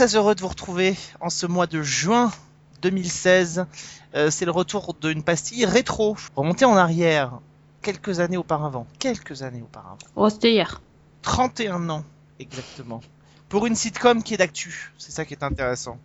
très 0.00 0.16
heureux 0.16 0.34
de 0.34 0.40
vous 0.40 0.48
retrouver 0.48 0.96
en 1.20 1.28
ce 1.28 1.44
mois 1.44 1.66
de 1.66 1.82
juin 1.82 2.32
2016. 2.80 3.66
Euh, 4.14 4.30
c'est 4.30 4.46
le 4.46 4.50
retour 4.50 4.94
d'une 4.94 5.22
pastille 5.22 5.66
rétro, 5.66 6.16
remontée 6.34 6.64
en 6.64 6.74
arrière, 6.74 7.38
quelques 7.82 8.18
années 8.18 8.38
auparavant. 8.38 8.86
Quelques 8.98 9.42
années 9.42 9.60
auparavant. 9.60 9.98
Oh, 10.16 10.30
c'était 10.30 10.52
hier. 10.52 10.80
31 11.20 11.90
ans, 11.90 12.04
exactement. 12.38 13.02
Pour 13.50 13.66
une 13.66 13.76
sitcom 13.76 14.22
qui 14.22 14.32
est 14.32 14.38
d'actu, 14.38 14.90
c'est 14.96 15.12
ça 15.12 15.26
qui 15.26 15.34
est 15.34 15.44
intéressant. 15.44 15.98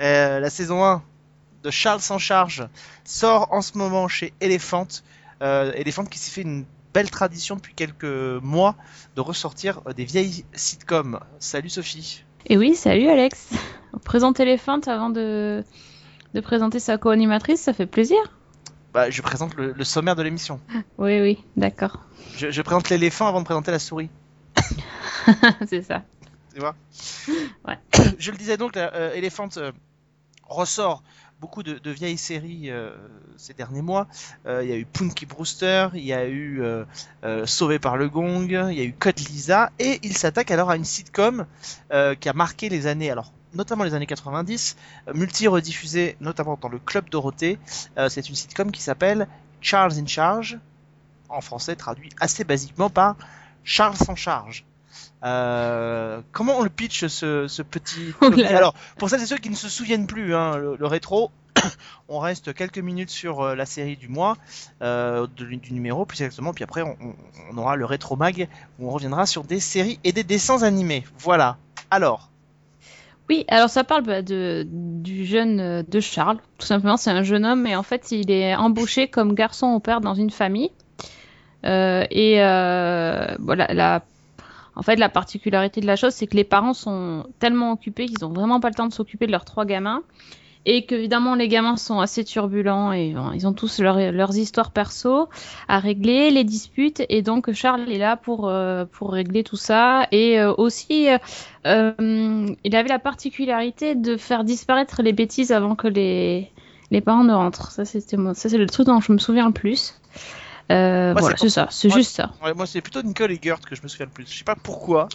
Euh, 0.00 0.38
la 0.38 0.48
saison 0.48 0.84
1 0.84 1.02
de 1.64 1.70
Charles 1.72 2.00
sans 2.00 2.18
charge 2.18 2.68
sort 3.02 3.48
en 3.50 3.60
ce 3.60 3.76
moment 3.76 4.06
chez 4.06 4.34
Elephant. 4.40 4.86
Euh, 5.42 5.72
Elephant 5.74 6.04
qui 6.04 6.20
s'est 6.20 6.30
fait 6.30 6.42
une 6.42 6.64
belle 6.94 7.10
tradition 7.10 7.56
depuis 7.56 7.74
quelques 7.74 8.04
mois 8.04 8.76
de 9.16 9.20
ressortir 9.20 9.80
des 9.96 10.04
vieilles 10.04 10.44
sitcoms. 10.54 11.18
Salut 11.40 11.70
Sophie. 11.70 12.22
Et 12.46 12.56
oui, 12.56 12.74
salut 12.74 13.08
Alex. 13.08 13.50
Présenter 14.04 14.42
Elephant 14.42 14.80
avant 14.86 15.10
de, 15.10 15.64
de 16.34 16.40
présenter 16.40 16.80
sa 16.80 16.98
co-animatrice, 16.98 17.60
ça 17.60 17.72
fait 17.72 17.86
plaisir. 17.86 18.18
Bah, 18.92 19.10
je 19.10 19.22
présente 19.22 19.54
le, 19.54 19.72
le 19.72 19.84
sommaire 19.84 20.16
de 20.16 20.22
l'émission. 20.22 20.60
Oui, 20.98 21.20
oui, 21.20 21.38
d'accord. 21.56 22.00
Je, 22.36 22.50
je 22.50 22.62
présente 22.62 22.90
l'éléphant 22.90 23.26
avant 23.28 23.40
de 23.40 23.44
présenter 23.44 23.70
la 23.70 23.78
souris. 23.78 24.10
c'est 25.66 25.82
ça. 25.82 26.02
Tu 26.52 26.60
vois? 26.60 26.74
Ouais. 27.66 27.78
Je 28.18 28.30
le 28.30 28.36
disais 28.36 28.56
donc, 28.56 28.76
euh, 28.76 29.14
ressort 30.52 31.02
beaucoup 31.40 31.64
de, 31.64 31.90
vieilles 31.90 32.18
séries 32.18 32.70
euh, 32.70 32.94
ces 33.36 33.52
derniers 33.52 33.82
mois. 33.82 34.06
Euh, 34.46 34.62
Il 34.62 34.70
y 34.70 34.72
a 34.72 34.76
eu 34.76 34.84
Punky 34.84 35.26
Brewster, 35.26 35.88
il 35.94 36.04
y 36.04 36.12
a 36.12 36.28
eu 36.28 36.62
euh, 36.62 36.84
Sauvé 37.46 37.80
par 37.80 37.96
le 37.96 38.08
Gong, 38.08 38.46
il 38.48 38.78
y 38.78 38.80
a 38.80 38.84
eu 38.84 38.92
Code 38.92 39.18
Lisa, 39.18 39.72
et 39.80 39.98
il 40.04 40.16
s'attaque 40.16 40.52
alors 40.52 40.70
à 40.70 40.76
une 40.76 40.84
sitcom 40.84 41.46
qui 42.20 42.28
a 42.28 42.32
marqué 42.32 42.68
les 42.68 42.86
années, 42.86 43.10
alors 43.10 43.32
notamment 43.54 43.84
les 43.84 43.94
années 43.94 44.06
90, 44.06 44.76
euh, 45.08 45.14
multi-rediffusée 45.14 46.16
notamment 46.20 46.58
dans 46.60 46.68
le 46.68 46.78
Club 46.78 47.08
Dorothée. 47.10 47.58
C'est 48.08 48.28
une 48.28 48.34
sitcom 48.34 48.70
qui 48.70 48.82
s'appelle 48.82 49.28
Charles 49.60 49.98
in 49.98 50.06
Charge, 50.06 50.58
en 51.28 51.40
français 51.40 51.76
traduit 51.76 52.10
assez 52.20 52.44
basiquement 52.44 52.90
par 52.90 53.16
Charles 53.64 53.96
sans 53.96 54.16
charge. 54.16 54.64
Euh, 55.24 56.20
comment 56.32 56.58
on 56.58 56.62
le 56.62 56.70
pitch 56.70 57.06
ce, 57.06 57.46
ce 57.48 57.62
petit 57.62 58.12
Oh. 58.20 58.30
Alors 58.48 58.74
pour 58.98 59.08
celles 59.08 59.22
et 59.22 59.26
ceux 59.26 59.38
qui 59.38 59.50
ne 59.50 59.54
se 59.54 59.68
souviennent 59.68 60.06
plus, 60.06 60.34
hein, 60.34 60.56
le, 60.56 60.76
le 60.76 60.86
rétro, 60.86 61.30
on 62.08 62.18
reste 62.18 62.54
quelques 62.54 62.78
minutes 62.78 63.10
sur 63.10 63.40
euh, 63.40 63.54
la 63.54 63.66
série 63.66 63.96
du 63.96 64.08
mois, 64.08 64.36
euh, 64.82 65.26
du 65.36 65.72
numéro 65.72 66.04
plus 66.04 66.22
exactement, 66.22 66.52
puis 66.52 66.64
après 66.64 66.82
on, 66.82 67.56
aura 67.56 67.76
le 67.76 67.84
rétro 67.84 68.16
mag 68.16 68.48
où 68.78 68.88
on 68.88 68.90
reviendra 68.90 69.26
sur 69.26 69.44
des 69.44 69.60
séries 69.60 69.98
et 70.04 70.12
des 70.12 70.24
dessins 70.24 70.62
animés. 70.62 71.04
Voilà. 71.18 71.56
Alors, 71.90 72.30
Oui, 73.28 73.44
alors 73.48 73.70
ça 73.70 73.84
parle 73.84 74.02
bah, 74.02 74.22
de, 74.22 74.66
du 74.68 75.26
jeune 75.26 75.82
de 75.82 76.00
Charles. 76.00 76.38
Tout 76.58 76.66
simplement, 76.66 76.96
c'est 76.96 77.10
un 77.10 77.22
jeune 77.22 77.44
homme 77.44 77.66
et 77.66 77.76
en 77.76 77.82
fait, 77.82 78.12
il 78.12 78.30
est 78.30 78.54
embauché 78.54 79.08
comme 79.08 79.34
garçon 79.34 79.68
au 79.68 79.80
père 79.80 80.00
dans 80.00 80.14
une 80.14 80.30
famille. 80.30 80.70
Euh, 81.64 82.04
et 82.10 82.42
euh, 82.42 83.36
voilà, 83.38 83.72
la, 83.72 84.02
en 84.74 84.82
fait, 84.82 84.96
la 84.96 85.08
particularité 85.08 85.80
de 85.80 85.86
la 85.86 85.96
chose, 85.96 86.14
c'est 86.14 86.26
que 86.26 86.36
les 86.36 86.44
parents 86.44 86.74
sont 86.74 87.26
tellement 87.38 87.72
occupés 87.72 88.06
qu'ils 88.06 88.24
ont 88.24 88.32
vraiment 88.32 88.60
pas 88.60 88.68
le 88.68 88.74
temps 88.74 88.86
de 88.86 88.92
s'occuper 88.92 89.26
de 89.26 89.32
leurs 89.32 89.44
trois 89.44 89.64
gamins. 89.64 90.02
Et 90.64 90.86
qu'évidemment, 90.86 91.34
les 91.34 91.48
gamins 91.48 91.76
sont 91.76 91.98
assez 91.98 92.22
turbulents 92.22 92.92
et 92.92 93.16
ils 93.34 93.46
ont 93.48 93.52
tous 93.52 93.80
leur- 93.80 94.12
leurs 94.12 94.36
histoires 94.36 94.70
perso 94.70 95.28
à 95.66 95.80
régler, 95.80 96.30
les 96.30 96.44
disputes. 96.44 97.02
Et 97.08 97.20
donc, 97.22 97.52
Charles 97.52 97.90
est 97.90 97.98
là 97.98 98.16
pour, 98.16 98.48
euh, 98.48 98.84
pour 98.84 99.10
régler 99.12 99.42
tout 99.42 99.56
ça. 99.56 100.06
Et 100.12 100.38
euh, 100.38 100.54
aussi, 100.56 101.08
euh, 101.66 102.46
il 102.64 102.76
avait 102.76 102.88
la 102.88 103.00
particularité 103.00 103.96
de 103.96 104.16
faire 104.16 104.44
disparaître 104.44 105.02
les 105.02 105.12
bêtises 105.12 105.50
avant 105.50 105.74
que 105.74 105.88
les, 105.88 106.52
parents 107.04 107.24
ne 107.24 107.34
rentrent. 107.34 107.72
Ça. 107.72 107.84
Ça, 107.84 108.00
c'est 108.00 108.58
le 108.58 108.66
truc 108.66 108.86
dont 108.86 109.00
je 109.00 109.12
me 109.12 109.18
souviens 109.18 109.46
le 109.46 109.52
plus. 109.52 109.94
Euh, 110.72 111.12
Moi, 111.12 111.20
voilà, 111.20 111.36
c'est 111.36 111.48
ça. 111.50 111.68
C'est 111.70 111.90
juste 111.90 112.16
ça. 112.16 112.32
ouais, 112.42 112.54
moi 112.54 112.66
c'est 112.66 112.80
plutôt 112.80 113.02
Nicole 113.02 113.30
Eggert 113.32 113.60
que 113.60 113.74
je 113.76 113.82
me 113.82 113.88
souviens 113.88 114.06
le 114.06 114.12
plus. 114.12 114.26
Je 114.30 114.38
sais 114.38 114.44
pas 114.44 114.56
pourquoi. 114.56 115.08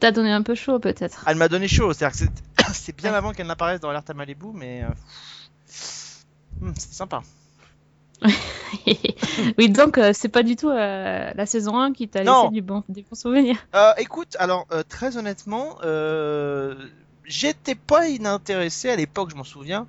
T'as 0.00 0.10
donné 0.12 0.30
un 0.32 0.42
peu 0.42 0.54
chaud, 0.54 0.78
peut-être. 0.78 1.24
Elle 1.26 1.36
m'a 1.36 1.48
donné 1.48 1.68
chaud, 1.68 1.92
c'est-à-dire 1.92 2.18
que 2.18 2.24
c'est- 2.72 2.96
bien 2.96 3.12
avant 3.14 3.32
qu'elle 3.32 3.46
n'apparaisse 3.46 3.80
dans 3.80 3.90
Alerte 3.90 4.10
à 4.10 4.14
Malibu, 4.14 4.46
mais 4.54 4.82
euh, 4.82 4.88
hmm, 6.60 6.72
c'était 6.76 6.94
sympa. 6.94 7.22
oui, 9.58 9.68
donc, 9.70 9.96
euh, 9.98 10.12
c'est 10.14 10.28
pas 10.28 10.42
du 10.42 10.56
tout 10.56 10.68
euh, 10.70 11.30
la 11.34 11.46
saison 11.46 11.78
1 11.78 11.92
qui 11.92 12.08
t'a 12.08 12.22
laissé 12.22 12.48
du 12.52 12.60
bon, 12.62 12.82
des 12.88 13.02
bons 13.02 13.16
souvenirs. 13.18 13.56
Euh, 13.74 13.92
écoute, 13.98 14.36
alors 14.38 14.66
très 14.88 15.16
honnêtement, 15.16 15.76
j'étais 17.24 17.74
pas 17.74 18.08
inintéressé 18.08 18.90
à 18.90 18.96
l'époque, 18.96 19.30
je 19.30 19.36
m'en 19.36 19.44
souviens, 19.44 19.86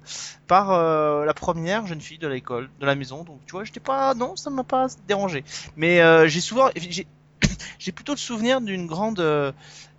par 0.48 0.72
euh, 0.72 1.26
la 1.26 1.34
première 1.34 1.88
jeune 1.88 2.02
fille 2.02 2.18
de 2.18 2.28
l'école, 2.28 2.70
de 2.80 2.86
la 2.86 2.96
maison. 2.96 3.24
Donc 3.24 3.40
tu 3.46 3.52
vois, 3.52 3.64
j'étais 3.64 3.80
pas, 3.80 4.14
non, 4.14 4.36
ça 4.36 4.50
m'a 4.50 4.64
pas 4.64 4.88
dérangé. 5.08 5.44
Mais 5.76 6.02
euh, 6.02 6.28
j'ai 6.28 6.42
souvent, 6.42 6.70
j'ai, 6.76 7.06
plutôt 7.92 8.14
le 8.14 8.18
souvenir 8.18 8.62
d'une 8.62 8.88
grande, 8.88 9.20
euh, 9.20 9.52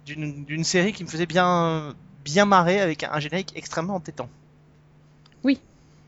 d'une, 0.07 0.45
d'une 0.45 0.65
série 0.65 0.93
qui 0.93 1.05
me 1.05 1.09
faisait 1.09 1.27
bien, 1.27 1.95
bien 2.25 2.45
marrer 2.45 2.81
avec 2.81 3.05
un 3.05 3.21
générique 3.21 3.53
extrêmement 3.57 3.95
entêtant. 3.95 4.29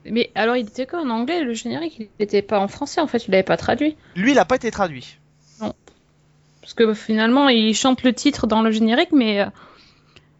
Mais 0.06 0.30
alors, 0.34 0.56
il 0.56 0.66
était 0.66 0.86
quoi 0.86 1.00
en 1.00 1.10
anglais, 1.10 1.42
le 1.42 1.54
générique? 1.54 1.96
Il 1.98 2.08
était 2.18 2.42
pas 2.42 2.60
en 2.60 2.68
français, 2.68 3.00
en 3.00 3.06
fait, 3.06 3.26
il 3.26 3.30
l'avait 3.30 3.42
pas 3.42 3.56
traduit. 3.56 3.96
Lui, 4.16 4.32
il 4.32 4.38
a 4.38 4.44
pas 4.44 4.56
été 4.56 4.70
traduit. 4.70 5.18
Parce 6.60 6.74
que 6.74 6.94
finalement, 6.94 7.48
il 7.48 7.74
chante 7.74 8.02
le 8.02 8.12
titre 8.14 8.46
dans 8.46 8.62
le 8.62 8.70
générique, 8.70 9.12
mais 9.12 9.40
euh, 9.40 9.46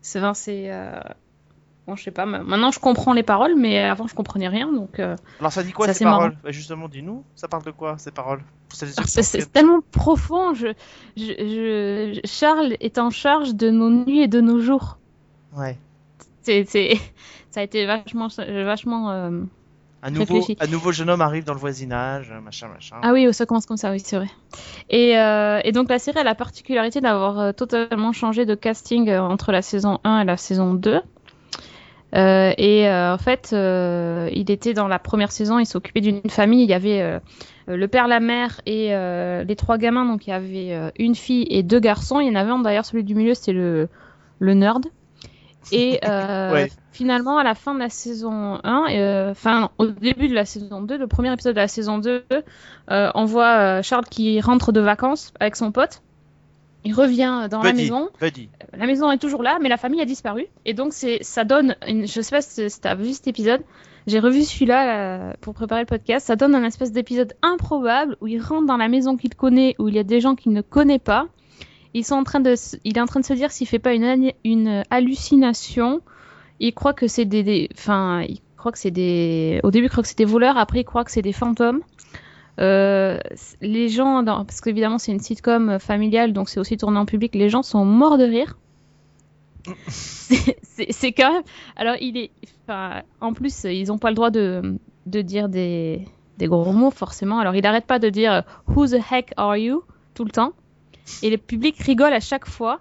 c'est. 0.04 0.18
enfin, 0.20 0.34
c'est 0.34 0.70
euh, 0.72 1.00
Bon, 1.86 1.96
je 1.96 2.04
sais 2.04 2.10
pas, 2.10 2.24
ma- 2.24 2.42
maintenant 2.42 2.70
je 2.70 2.80
comprends 2.80 3.12
les 3.12 3.22
paroles, 3.22 3.56
mais 3.56 3.78
avant 3.78 4.06
je 4.06 4.14
comprenais 4.14 4.48
rien, 4.48 4.72
donc. 4.72 5.00
euh, 5.00 5.16
Alors 5.38 5.52
ça 5.52 5.62
dit 5.62 5.72
quoi 5.72 5.86
Ça, 5.86 5.92
ces 5.94 6.04
paroles? 6.04 6.34
Bah, 6.42 6.50
Justement, 6.50 6.88
dis-nous, 6.88 7.24
ça 7.34 7.48
parle 7.48 7.64
de 7.64 7.72
quoi 7.72 7.98
ces 7.98 8.10
paroles? 8.10 8.42
C'est 8.72 9.52
tellement 9.52 9.80
profond. 9.92 10.54
Je, 10.54 10.68
je, 11.16 11.22
je- 12.14 12.20
Charles 12.26 12.76
est 12.80 12.98
en 12.98 13.10
charge 13.10 13.54
de 13.54 13.70
nos 13.70 13.90
nuits 13.90 14.20
et 14.20 14.28
de 14.28 14.40
nos 14.40 14.60
jours. 14.60 14.98
Ouais. 15.56 15.76
C'est, 16.42 16.64
c'est, 16.64 16.94
ça 17.50 17.60
a 17.60 17.62
été 17.62 17.86
vachement, 17.86 18.28
vachement. 18.38 19.10
euh, 19.10 19.30
Un 20.06 20.10
nouveau, 20.10 20.34
Réfléchis. 20.34 20.56
un 20.60 20.66
nouveau 20.66 20.92
jeune 20.92 21.08
homme 21.08 21.22
arrive 21.22 21.44
dans 21.44 21.54
le 21.54 21.58
voisinage, 21.58 22.30
machin, 22.44 22.68
machin. 22.68 22.96
Ah 23.02 23.12
oui, 23.14 23.32
ça 23.32 23.46
commence 23.46 23.64
comme 23.64 23.78
ça, 23.78 23.90
oui, 23.90 24.00
c'est 24.00 24.16
vrai. 24.16 24.28
Et, 24.90 25.18
euh, 25.18 25.60
et 25.64 25.72
donc 25.72 25.88
la 25.88 25.98
série 25.98 26.18
a 26.18 26.24
la 26.24 26.34
particularité 26.34 27.00
d'avoir 27.00 27.40
euh, 27.40 27.52
totalement 27.52 28.12
changé 28.12 28.44
de 28.44 28.54
casting 28.54 29.08
euh, 29.08 29.22
entre 29.22 29.50
la 29.50 29.62
saison 29.62 30.00
1 30.04 30.20
et 30.20 30.24
la 30.24 30.36
saison 30.36 30.74
2. 30.74 31.00
Euh, 32.14 32.52
et 32.58 32.86
euh, 32.86 33.14
en 33.14 33.18
fait, 33.18 33.50
euh, 33.52 34.28
il 34.32 34.50
était 34.50 34.74
dans 34.74 34.86
la 34.88 34.98
première 34.98 35.32
saison, 35.32 35.58
il 35.58 35.66
s'occupait 35.66 36.00
d'une 36.02 36.20
famille. 36.28 36.62
Il 36.62 36.70
y 36.70 36.74
avait 36.74 37.00
euh, 37.00 37.18
euh, 37.68 37.76
le 37.76 37.88
père, 37.88 38.06
la 38.06 38.20
mère 38.20 38.60
et 38.66 38.94
euh, 38.94 39.42
les 39.42 39.56
trois 39.56 39.78
gamins. 39.78 40.04
Donc 40.04 40.26
il 40.26 40.30
y 40.30 40.32
avait 40.34 40.72
euh, 40.74 40.90
une 40.98 41.14
fille 41.14 41.46
et 41.50 41.62
deux 41.62 41.80
garçons. 41.80 42.20
Il 42.20 42.28
y 42.28 42.30
en 42.30 42.36
avait 42.36 42.50
un 42.50 42.58
d'ailleurs, 42.60 42.84
celui 42.84 43.04
du 43.04 43.14
milieu, 43.14 43.34
c'était 43.34 43.52
le, 43.52 43.88
le 44.38 44.54
nerd. 44.54 44.86
Et 45.72 45.98
euh, 46.04 46.52
Ouais. 46.52 46.70
finalement, 46.92 47.38
à 47.38 47.44
la 47.44 47.54
fin 47.54 47.74
de 47.74 47.78
la 47.78 47.88
saison 47.88 48.58
1, 48.62 48.84
euh, 48.90 49.30
enfin 49.30 49.70
au 49.78 49.86
début 49.86 50.28
de 50.28 50.34
la 50.34 50.44
saison 50.44 50.82
2, 50.82 50.96
le 50.98 51.06
premier 51.06 51.32
épisode 51.32 51.54
de 51.54 51.60
la 51.60 51.68
saison 51.68 51.98
2, 51.98 52.24
euh, 52.90 53.10
on 53.14 53.24
voit 53.24 53.78
euh, 53.78 53.82
Charles 53.82 54.04
qui 54.04 54.40
rentre 54.40 54.72
de 54.72 54.80
vacances 54.80 55.32
avec 55.40 55.56
son 55.56 55.72
pote. 55.72 56.02
Il 56.86 56.92
revient 56.92 57.48
dans 57.50 57.62
la 57.62 57.72
maison. 57.72 58.10
Buddy. 58.20 58.50
La 58.76 58.86
maison 58.86 59.10
est 59.10 59.16
toujours 59.16 59.42
là, 59.42 59.58
mais 59.62 59.70
la 59.70 59.78
famille 59.78 60.02
a 60.02 60.04
disparu. 60.04 60.46
Et 60.66 60.74
donc, 60.74 60.92
c'est, 60.92 61.18
ça 61.22 61.44
donne, 61.44 61.76
une, 61.88 62.06
je 62.06 62.20
sais 62.20 62.30
pas 62.36 62.42
si 62.42 62.66
tu 62.68 62.86
as 62.88 62.94
vu 62.94 63.14
cet 63.14 63.26
épisode, 63.26 63.62
j'ai 64.06 64.18
revu 64.18 64.42
celui-là 64.42 64.98
euh, 64.98 65.32
pour 65.40 65.54
préparer 65.54 65.80
le 65.80 65.86
podcast. 65.86 66.26
Ça 66.26 66.36
donne 66.36 66.54
un 66.54 66.62
espèce 66.64 66.92
d'épisode 66.92 67.32
improbable 67.40 68.18
où 68.20 68.26
il 68.26 68.38
rentre 68.38 68.66
dans 68.66 68.76
la 68.76 68.88
maison 68.88 69.16
qu'il 69.16 69.34
connaît, 69.34 69.74
où 69.78 69.88
il 69.88 69.94
y 69.94 69.98
a 69.98 70.02
des 70.02 70.20
gens 70.20 70.34
qu'il 70.34 70.52
ne 70.52 70.60
connaît 70.60 70.98
pas. 70.98 71.26
Ils 71.94 72.04
sont 72.04 72.16
en 72.16 72.24
train 72.24 72.40
de, 72.40 72.54
il 72.84 72.98
est 72.98 73.00
en 73.00 73.06
train 73.06 73.20
de 73.20 73.24
se 73.24 73.32
dire 73.32 73.50
s'il 73.50 73.68
fait 73.68 73.78
pas 73.78 73.94
une, 73.94 74.82
hallucination. 74.90 76.00
Il 76.60 76.74
croit 76.74 76.92
que 76.92 77.06
c'est 77.06 77.24
des, 77.24 77.68
enfin, 77.76 78.22
il 78.22 78.40
croit 78.56 78.72
que 78.72 78.78
c'est 78.78 78.90
des, 78.90 79.60
au 79.62 79.70
début 79.70 79.86
il 79.86 79.90
croit 79.90 80.02
que 80.02 80.08
c'est 80.08 80.18
des 80.18 80.24
voleurs, 80.24 80.58
après 80.58 80.80
il 80.80 80.84
croit 80.84 81.04
que 81.04 81.10
c'est 81.10 81.22
des 81.22 81.32
fantômes. 81.32 81.80
Euh, 82.60 83.18
les 83.60 83.88
gens, 83.88 84.24
parce 84.24 84.60
qu'évidemment 84.60 84.98
c'est 84.98 85.12
une 85.12 85.20
sitcom 85.20 85.78
familiale, 85.80 86.32
donc 86.32 86.48
c'est 86.48 86.60
aussi 86.60 86.76
tourné 86.76 86.98
en 86.98 87.06
public, 87.06 87.34
les 87.34 87.48
gens 87.48 87.62
sont 87.62 87.84
morts 87.84 88.18
de 88.18 88.24
rire. 88.24 88.58
C'est- 89.78 91.12
quand 91.12 91.32
même. 91.32 91.42
Alors 91.76 91.96
il 92.00 92.16
est, 92.16 92.30
en 93.20 93.32
plus 93.32 93.64
ils 93.64 93.90
ont 93.90 93.98
pas 93.98 94.10
le 94.10 94.14
droit 94.14 94.30
de, 94.30 94.78
de 95.06 95.22
dire 95.22 95.48
des, 95.48 96.06
des 96.38 96.46
gros 96.46 96.72
mots 96.72 96.90
forcément. 96.90 97.38
Alors 97.38 97.54
il 97.54 97.66
arrête 97.66 97.86
pas 97.86 97.98
de 97.98 98.08
dire 98.08 98.42
Who 98.68 98.86
the 98.86 99.00
heck 99.10 99.32
are 99.36 99.56
you? 99.56 99.82
tout 100.14 100.24
le 100.24 100.30
temps, 100.30 100.52
et 101.22 101.30
le 101.30 101.38
public 101.38 101.76
rigole 101.78 102.12
à 102.12 102.20
chaque 102.20 102.46
fois. 102.46 102.80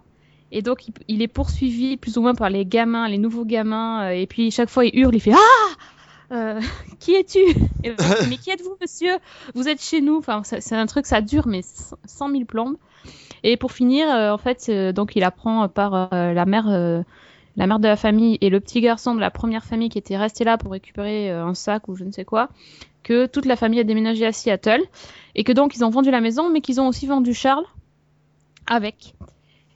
Et 0.51 0.61
donc, 0.61 0.85
il, 1.07 1.21
est 1.23 1.27
poursuivi 1.27 1.97
plus 1.97 2.17
ou 2.17 2.21
moins 2.21 2.35
par 2.35 2.49
les 2.51 2.63
gamins, 2.63 3.07
les 3.09 3.17
nouveaux 3.17 3.43
gamins. 3.43 4.03
euh, 4.03 4.09
et 4.11 4.27
puis, 4.27 4.51
chaque 4.51 4.69
fois, 4.69 4.85
il 4.85 4.97
hurle, 4.97 5.15
il 5.15 5.19
fait 5.19 5.33
Ah 5.33 5.73
Euh, 6.31 6.61
Qui 6.99 7.15
es-tu? 7.15 7.39
Mais 7.83 8.37
qui 8.37 8.51
êtes-vous, 8.51 8.77
monsieur? 8.79 9.17
Vous 9.55 9.67
êtes 9.67 9.81
chez 9.81 9.99
nous. 9.99 10.17
Enfin, 10.17 10.43
c'est 10.43 10.75
un 10.75 10.85
truc, 10.85 11.07
ça 11.07 11.21
dure, 11.21 11.47
mais 11.47 11.61
100 11.63 12.29
000 12.29 12.45
plombes. 12.45 12.77
Et 13.41 13.57
pour 13.57 13.71
finir, 13.71 14.07
euh, 14.09 14.31
en 14.31 14.37
fait, 14.37 14.69
donc, 14.93 15.15
il 15.15 15.23
apprend 15.23 15.67
par 15.69 16.09
la 16.11 16.45
mère. 16.45 16.67
la 17.55 17.67
mère 17.67 17.79
de 17.79 17.87
la 17.87 17.95
famille 17.95 18.37
et 18.41 18.51
le 18.51 18.59
petit 18.59 18.81
garçon 18.81 19.15
de 19.15 19.19
la 19.19 19.31
première 19.31 19.63
famille 19.63 19.89
qui 19.89 19.97
était 19.97 20.17
resté 20.17 20.43
là 20.43 20.59
pour 20.59 20.71
récupérer 20.71 21.31
un 21.31 21.55
sac 21.55 21.87
ou 21.87 21.95
je 21.95 22.03
ne 22.03 22.11
sais 22.11 22.25
quoi, 22.25 22.49
que 23.03 23.25
toute 23.25 23.45
la 23.45 23.55
famille 23.55 23.79
a 23.79 23.83
déménagé 23.83 24.25
à 24.25 24.31
Seattle 24.31 24.81
et 25.35 25.43
que 25.43 25.51
donc 25.51 25.75
ils 25.75 25.83
ont 25.83 25.89
vendu 25.89 26.09
la 26.11 26.21
maison, 26.21 26.49
mais 26.49 26.61
qu'ils 26.61 26.79
ont 26.79 26.87
aussi 26.87 27.05
vendu 27.05 27.33
Charles 27.33 27.65
avec. 28.67 29.15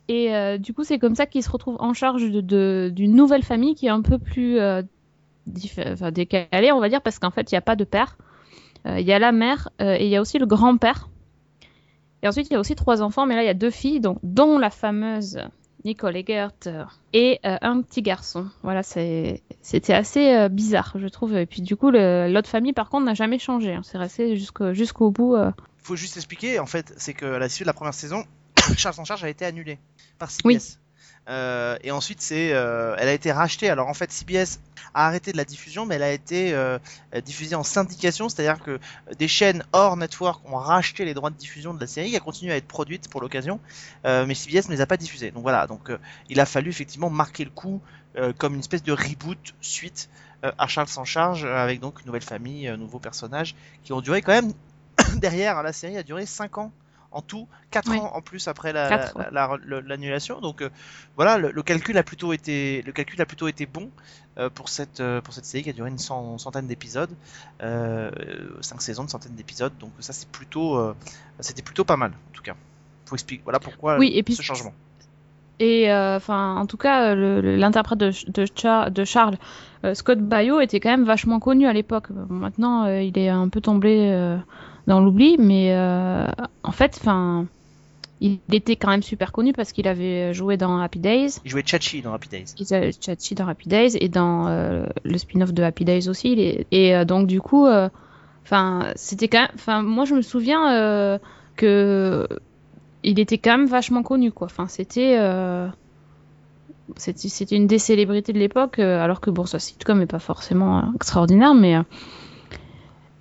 Et 0.09 0.33
euh, 0.33 0.57
du 0.57 0.73
coup, 0.73 0.83
c'est 0.83 0.99
comme 0.99 1.15
ça 1.15 1.25
qu'ils 1.25 1.43
se 1.43 1.49
retrouvent 1.49 1.77
en 1.79 1.93
charge 1.93 2.29
de- 2.31 2.41
de- 2.41 2.89
d'une 2.93 3.13
nouvelle 3.13 3.43
famille 3.43 3.75
qui 3.75 3.87
est 3.87 3.89
un 3.89 4.01
peu 4.01 4.17
plus 4.17 4.57
euh, 4.59 4.81
décalée, 6.11 6.71
on 6.71 6.79
va 6.79 6.89
dire, 6.89 7.01
parce 7.01 7.19
qu'en 7.19 7.31
fait, 7.31 7.51
il 7.51 7.55
n'y 7.55 7.59
a 7.59 7.61
pas 7.61 7.75
de 7.75 7.83
père. 7.83 8.17
Euh, 8.85 8.99
Il 8.99 9.05
y 9.05 9.13
a 9.13 9.19
la 9.19 9.31
mère 9.31 9.69
et 9.79 10.05
il 10.05 10.09
y 10.09 10.15
a 10.15 10.21
aussi 10.21 10.39
le 10.39 10.45
grand-père. 10.45 11.09
Et 12.23 12.27
ensuite, 12.27 12.47
il 12.49 12.53
y 12.53 12.55
a 12.55 12.59
aussi 12.59 12.75
trois 12.75 13.01
enfants, 13.01 13.25
mais 13.25 13.35
là, 13.35 13.43
il 13.43 13.45
y 13.45 13.49
a 13.49 13.53
deux 13.53 13.69
filles, 13.69 14.01
dont 14.23 14.57
la 14.57 14.69
fameuse 14.69 15.39
Nicole 15.85 16.15
Eggert 16.17 16.51
euh, 16.65 16.83
et 17.13 17.39
un 17.43 17.81
petit 17.81 18.01
garçon. 18.01 18.47
Voilà, 18.63 18.81
c'était 18.83 19.93
assez 19.93 20.49
bizarre, 20.49 20.93
je 20.95 21.07
trouve. 21.07 21.35
Et 21.37 21.45
puis, 21.45 21.61
du 21.61 21.75
coup, 21.75 21.91
l'autre 21.91 22.49
famille, 22.49 22.73
par 22.73 22.89
contre, 22.89 23.05
n'a 23.05 23.13
jamais 23.13 23.39
changé. 23.39 23.73
hein. 23.73 23.81
C'est 23.83 23.97
resté 23.97 24.35
jusqu'au 24.37 24.73
jusqu'au 24.73 25.11
bout. 25.11 25.35
euh. 25.35 25.51
faut 25.77 25.95
juste 25.95 26.17
expliquer, 26.17 26.59
en 26.59 26.65
fait, 26.65 26.93
c'est 26.97 27.13
que 27.13 27.25
à 27.25 27.39
la 27.39 27.49
suite 27.49 27.63
de 27.65 27.67
la 27.67 27.73
première 27.73 27.93
saison, 27.93 28.23
Charles 28.77 28.95
en 28.99 29.05
charge 29.05 29.23
a 29.23 29.29
été 29.29 29.45
annulée 29.45 29.79
par 30.17 30.29
CBS. 30.31 30.45
Oui. 30.45 30.59
Euh, 31.29 31.77
et 31.83 31.91
ensuite, 31.91 32.21
c'est, 32.21 32.53
euh, 32.53 32.95
elle 32.97 33.09
a 33.09 33.13
été 33.13 33.31
rachetée. 33.31 33.69
Alors 33.69 33.87
en 33.87 33.93
fait, 33.93 34.11
CBS 34.11 34.59
a 34.93 35.07
arrêté 35.07 35.31
de 35.31 35.37
la 35.37 35.45
diffusion, 35.45 35.85
mais 35.85 35.95
elle 35.95 36.03
a 36.03 36.11
été 36.11 36.53
euh, 36.53 36.79
diffusée 37.25 37.55
en 37.55 37.63
syndication, 37.63 38.29
c'est-à-dire 38.29 38.63
que 38.63 38.79
des 39.17 39.27
chaînes 39.27 39.63
hors 39.73 39.97
network 39.97 40.41
ont 40.49 40.57
racheté 40.57 41.03
les 41.05 41.13
droits 41.13 41.29
de 41.29 41.35
diffusion 41.35 41.73
de 41.73 41.79
la 41.81 41.87
série, 41.87 42.11
qui 42.11 42.15
a 42.15 42.21
continué 42.21 42.53
à 42.53 42.57
être 42.57 42.67
produite 42.67 43.09
pour 43.09 43.21
l'occasion, 43.21 43.59
mais 44.05 44.33
CBS 44.33 44.69
ne 44.69 44.73
les 44.73 44.81
a 44.81 44.85
pas 44.85 44.97
diffusées. 44.97 45.31
Donc 45.31 45.43
voilà, 45.43 45.67
donc 45.67 45.91
il 46.29 46.39
a 46.39 46.45
fallu 46.45 46.69
effectivement 46.69 47.09
marquer 47.09 47.43
le 47.43 47.51
coup 47.51 47.81
comme 48.37 48.53
une 48.53 48.61
espèce 48.61 48.83
de 48.83 48.91
reboot 48.91 49.53
suite 49.61 50.09
à 50.41 50.67
Charles 50.67 50.87
s'en 50.87 51.05
charge, 51.05 51.45
avec 51.45 51.79
donc 51.79 51.99
une 51.99 52.07
nouvelle 52.07 52.23
famille, 52.23 52.73
nouveaux 52.77 52.99
personnages, 52.99 53.55
qui 53.83 53.93
ont 53.93 54.01
duré 54.01 54.21
quand 54.21 54.31
même 54.31 54.53
derrière, 55.15 55.61
la 55.61 55.73
série 55.73 55.97
a 55.97 56.03
duré 56.03 56.25
5 56.25 56.57
ans 56.57 56.71
en 57.11 57.21
tout, 57.21 57.47
4 57.71 57.89
Oui. 57.91 57.97
ans 57.97 58.11
en 58.13 58.21
plus 58.21 58.47
après 58.47 58.73
la- 58.73 58.89
Quatre, 58.89 59.17
la- 59.17 59.29
la- 59.31 59.57
le- 59.63 59.79
l'annulation. 59.81 60.41
Donc 60.41 60.61
euh, 60.61 60.69
voilà, 61.15 61.37
le, 61.37 61.51
le 61.51 61.63
calcul 61.63 61.97
a 61.97 62.03
plutôt 62.03 62.33
été, 62.33 62.81
le 62.83 62.91
calcul 62.91 63.21
a 63.21 63.25
plutôt 63.25 63.47
été 63.47 63.65
bon 63.65 63.89
euh, 64.37 64.49
pour 64.49 64.69
cette 64.69 64.99
euh, 64.99 65.21
pour 65.21 65.33
cette 65.33 65.45
série 65.45 65.63
qui 65.63 65.69
a 65.69 65.73
duré 65.73 65.89
une 65.89 65.97
cent- 65.97 66.37
centaine 66.37 66.67
d'épisodes, 66.67 67.09
euh, 67.63 68.11
5 68.61 68.81
saisons, 68.81 69.03
une 69.03 69.09
centaine 69.09 69.33
d'épisodes. 69.35 69.73
Donc 69.79 69.91
ça 69.99 70.13
c'est 70.13 70.27
plutôt, 70.29 70.93
c'était 71.39 71.61
plutôt 71.63 71.83
pas 71.85 71.97
mal 71.97 72.11
en 72.11 72.33
tout 72.33 72.43
cas. 72.43 72.55
Faut 73.05 73.15
expliquer, 73.15 73.41
voilà 73.43 73.59
pourquoi 73.59 73.97
Oui, 73.97 74.11
et 74.13 74.23
puis 74.23 74.35
ce 74.35 74.41
changement. 74.41 74.73
Et 75.59 75.91
euh, 75.91 76.17
enfin, 76.17 76.55
en 76.57 76.67
tout 76.67 76.77
cas, 76.77 77.15
le- 77.15 77.41
le- 77.41 77.55
l'interprète 77.55 77.97
de, 77.97 78.11
de, 78.27 78.45
Char- 78.55 78.91
de 78.91 79.03
Charles, 79.05 79.37
euh, 79.85 79.95
Scott 79.95 80.19
Baio, 80.19 80.59
était 80.59 80.79
quand 80.79 80.91
même 80.91 81.03
vachement 81.05 81.39
connu 81.39 81.65
à 81.65 81.73
l'époque. 81.73 82.09
Maintenant, 82.29 82.85
euh, 82.85 83.01
il 83.01 83.17
est 83.17 83.29
un 83.29 83.49
peu 83.49 83.59
tombé 83.59 84.11
dans 84.87 84.99
l'oubli, 85.01 85.37
mais 85.37 85.73
euh, 85.75 86.25
en 86.63 86.71
fait, 86.71 86.97
enfin, 86.99 87.45
il 88.21 88.39
était 88.51 88.75
quand 88.77 88.89
même 88.89 89.03
super 89.03 89.31
connu 89.31 89.53
parce 89.53 89.71
qu'il 89.73 89.87
avait 89.87 90.33
joué 90.33 90.57
dans 90.57 90.79
Happy 90.79 90.97
Days, 90.99 91.35
Il 91.45 91.51
jouait 91.51 91.63
Chachi 91.65 92.01
dans 92.01 92.13
Happy 92.13 92.29
Days. 92.29 92.45
il 92.57 92.73
a 92.73 92.89
Chachi 92.91 93.35
dans 93.35 93.47
Happy 93.47 93.67
Days 93.69 93.97
et 93.99 94.09
dans 94.09 94.47
euh, 94.47 94.85
le 95.03 95.17
spin-off 95.17 95.53
de 95.53 95.61
Happy 95.61 95.85
Days 95.85 96.07
aussi. 96.09 96.29
est- 96.39 96.65
Et 96.71 96.95
euh, 96.95 97.05
donc, 97.05 97.27
du 97.27 97.41
coup, 97.41 97.67
euh, 97.67 97.89
enfin, 98.43 98.87
c'était 98.95 99.27
quand 99.27 99.41
même, 99.41 99.51
enfin, 99.55 99.81
moi, 99.83 100.05
je 100.05 100.15
me 100.15 100.21
souviens 100.21 101.19
que 101.57 102.27
il 103.03 103.19
était 103.19 103.37
quand 103.37 103.57
même 103.57 103.67
vachement 103.67 104.03
connu, 104.03 104.31
quoi. 104.31 104.45
Enfin, 104.45 104.67
c'était, 104.67 105.17
c'était, 106.95 107.55
une 107.55 107.67
des 107.67 107.79
célébrités 107.79 108.33
de 108.33 108.39
l'époque, 108.39 108.79
alors 108.79 109.19
que 109.21 109.29
bon, 109.29 109.45
sa 109.45 109.59
sitcom 109.59 110.01
est 110.01 110.05
pas 110.07 110.19
forcément 110.19 110.91
extraordinaire, 110.95 111.53
mais, 111.53 111.75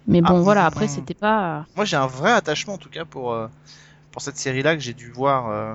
mais 0.06 0.22
bon, 0.22 0.40
Ah, 0.40 0.42
voilà. 0.42 0.66
mm, 0.66 0.66
Après, 0.66 0.88
c'était 0.88 1.14
pas. 1.14 1.60
euh, 1.60 1.62
Moi 1.76 1.84
j'ai 1.84 1.96
un 1.96 2.06
vrai 2.06 2.32
attachement 2.32 2.74
en 2.74 2.78
tout 2.78 2.90
cas 2.90 3.04
pour 3.04 3.32
euh, 3.32 3.48
pour 4.12 4.22
cette 4.22 4.36
série-là 4.38 4.74
que 4.76 4.82
j'ai 4.82 4.94
dû 4.94 5.10
voir 5.10 5.50
euh, 5.50 5.74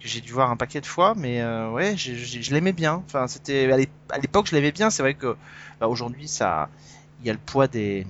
que 0.00 0.08
j'ai 0.08 0.20
dû 0.22 0.32
voir 0.32 0.50
un 0.50 0.56
paquet 0.56 0.80
de 0.80 0.86
fois, 0.86 1.14
mais 1.16 1.42
euh, 1.42 1.70
ouais, 1.72 1.96
je 1.96 2.54
l'aimais 2.54 2.72
bien. 2.72 3.02
Enfin, 3.06 3.28
c'était 3.28 3.70
à 3.72 3.76
l'é- 3.78 3.90
à 4.10 4.18
l'époque 4.18 4.48
je 4.48 4.56
l'aimais 4.56 4.72
bien. 4.72 4.90
C'est 4.90 5.02
vrai 5.02 5.14
que 5.14 5.36
bah, 5.80 5.88
aujourd'hui 5.88 6.28
ça, 6.28 6.68
il 7.20 7.26
y 7.26 7.30
a 7.30 7.34
le 7.34 7.38
poids 7.40 7.68
des 7.68 8.06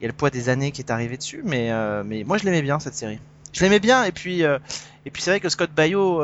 il 0.00 0.02
y 0.02 0.06
a 0.06 0.08
le 0.08 0.14
poids 0.14 0.30
des 0.30 0.48
années 0.50 0.72
qui 0.72 0.82
est 0.82 0.90
arrivé 0.92 1.16
dessus, 1.18 1.42
mais 1.44 1.70
mais 2.04 2.24
moi 2.24 2.38
je 2.38 2.44
l'aimais 2.44 2.62
bien 2.62 2.80
cette 2.80 2.94
série. 2.96 3.20
Je 3.52 3.62
l'aimais 3.62 3.80
bien 3.80 4.04
et 4.04 4.12
puis 4.12 4.42
et 4.42 5.10
puis 5.12 5.22
c'est 5.22 5.30
vrai 5.30 5.40
que 5.40 5.48
Scott 5.50 5.70
Baio 5.72 6.22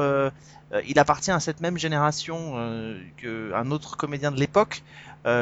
il 0.86 0.98
appartient 0.98 1.30
à 1.32 1.40
cette 1.40 1.60
même 1.60 1.78
génération 1.78 2.52
euh, 2.56 3.00
que 3.16 3.52
un 3.54 3.70
autre 3.70 3.96
comédien 3.96 4.30
de 4.30 4.38
l'époque, 4.38 4.82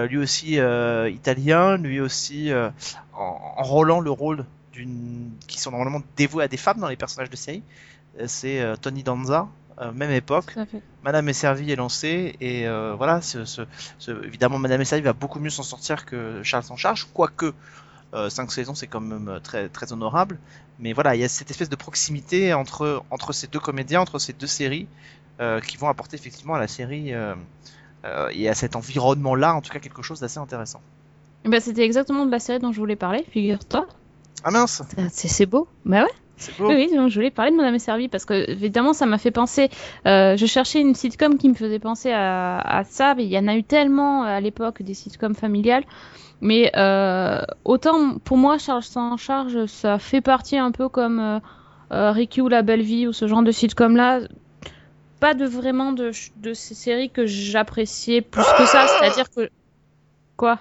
lui 0.07 0.19
aussi 0.19 0.59
euh, 0.59 1.09
italien, 1.11 1.77
lui 1.77 2.01
aussi 2.01 2.51
euh, 2.53 2.71
en, 3.15 3.55
enrôlant 3.59 4.01
le 4.01 4.11
rôle 4.11 4.45
d'une 4.73 5.31
qui 5.47 5.61
sont 5.61 5.71
normalement 5.71 6.03
dévoués 6.17 6.45
à 6.45 6.49
des 6.49 6.57
femmes 6.57 6.79
dans 6.81 6.89
les 6.89 6.97
personnages 6.97 7.31
de 7.31 7.37
série. 7.37 7.63
Euh, 8.21 8.25
C'est 8.27 8.61
euh, 8.61 8.77
Tony 8.77 9.03
Danza, 9.03 9.49
euh, 9.81 9.93
même 9.93 10.11
époque. 10.11 10.53
Madame 11.05 11.29
est 11.29 11.33
servie 11.33 11.71
est 11.71 11.77
lancée 11.77 12.35
et 12.41 12.67
euh, 12.67 12.95
voilà, 12.97 13.21
ce, 13.23 13.45
ce- 13.45 13.63
ce- 13.99 14.25
évidemment 14.25 14.59
Madame 14.59 14.81
est 14.81 14.85
servie 14.85 15.05
va 15.05 15.13
beaucoup 15.13 15.39
mieux 15.39 15.51
s'en 15.51 15.63
sortir 15.63 16.05
que 16.07 16.43
Charles 16.43 16.65
s'en 16.65 16.77
charge, 16.77 17.07
quoique 17.15 17.53
5 18.31 18.51
saisons 18.51 18.75
c'est 18.75 18.87
quand 18.87 19.01
même 19.01 19.29
euh, 19.29 19.39
très 19.41 19.69
très 19.69 19.93
honorable. 19.93 20.39
Mais 20.81 20.93
voilà, 20.93 21.15
il 21.15 21.21
y 21.21 21.25
a 21.25 21.29
cette 21.29 21.51
espèce 21.51 21.69
de 21.69 21.77
proximité 21.77 22.53
entre 22.55 23.05
entre 23.11 23.33
ces 23.33 23.47
deux 23.49 23.61
comédiens, 23.61 24.01
entre 24.01 24.19
ces 24.19 24.33
deux 24.33 24.47
séries, 24.47 24.89
euh, 25.41 25.61
qui 25.61 25.77
vont 25.77 25.89
apporter 25.89 26.17
effectivement 26.17 26.55
à 26.55 26.59
la 26.59 26.69
série 26.69 27.13
euh, 27.15 27.35
euh, 27.35 27.35
et 28.33 28.49
à 28.49 28.55
cet 28.55 28.77
environnement-là, 28.77 29.55
en 29.55 29.61
tout 29.61 29.71
cas 29.73 29.79
quelque 29.81 30.03
chose 30.03 30.21
d'assez 30.21 30.39
intéressant. 30.39 30.81
Ben, 31.45 31.61
c'était 31.61 31.85
exactement 31.85 32.27
de 32.27 32.31
la 32.31 32.39
série 32.39 32.59
dont 32.59 32.73
je 32.73 32.79
voulais 32.79 32.97
parler, 32.97 33.25
figure-toi. 33.31 33.87
Ah 34.45 34.51
mince, 34.51 34.83
C'est, 35.11 35.47
beau. 35.47 35.67
Bah 35.85 36.03
ouais. 36.03 36.11
c'est 36.37 36.57
beau. 36.59 36.69
Oui, 36.69 36.75
oui, 36.91 36.97
donc 36.97 37.09
je 37.11 37.15
voulais 37.17 37.31
parler 37.31 37.51
de 37.51 37.57
Madame 37.57 37.75
est 37.75 37.79
servie 37.81 38.09
parce 38.09 38.25
que 38.25 38.51
évidemment 38.51 38.93
ça 38.93 39.07
m'a 39.07 39.19
fait 39.19 39.31
penser. 39.31 39.69
euh, 40.07 40.37
je 40.37 40.47
cherchais 40.47 40.81
une 40.81 40.95
sitcom 40.95 41.39
qui 41.39 41.49
me 41.49 41.55
faisait 41.55 41.79
penser 41.81 42.13
à, 42.13 42.59
à 42.61 42.85
ça, 42.85 43.15
mais 43.15 43.25
il 43.25 43.31
y 43.31 43.39
en 43.39 43.49
a 43.49 43.57
eu 43.57 43.65
tellement 43.65 44.23
euh, 44.25 44.27
à 44.37 44.41
l'époque 44.41 44.83
des 44.83 44.95
sitcoms 44.95 45.35
familiales. 45.35 45.85
Mais 46.41 46.71
euh, 46.77 47.43
autant 47.65 48.19
pour 48.19 48.37
moi, 48.37 48.59
Charles 48.59 48.85
sans 48.85 49.17
charge, 49.17 49.67
ça 49.67 49.99
fait 49.99 50.21
partie 50.21 50.57
un 50.57 50.71
peu 50.71 50.89
comme 50.89 51.19
euh, 51.19 51.39
euh, 51.93 52.13
Ricky 52.13 52.41
ou 52.41 52.49
La 52.49 52.63
Belle 52.63 52.83
Vie 52.83 53.09
ou 53.09 53.13
ce 53.13 53.27
genre 53.27 53.43
de 53.43 53.51
sitcom 53.51 53.97
là. 53.97 54.21
Pas 55.21 55.35
de 55.35 55.45
vraiment 55.47 55.93
de, 55.93 56.13
de 56.37 56.55
ces 56.55 56.75
séries 56.75 57.11
que 57.11 57.27
j'appréciais 57.27 58.21
plus 58.23 58.45
que 58.57 58.67
ça, 58.67 58.87
c'est-à-dire 58.87 59.31
que. 59.31 59.51
Quoi? 60.37 60.59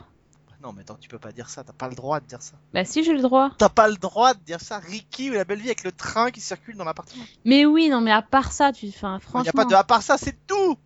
Non 0.63 0.73
mais 0.73 0.81
attends, 0.81 0.97
tu 0.99 1.07
peux 1.07 1.19
pas 1.19 1.31
dire 1.31 1.49
ça, 1.49 1.63
t'as 1.63 1.71
pas 1.71 1.87
le 1.87 1.93
droit 1.95 2.19
de 2.19 2.25
dire 2.25 2.41
ça. 2.41 2.55
Bah 2.73 2.83
si, 2.83 3.03
j'ai 3.03 3.13
le 3.13 3.21
droit. 3.21 3.51
T'as 3.59 3.69
pas 3.69 3.87
le 3.87 3.95
droit 3.95 4.33
de 4.33 4.39
dire 4.39 4.59
ça, 4.59 4.79
Ricky 4.79 5.29
ou 5.29 5.33
la 5.33 5.45
belle 5.45 5.59
vie 5.59 5.67
avec 5.67 5.83
le 5.83 5.91
train 5.91 6.31
qui 6.31 6.41
circule 6.41 6.75
dans 6.75 6.83
l'appartement. 6.83 7.23
Mais 7.45 7.65
oui, 7.65 7.89
non, 7.89 8.01
mais 8.01 8.11
à 8.11 8.23
part 8.23 8.51
ça, 8.51 8.73
tu. 8.73 8.87
Enfin, 8.87 9.17
Il 9.17 9.21
franchement. 9.21 9.43
n'y 9.43 9.49
a 9.49 9.53
pas 9.53 9.65
de 9.65 9.75
à 9.75 9.83
part 9.83 10.01
ça, 10.01 10.17
c'est 10.17 10.35
tout. 10.47 10.77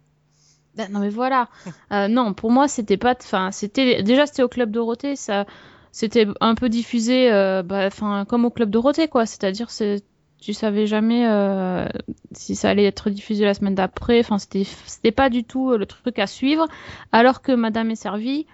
Ben, 0.75 0.92
non 0.92 1.00
mais 1.00 1.10
voilà. 1.10 1.48
Euh, 1.92 2.08
non, 2.08 2.34
pour 2.34 2.51
moi 2.51 2.68
c'était 2.68 2.98
pas. 2.98 3.16
Enfin, 3.22 3.51
c'était 3.51 4.04
déjà 4.04 4.25
c'était 4.25 4.44
au 4.44 4.50
club 4.50 4.72
Dorothée, 4.72 5.16
ça, 5.16 5.46
c'était 5.92 6.28
un 6.42 6.56
peu 6.56 6.70
diffusé, 6.70 7.32
euh, 7.32 7.63
bah, 7.63 7.88
enfin 7.88 8.25
comme 8.25 8.46
au 8.46 8.51
club 8.51 8.70
Dorothée 8.70 9.08
quoi. 9.08 9.25
C'est-à-dire 9.25 9.70
c'est, 9.72 10.04
tu 10.41 10.53
savais 10.53 10.88
jamais 10.88 11.25
euh, 11.27 11.88
si 12.33 12.55
ça 12.55 12.69
allait 12.69 12.86
être 12.86 13.10
diffusé 13.10 13.45
la 13.45 13.53
semaine 13.53 13.75
d'après. 13.75 14.19
Enfin, 14.19 14.39
c'était, 14.39 14.65
c'était 14.86 15.12
pas 15.12 15.29
du 15.29 15.43
tout 15.43 15.71
euh, 15.71 15.77
le 15.77 15.86
truc 15.86 16.19
à 16.19 16.27
suivre. 16.27 16.67
Alors 17.12 17.41
que 17.41 17.51
Madame 17.51 17.91
est 17.91 17.95
servie, 17.95 18.48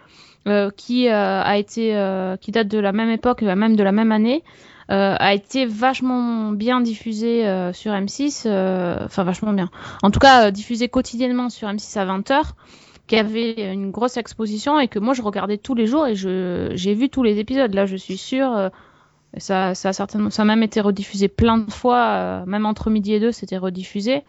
euh, 0.48 0.70
qui 0.76 1.10
euh, 1.10 1.42
a 1.42 1.58
été, 1.58 1.96
euh, 1.96 2.38
qui 2.38 2.52
date 2.52 2.68
de 2.68 2.78
la 2.78 2.92
même 2.92 3.10
époque, 3.10 3.44
euh, 3.44 3.56
même 3.56 3.76
de 3.76 3.84
la 3.84 3.92
même 3.92 4.12
année. 4.12 4.44
a 4.90 5.34
été 5.34 5.66
vachement 5.66 6.52
bien 6.52 6.80
diffusé 6.80 7.44
sur 7.74 7.92
M6, 7.92 8.44
euh, 8.46 8.98
enfin 9.04 9.26
vachement 9.26 9.52
bien 9.52 9.70
en 10.02 10.12
tout 10.12 10.20
cas 10.20 10.50
diffusé 10.52 10.88
quotidiennement 10.88 11.50
sur 11.50 11.68
M6 11.68 12.00
à 12.00 12.06
20h, 12.06 12.44
qui 13.08 13.18
avait 13.18 13.74
une 13.74 13.92
grosse 13.92 14.16
exposition 14.16 14.80
et 14.80 14.88
que 14.88 15.00
moi 15.00 15.14
je 15.14 15.22
regardais 15.22 15.58
tous 15.58 15.76
les 15.76 15.88
jours 15.88 16.08
et 16.08 16.16
je 16.16 16.72
j'ai 16.76 16.94
vu 16.94 17.10
tous 17.10 17.24
les 17.24 17.40
épisodes. 17.40 17.74
Là, 17.74 17.86
je 17.86 17.98
suis 17.98 18.18
sûre, 18.18 18.72
ça, 19.40 19.76
ça, 19.76 19.90
a 19.90 19.94
certainement, 19.94 20.30
ça 20.30 20.44
a 20.44 20.46
même 20.46 20.64
été 20.64 20.82
rediffusé 20.82 21.28
plein 21.28 21.58
de 21.58 21.72
fois, 21.72 22.08
euh, 22.08 22.46
même 22.46 22.66
entre 22.66 22.90
midi 22.90 23.14
et 23.14 23.20
deux, 23.20 23.32
c'était 23.32 23.58
rediffusé. 23.58 24.24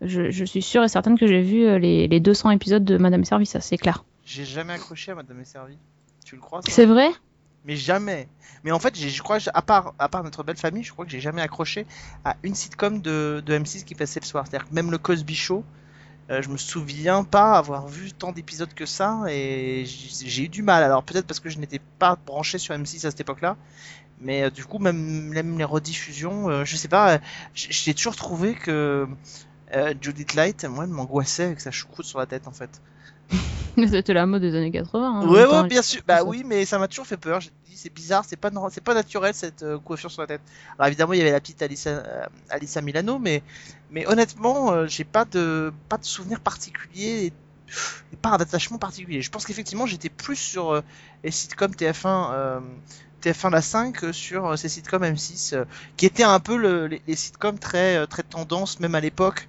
Je, 0.00 0.30
je 0.30 0.44
suis 0.44 0.62
sûre 0.62 0.82
et 0.82 0.88
certaine 0.88 1.18
que 1.18 1.26
j'ai 1.26 1.42
vu 1.42 1.66
euh, 1.66 1.78
les, 1.78 2.08
les 2.08 2.20
200 2.20 2.50
épisodes 2.50 2.84
de 2.84 2.96
Madame 2.96 3.24
Service, 3.24 3.50
ça 3.50 3.60
c'est 3.60 3.76
clair. 3.76 4.04
J'ai 4.24 4.44
jamais 4.44 4.72
accroché 4.72 5.12
à 5.12 5.14
Madame 5.14 5.40
est 5.40 5.44
servie. 5.44 5.78
Tu 6.24 6.36
le 6.36 6.40
crois 6.40 6.60
C'est 6.66 6.86
vrai? 6.86 7.10
Mais 7.64 7.76
jamais. 7.76 8.28
Mais 8.64 8.72
en 8.72 8.78
fait, 8.78 8.96
je 8.96 9.22
crois, 9.22 9.38
à 9.52 9.62
part, 9.62 9.94
à 9.98 10.08
part 10.08 10.24
notre 10.24 10.42
belle 10.42 10.56
famille, 10.56 10.82
je 10.82 10.92
crois 10.92 11.04
que 11.04 11.10
j'ai 11.10 11.20
jamais 11.20 11.42
accroché 11.42 11.86
à 12.24 12.36
une 12.42 12.54
sitcom 12.54 13.02
de, 13.02 13.42
de 13.44 13.58
M6 13.58 13.84
qui 13.84 13.94
passait 13.94 14.20
le 14.20 14.26
soir. 14.26 14.46
C'est-à-dire 14.46 14.68
que 14.68 14.74
même 14.74 14.90
le 14.90 14.98
Cosby 14.98 15.34
Show, 15.34 15.64
euh, 16.30 16.42
je 16.42 16.48
me 16.48 16.56
souviens 16.56 17.24
pas 17.24 17.54
avoir 17.58 17.88
vu 17.88 18.12
tant 18.12 18.30
d'épisodes 18.30 18.72
que 18.72 18.86
ça 18.86 19.24
et 19.28 19.84
j'ai 19.84 20.44
eu 20.44 20.48
du 20.48 20.62
mal. 20.62 20.82
Alors 20.84 21.02
peut-être 21.02 21.26
parce 21.26 21.40
que 21.40 21.50
je 21.50 21.58
n'étais 21.58 21.80
pas 21.98 22.16
branché 22.24 22.58
sur 22.58 22.74
M6 22.74 23.06
à 23.06 23.10
cette 23.10 23.20
époque-là. 23.20 23.56
Mais 24.20 24.42
euh, 24.44 24.50
du 24.50 24.64
coup, 24.64 24.78
même, 24.78 24.96
même 25.28 25.58
les 25.58 25.64
rediffusions, 25.64 26.48
euh, 26.50 26.64
je 26.64 26.76
sais 26.76 26.88
pas, 26.88 27.18
j'ai 27.54 27.94
toujours 27.94 28.16
trouvé 28.16 28.54
que 28.54 29.06
euh, 29.74 29.94
Judith 30.00 30.34
Light, 30.34 30.64
moi, 30.64 30.84
elle 30.84 30.90
m'angoissait 30.90 31.44
avec 31.44 31.60
sa 31.60 31.70
choucroute 31.70 32.04
sur 32.06 32.18
la 32.18 32.26
tête 32.26 32.46
en 32.46 32.52
fait. 32.52 32.80
C'était 33.88 34.12
la 34.12 34.26
mode 34.26 34.42
des 34.42 34.54
années 34.56 34.70
80. 34.72 35.20
hein, 35.22 35.28
Ouais, 35.28 35.46
ouais, 35.46 35.68
bien 35.68 35.82
sûr. 35.82 36.02
Bah 36.06 36.18
ça. 36.18 36.24
oui, 36.24 36.42
mais 36.44 36.64
ça 36.64 36.78
m'a 36.78 36.88
toujours 36.88 37.06
fait 37.06 37.16
peur. 37.16 37.40
J'ai 37.40 37.50
dit, 37.66 37.76
c'est 37.76 37.92
bizarre, 37.92 38.24
c'est 38.26 38.36
pas, 38.36 38.50
c'est 38.70 38.82
pas 38.82 38.94
naturel 38.94 39.32
cette 39.32 39.62
euh, 39.62 39.78
coiffure 39.78 40.10
sur 40.10 40.22
la 40.22 40.26
tête. 40.28 40.42
Alors 40.76 40.88
évidemment, 40.88 41.12
il 41.12 41.18
y 41.18 41.22
avait 41.22 41.30
la 41.30 41.40
petite 41.40 41.62
Alissa, 41.62 41.90
euh, 41.90 42.24
Alissa 42.50 42.82
Milano, 42.82 43.18
mais, 43.18 43.42
mais 43.90 44.06
honnêtement, 44.06 44.72
euh, 44.72 44.86
j'ai 44.86 45.04
pas 45.04 45.24
de, 45.24 45.72
pas 45.88 45.96
de 45.98 46.04
souvenir 46.04 46.40
particulier 46.40 47.26
et, 47.26 47.32
et 48.12 48.16
pas 48.20 48.36
d'attachement 48.36 48.78
particulier. 48.78 49.22
Je 49.22 49.30
pense 49.30 49.46
qu'effectivement, 49.46 49.86
j'étais 49.86 50.10
plus 50.10 50.36
sur 50.36 50.82
les 51.22 51.30
sitcoms 51.30 51.72
TF1, 51.72 52.30
euh, 52.32 52.60
TF1 53.20 53.50
la 53.50 53.62
5 53.62 53.96
que 54.00 54.12
sur 54.12 54.46
euh, 54.46 54.56
ces 54.56 54.68
sitcoms 54.68 55.02
M6, 55.04 55.54
euh, 55.54 55.64
qui 55.96 56.06
étaient 56.06 56.22
un 56.24 56.40
peu 56.40 56.56
le- 56.56 56.86
les, 56.86 57.16
sitcoms 57.16 57.58
très, 57.58 57.96
euh, 57.96 58.06
très 58.06 58.22
tendance, 58.22 58.80
même 58.80 58.94
à 58.94 59.00
l'époque. 59.00 59.48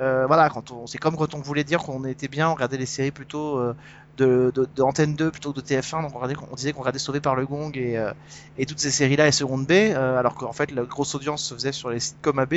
Voilà, 0.00 0.50
quand 0.50 0.72
on, 0.72 0.88
c'est 0.88 0.98
comme 0.98 1.16
quand 1.16 1.32
on 1.34 1.40
voulait 1.40 1.62
dire 1.62 1.78
qu'on 1.80 2.04
était 2.04 2.26
bien, 2.26 2.48
on 2.48 2.54
regardait 2.54 2.76
les 2.76 2.86
séries 2.86 3.12
plutôt 3.12 3.58
euh, 3.58 3.72
de, 4.16 4.52
Antenne 4.82 5.14
2 5.14 5.30
plutôt 5.30 5.52
que 5.52 5.60
de 5.60 5.64
TF1, 5.64 6.02
donc 6.02 6.10
on, 6.14 6.18
regardait, 6.18 6.34
on 6.50 6.56
disait 6.56 6.72
qu'on 6.72 6.80
regardait 6.80 6.98
Sauvé 6.98 7.20
par 7.20 7.36
le 7.36 7.46
Gong 7.46 7.70
et, 7.76 8.66
toutes 8.66 8.80
ces 8.80 8.90
séries-là 8.90 9.28
et 9.28 9.32
Seconde 9.32 9.64
B, 9.64 9.94
alors 9.94 10.34
qu'en 10.34 10.52
fait 10.52 10.72
la 10.72 10.82
grosse 10.82 11.14
audience 11.14 11.44
se 11.44 11.54
faisait 11.54 11.70
sur 11.70 11.88
les 11.90 12.00
sitcoms 12.00 12.40
AB. 12.40 12.54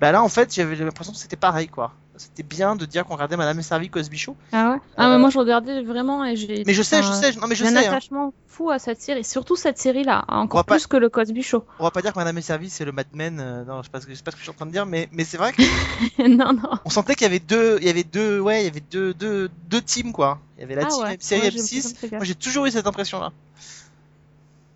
Bah 0.00 0.10
là 0.10 0.20
en 0.22 0.28
fait 0.28 0.52
j'avais 0.52 0.74
l'impression 0.76 1.12
que 1.12 1.18
c'était 1.20 1.36
pareil 1.36 1.68
quoi. 1.68 1.94
C'était 2.20 2.42
bien 2.42 2.76
de 2.76 2.84
dire 2.84 3.04
qu'on 3.06 3.14
regardait 3.14 3.36
Madame 3.38 3.58
et 3.58 3.62
Servie 3.62 3.88
Cosby 3.88 4.18
Show. 4.18 4.36
Ah 4.52 4.72
ouais? 4.72 4.76
Ah, 4.96 5.06
Euh, 5.08 5.12
mais 5.14 5.18
moi 5.18 5.30
je 5.30 5.38
regardais 5.38 5.82
vraiment 5.82 6.22
et 6.24 6.36
j'ai. 6.36 6.64
Mais 6.66 6.74
je 6.74 6.82
sais, 6.82 7.02
je 7.02 7.12
sais, 7.12 7.32
non 7.40 7.46
mais 7.46 7.54
je 7.54 7.64
J'ai 7.64 7.70
un 7.70 7.80
sais. 7.80 7.86
hein. 7.86 7.90
attachement 7.92 8.34
fou 8.46 8.68
à 8.70 8.78
cette 8.78 9.00
série, 9.00 9.24
surtout 9.24 9.56
cette 9.56 9.78
série-là, 9.78 10.24
On 10.28 10.34
va 10.34 10.40
encore 10.42 10.64
pas- 10.66 10.74
plus 10.74 10.86
que 10.86 10.96
le 10.98 11.08
Cosby 11.08 11.42
Show. 11.42 11.64
On 11.78 11.84
va 11.84 11.90
pas 11.90 12.02
dire 12.02 12.12
que 12.12 12.18
Madame 12.18 12.36
et 12.36 12.42
Servie 12.42 12.68
c'est 12.68 12.84
le 12.84 12.92
Mad 12.92 13.06
Men, 13.14 13.40
euh, 13.40 13.64
non, 13.64 13.78
je 13.78 13.84
sais 13.84 13.90
pas 13.90 14.00
que, 14.00 14.10
je 14.10 14.14
sais 14.14 14.22
pas 14.22 14.32
ce 14.32 14.36
que 14.36 14.40
je 14.40 14.44
suis 14.44 14.50
en 14.50 14.54
train 14.54 14.66
de 14.66 14.72
dire, 14.72 14.84
mais, 14.84 15.08
mais 15.12 15.24
c'est 15.24 15.38
vrai 15.38 15.52
qu'on 15.54 15.62
non, 16.28 16.52
non. 16.52 16.90
sentait 16.90 17.14
qu'il 17.14 17.22
y 17.24 17.30
avait 17.30 17.38
deux, 17.38 17.78
il 17.80 17.86
y 17.86 17.90
avait 17.90 18.04
deux, 18.04 18.38
ouais, 18.40 18.62
il 18.62 18.64
y 18.66 18.68
avait 18.68 18.80
deux, 18.90 19.14
deux, 19.14 19.48
deux 19.70 19.80
teams 19.80 20.12
quoi. 20.12 20.38
Il 20.58 20.60
y 20.60 20.64
avait 20.64 20.74
la 20.74 20.82
Ah 20.82 20.88
team 20.88 21.02
ouais, 21.04 21.16
série 21.20 21.42
ouais, 21.42 21.50
j'ai 21.50 21.58
M6. 21.58 21.82
pas 21.94 21.98
fait 22.00 22.08
gaffe. 22.08 22.18
Moi 22.18 22.24
j'ai 22.24 22.34
toujours 22.34 22.66
eu 22.66 22.70
cette 22.70 22.86
impression 22.86 23.18
là. 23.20 23.32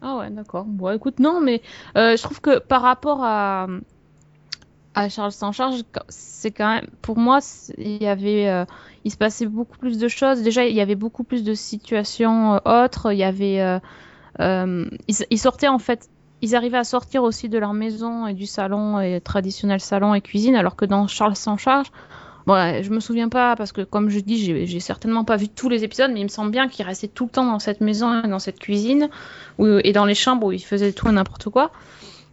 Ah 0.03 0.17
ouais, 0.19 0.31
d'accord. 0.31 0.65
Bon, 0.67 0.91
écoute, 0.95 1.19
non, 1.19 1.41
mais 1.41 1.63
euh, 1.97 2.17
je 2.17 2.23
trouve 2.23 2.41
que 2.41 2.59
par 2.59 2.83
rapport 2.83 3.25
à, 3.25 3.67
à 4.95 5.09
Charles 5.09 5.33
sans 5.33 5.53
charge, 5.53 5.83
c'est 6.09 6.51
quand 6.51 6.75
même, 6.75 6.87
pour 7.03 7.19
moi, 7.19 7.41
il 7.79 8.03
y 8.03 8.07
avait, 8.07 8.49
euh, 8.49 8.65
il 9.05 9.11
se 9.11 9.17
passait 9.17 9.47
beaucoup 9.47 9.77
plus 9.77 9.99
de 9.99 10.09
choses. 10.09 10.43
Déjà, 10.43 10.65
il 10.67 10.75
y 10.75 10.81
avait 10.81 10.95
beaucoup 10.95 11.25
plus 11.25 11.43
de 11.43 11.55
situations 11.55 12.55
euh, 12.55 12.85
autres. 12.85 13.13
Il 13.13 13.19
y 13.19 13.25
avait, 13.25 13.61
euh, 13.61 13.79
euh, 14.41 14.87
ils, 15.09 15.17
ils 15.31 15.39
sortaient 15.39 15.69
en 15.69 15.79
fait, 15.79 16.09
ils 16.43 16.55
arrivaient 16.55 16.79
à 16.79 16.85
sortir 16.85 17.23
aussi 17.23 17.49
de 17.49 17.59
leur 17.59 17.73
maison 17.73 18.27
et 18.27 18.35
du 18.35 18.47
salon 18.47 19.01
et 19.01 19.21
traditionnel 19.21 19.81
salon 19.81 20.15
et 20.15 20.21
cuisine, 20.21 20.55
alors 20.55 20.77
que 20.77 20.85
dans 20.85 21.07
Charles 21.07 21.37
sans 21.37 21.57
charge, 21.57 21.91
Bon, 22.47 22.53
ouais, 22.53 22.83
je 22.83 22.91
me 22.91 23.01
souviens 23.01 23.31
pas 23.31 23.57
parce 23.57 23.73
que 23.73 23.81
comme 23.81 24.11
je 24.11 24.21
dis, 24.21 24.67
j'ai 24.67 24.81
certainement 24.81 25.25
pas 25.25 25.37
vu 25.37 25.49
tous 25.49 25.71
les 25.71 25.83
épisodes, 25.83 26.11
mais 26.13 26.21
il 26.21 26.25
me 26.25 26.29
semble 26.29 26.51
bien 26.51 26.69
qu'il 26.69 26.85
restait 26.85 27.09
tout 27.09 27.25
le 27.25 27.31
temps 27.31 27.47
dans 27.47 27.59
cette 27.59 27.81
maison 27.81 28.21
dans 28.21 28.39
cette 28.39 28.59
cuisine 28.59 29.09
et 29.59 29.93
dans 29.93 30.05
les 30.05 30.15
chambres 30.15 30.49
où 30.49 30.53
il 30.53 30.63
faisait 30.63 30.93
tout 30.93 31.09
et 31.09 31.13
n'importe 31.13 31.49
quoi. 31.49 31.71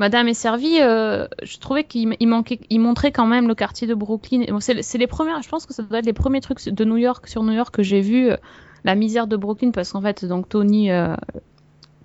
Madame 0.02 0.28
est 0.28 0.34
servie, 0.34 0.82
euh, 0.82 1.28
je 1.44 1.60
trouvais 1.60 1.84
qu'il 1.84 2.18
montrait 2.28 3.12
quand 3.12 3.28
même 3.28 3.48
le 3.48 3.54
quartier 3.54 3.86
de 3.86 3.94
Brooklyn. 3.94 4.46
C'est 4.60 4.98
les 4.98 5.06
premières, 5.06 5.44
je 5.44 5.48
pense 5.48 5.68
que 5.68 5.76
ça 5.76 5.84
doit 5.84 6.00
être 6.00 6.08
les 6.08 6.12
premiers 6.14 6.42
trucs 6.42 6.68
de 6.68 6.86
New 6.86 6.98
York 6.98 7.28
sur 7.28 7.44
New 7.44 7.54
York 7.54 7.72
que 7.72 7.84
j'ai 7.84 8.02
vu 8.02 8.32
euh, 8.32 8.38
la 8.84 8.96
misère 8.96 9.28
de 9.28 9.38
Brooklyn 9.38 9.70
parce 9.70 9.92
qu'en 9.92 10.02
fait 10.02 10.26
donc 10.26 10.50
Tony 10.50 10.90
euh, 10.90 11.16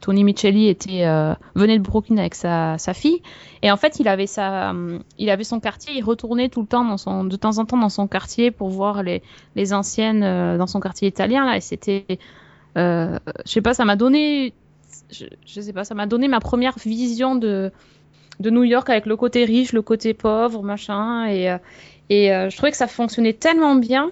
Tony 0.03 0.25
Micheli 0.25 0.69
était 0.69 1.07
euh, 1.07 1.33
venait 1.55 1.79
de 1.79 1.83
Brooklyn 1.83 2.19
avec 2.19 2.35
sa, 2.35 2.77
fille 2.93 3.23
et 3.63 3.71
en 3.71 3.79
fait 3.79 3.99
il 3.99 4.09
avait 4.09 4.27
son 4.27 5.61
quartier 5.61 5.95
il 5.97 6.05
retournait 6.05 6.51
tout 6.51 6.61
le 6.61 6.67
temps 6.67 6.85
de 6.85 7.37
temps 7.37 7.57
en 7.57 7.65
temps 7.65 7.79
dans 7.79 7.89
son 7.89 8.07
quartier 8.07 8.51
pour 8.51 8.69
voir 8.69 9.03
les 9.03 9.73
anciennes 9.73 10.21
dans 10.59 10.67
son 10.67 10.81
quartier 10.81 11.09
italien 11.09 11.47
là 11.47 11.57
et 11.57 11.63
c'était 11.63 12.05
je 12.77 13.19
sais 13.47 13.63
pas 13.63 13.73
ça 13.73 13.87
m'a 13.87 13.97
donné 13.97 14.53
je, 15.11 15.27
je 15.47 15.61
sais 15.61 15.73
pas 15.73 15.85
ça 15.85 15.95
m'a 15.95 16.07
donné 16.07 16.29
ma 16.29 16.41
première 16.41 16.79
vision 16.79 17.35
de 17.37 17.73
de 18.41 18.51
New 18.51 18.65
York 18.65 18.89
avec 18.91 19.07
le 19.07 19.17
côté 19.17 19.45
riche 19.45 19.73
le 19.73 19.83
côté 19.83 20.15
pauvre 20.15 20.63
machin 20.63 21.27
et 21.27 21.51
euh, 21.51 21.59
et 22.11 22.33
euh, 22.33 22.51
je 22.51 22.57
trouvais 22.57 22.71
que 22.71 22.77
ça 22.77 22.87
fonctionnait 22.87 23.33
tellement 23.33 23.75
bien 23.77 24.11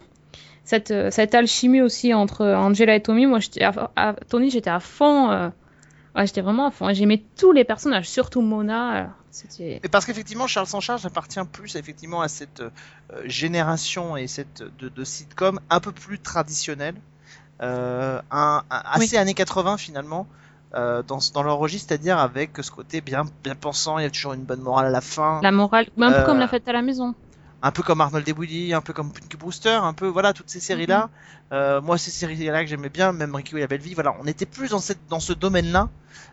cette, 0.64 0.90
euh, 0.90 1.10
cette 1.10 1.34
alchimie 1.34 1.82
aussi 1.82 2.14
entre 2.14 2.44
Angela 2.46 2.94
et 2.96 3.02
Tommy 3.02 3.26
moi 3.26 3.38
à, 3.60 3.90
à- 3.96 4.12
Tony 4.28 4.50
j'étais 4.50 4.70
à 4.70 4.80
fond 4.80 5.30
euh, 5.30 5.48
Ouais, 6.16 6.28
j'étais 6.28 6.42
vraiment 6.42 6.68
à 6.68 6.70
fond. 6.70 6.88
Et 6.88 6.94
J'aimais 6.94 7.24
tous 7.36 7.50
les 7.50 7.64
personnages, 7.64 8.08
surtout 8.08 8.40
Mona. 8.40 9.10
Et 9.82 9.88
parce 9.88 10.04
qu'effectivement, 10.06 10.46
Charles 10.46 10.68
sans 10.68 10.78
charge 10.78 11.04
appartient 11.04 11.40
plus 11.50 11.74
effectivement 11.74 12.20
à 12.20 12.28
cette 12.28 12.60
euh, 12.60 12.70
génération 13.24 14.16
et 14.16 14.28
cette 14.28 14.62
de, 14.78 14.88
de 14.88 15.04
sitcom 15.04 15.58
un 15.70 15.80
peu 15.80 15.90
plus 15.90 16.20
traditionnelle, 16.20 16.94
un, 17.58 18.20
un- 18.30 18.62
assez 18.70 19.16
années 19.16 19.34
80 19.34 19.76
finalement. 19.76 20.28
Euh, 20.74 21.02
dans, 21.02 21.18
dans 21.32 21.42
leur 21.42 21.58
registre, 21.58 21.88
c'est-à-dire 21.88 22.18
avec 22.18 22.50
ce 22.60 22.70
côté 22.70 23.00
bien, 23.00 23.24
bien 23.42 23.54
pensant, 23.54 23.98
il 23.98 24.02
y 24.02 24.06
a 24.06 24.10
toujours 24.10 24.32
une 24.34 24.44
bonne 24.44 24.60
morale 24.60 24.86
à 24.86 24.90
la 24.90 25.00
fin, 25.00 25.40
La 25.42 25.52
morale, 25.52 25.86
un 25.98 26.10
peu 26.12 26.18
Euh, 26.18 26.24
comme 26.24 26.38
la 26.38 26.48
fête 26.48 26.66
à 26.68 26.72
la 26.72 26.82
maison. 26.82 27.14
un 27.62 27.70
peu 27.72 27.82
comme 27.82 28.00
Arnold 28.02 28.28
et 28.28 28.32
Willy, 28.32 28.74
un 28.74 28.82
peu 28.82 28.92
comme 28.92 29.10
Punky 29.12 29.36
Brewster, 29.38 29.70
un 29.82 29.94
peu 29.94 30.06
voilà 30.06 30.32
toutes 30.34 30.50
ces 30.50 30.60
séries-là. 30.60 31.08
Euh, 31.52 31.80
moi, 31.80 31.96
ces 31.98 32.10
séries-là 32.10 32.62
que 32.64 32.68
j'aimais 32.68 32.88
bien, 32.90 33.12
même 33.12 33.34
Ricky 33.34 33.56
et 33.56 33.60
la 33.60 33.66
Belle 33.66 33.80
Vie, 33.80 33.94
voilà, 33.94 34.14
on 34.20 34.26
était 34.26 34.44
plus 34.46 34.70
dans 34.70 34.80
cette 34.80 34.98
dans 35.08 35.20
ce 35.20 35.32
domaine-là, 35.32 35.88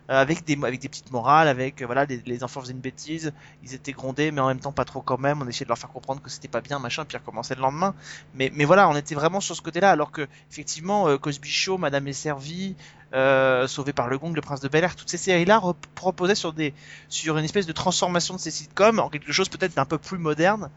euh, 0.09 0.19
avec 0.21 0.43
des 0.45 0.57
avec 0.61 0.79
des 0.81 0.89
petites 0.89 1.11
morales, 1.11 1.47
avec 1.47 1.81
euh, 1.81 1.85
voilà 1.85 2.03
les, 2.05 2.21
les 2.25 2.43
enfants 2.43 2.59
faisaient 2.61 2.73
une 2.73 2.79
bêtise, 2.79 3.31
ils 3.63 3.73
étaient 3.73 3.91
grondés, 3.93 4.31
mais 4.31 4.41
en 4.41 4.47
même 4.47 4.59
temps 4.59 4.71
pas 4.73 4.83
trop 4.85 5.01
quand 5.01 5.17
même. 5.19 5.41
On 5.41 5.47
essayait 5.47 5.65
de 5.65 5.69
leur 5.69 5.77
faire 5.77 5.91
comprendre 5.91 6.21
que 6.21 6.29
c'était 6.29 6.47
pas 6.49 6.61
bien, 6.61 6.79
machin, 6.79 7.05
puis 7.05 7.15
ils 7.15 7.19
recommençaient 7.19 7.55
le 7.55 7.61
lendemain. 7.61 7.93
Mais 8.35 8.51
mais 8.55 8.65
voilà, 8.65 8.89
on 8.89 8.95
était 8.95 9.15
vraiment 9.15 9.39
sur 9.41 9.55
ce 9.55 9.61
côté-là, 9.61 9.91
alors 9.91 10.11
que 10.11 10.27
effectivement 10.51 11.07
euh, 11.07 11.17
Cosby 11.17 11.49
Show, 11.49 11.77
Madame 11.77 12.07
est 12.07 12.13
servie, 12.13 12.75
euh, 13.13 13.67
Sauvé 13.67 13.91
par 13.91 14.07
le 14.07 14.17
Gong, 14.17 14.33
Le 14.33 14.41
Prince 14.41 14.61
de 14.61 14.69
Bel 14.69 14.83
Air, 14.83 14.95
toutes 14.95 15.09
ces 15.09 15.17
séries-là 15.17 15.61
proposaient 15.95 16.35
sur 16.35 16.53
des 16.53 16.73
sur 17.09 17.37
une 17.37 17.43
espèce 17.43 17.65
de 17.65 17.73
transformation 17.73 18.35
de 18.35 18.39
ces 18.39 18.51
sitcoms 18.51 18.99
en 18.99 19.09
quelque 19.09 19.33
chose 19.33 19.49
peut-être 19.49 19.75
d'un 19.75 19.85
peu 19.85 19.97
plus 19.97 20.17
moderne, 20.17 20.69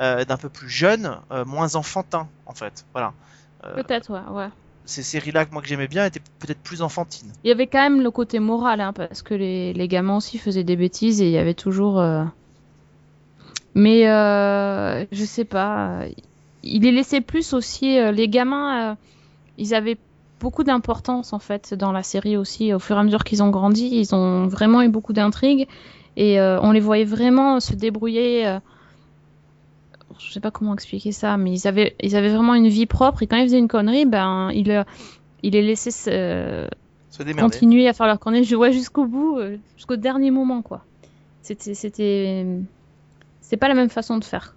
euh, 0.00 0.24
d'un 0.24 0.38
peu 0.38 0.48
plus 0.48 0.70
jeune, 0.70 1.18
euh, 1.30 1.44
moins 1.44 1.74
enfantin 1.74 2.28
en 2.46 2.54
fait. 2.54 2.86
Voilà. 2.92 3.12
Peut-être, 3.74 4.10
ouais, 4.10 4.32
ouais. 4.32 4.48
ces 4.86 5.02
séries-là 5.02 5.44
que 5.44 5.52
moi 5.52 5.62
que 5.62 5.68
j'aimais 5.68 5.86
bien 5.86 6.04
étaient 6.04 6.22
peut-être 6.40 6.60
plus 6.60 6.82
enfantines. 6.82 7.30
Il 7.44 7.48
y 7.48 7.52
avait 7.52 7.68
quand 7.68 7.82
même 7.82 8.00
le 8.00 8.10
côté 8.10 8.40
moral, 8.40 8.80
hein, 8.80 8.92
parce 8.92 9.22
que 9.22 9.34
les, 9.34 9.72
les 9.72 9.86
gamins 9.86 10.16
aussi 10.16 10.38
faisaient 10.38 10.64
des 10.64 10.76
bêtises 10.76 11.20
et 11.20 11.26
il 11.26 11.32
y 11.32 11.38
avait 11.38 11.54
toujours. 11.54 12.02
Mais 13.74 14.04
je 14.04 15.24
sais 15.24 15.44
pas. 15.44 16.00
Il 16.64 16.82
les 16.82 16.90
laissait 16.90 17.20
plus 17.20 17.52
aussi. 17.52 17.98
les 18.12 18.28
gamins, 18.28 18.96
ils 19.58 19.74
avaient 19.74 19.98
beaucoup 20.42 20.64
d'importance 20.64 21.32
en 21.32 21.38
fait 21.38 21.72
dans 21.72 21.92
la 21.92 22.02
série 22.02 22.36
aussi. 22.36 22.74
Au 22.74 22.78
fur 22.80 22.96
et 22.96 23.00
à 23.00 23.02
mesure 23.04 23.24
qu'ils 23.24 23.42
ont 23.42 23.50
grandi, 23.50 23.88
ils 23.92 24.14
ont 24.14 24.48
vraiment 24.48 24.82
eu 24.82 24.88
beaucoup 24.88 25.12
d'intrigues. 25.14 25.66
Et 26.16 26.38
euh, 26.40 26.60
on 26.60 26.72
les 26.72 26.80
voyait 26.80 27.04
vraiment 27.06 27.60
se 27.60 27.74
débrouiller. 27.74 28.46
euh, 28.46 28.58
Je 30.18 30.32
sais 30.32 30.40
pas 30.40 30.50
comment 30.50 30.74
expliquer 30.74 31.12
ça, 31.12 31.36
mais 31.38 31.52
ils 31.52 31.66
avaient, 31.66 31.94
ils 32.00 32.16
avaient 32.16 32.28
vraiment 32.34 32.54
une 32.54 32.68
vie 32.68 32.86
propre. 32.86 33.22
Et 33.22 33.26
quand 33.26 33.36
ils 33.36 33.44
faisaient 33.44 33.58
une 33.58 33.68
connerie, 33.68 34.04
ben 34.04 34.50
ils, 34.52 34.84
ils 35.42 35.52
les 35.52 35.62
laissaient 35.62 35.90
se, 35.90 36.68
Se 37.10 37.22
continuer 37.42 37.88
à 37.88 37.92
faire 37.92 38.06
leur 38.06 38.18
conneries 38.18 38.44
je 38.44 38.56
vois 38.56 38.70
jusqu'au 38.70 39.06
bout 39.06 39.38
euh, 39.38 39.56
jusqu'au 39.76 39.96
dernier 39.96 40.30
moment 40.30 40.62
quoi. 40.62 40.80
C'était 41.42 41.74
c'était 41.74 42.46
c'est 43.40 43.56
pas 43.56 43.68
la 43.68 43.74
même 43.74 43.90
façon 43.90 44.18
de 44.18 44.24
faire. 44.24 44.54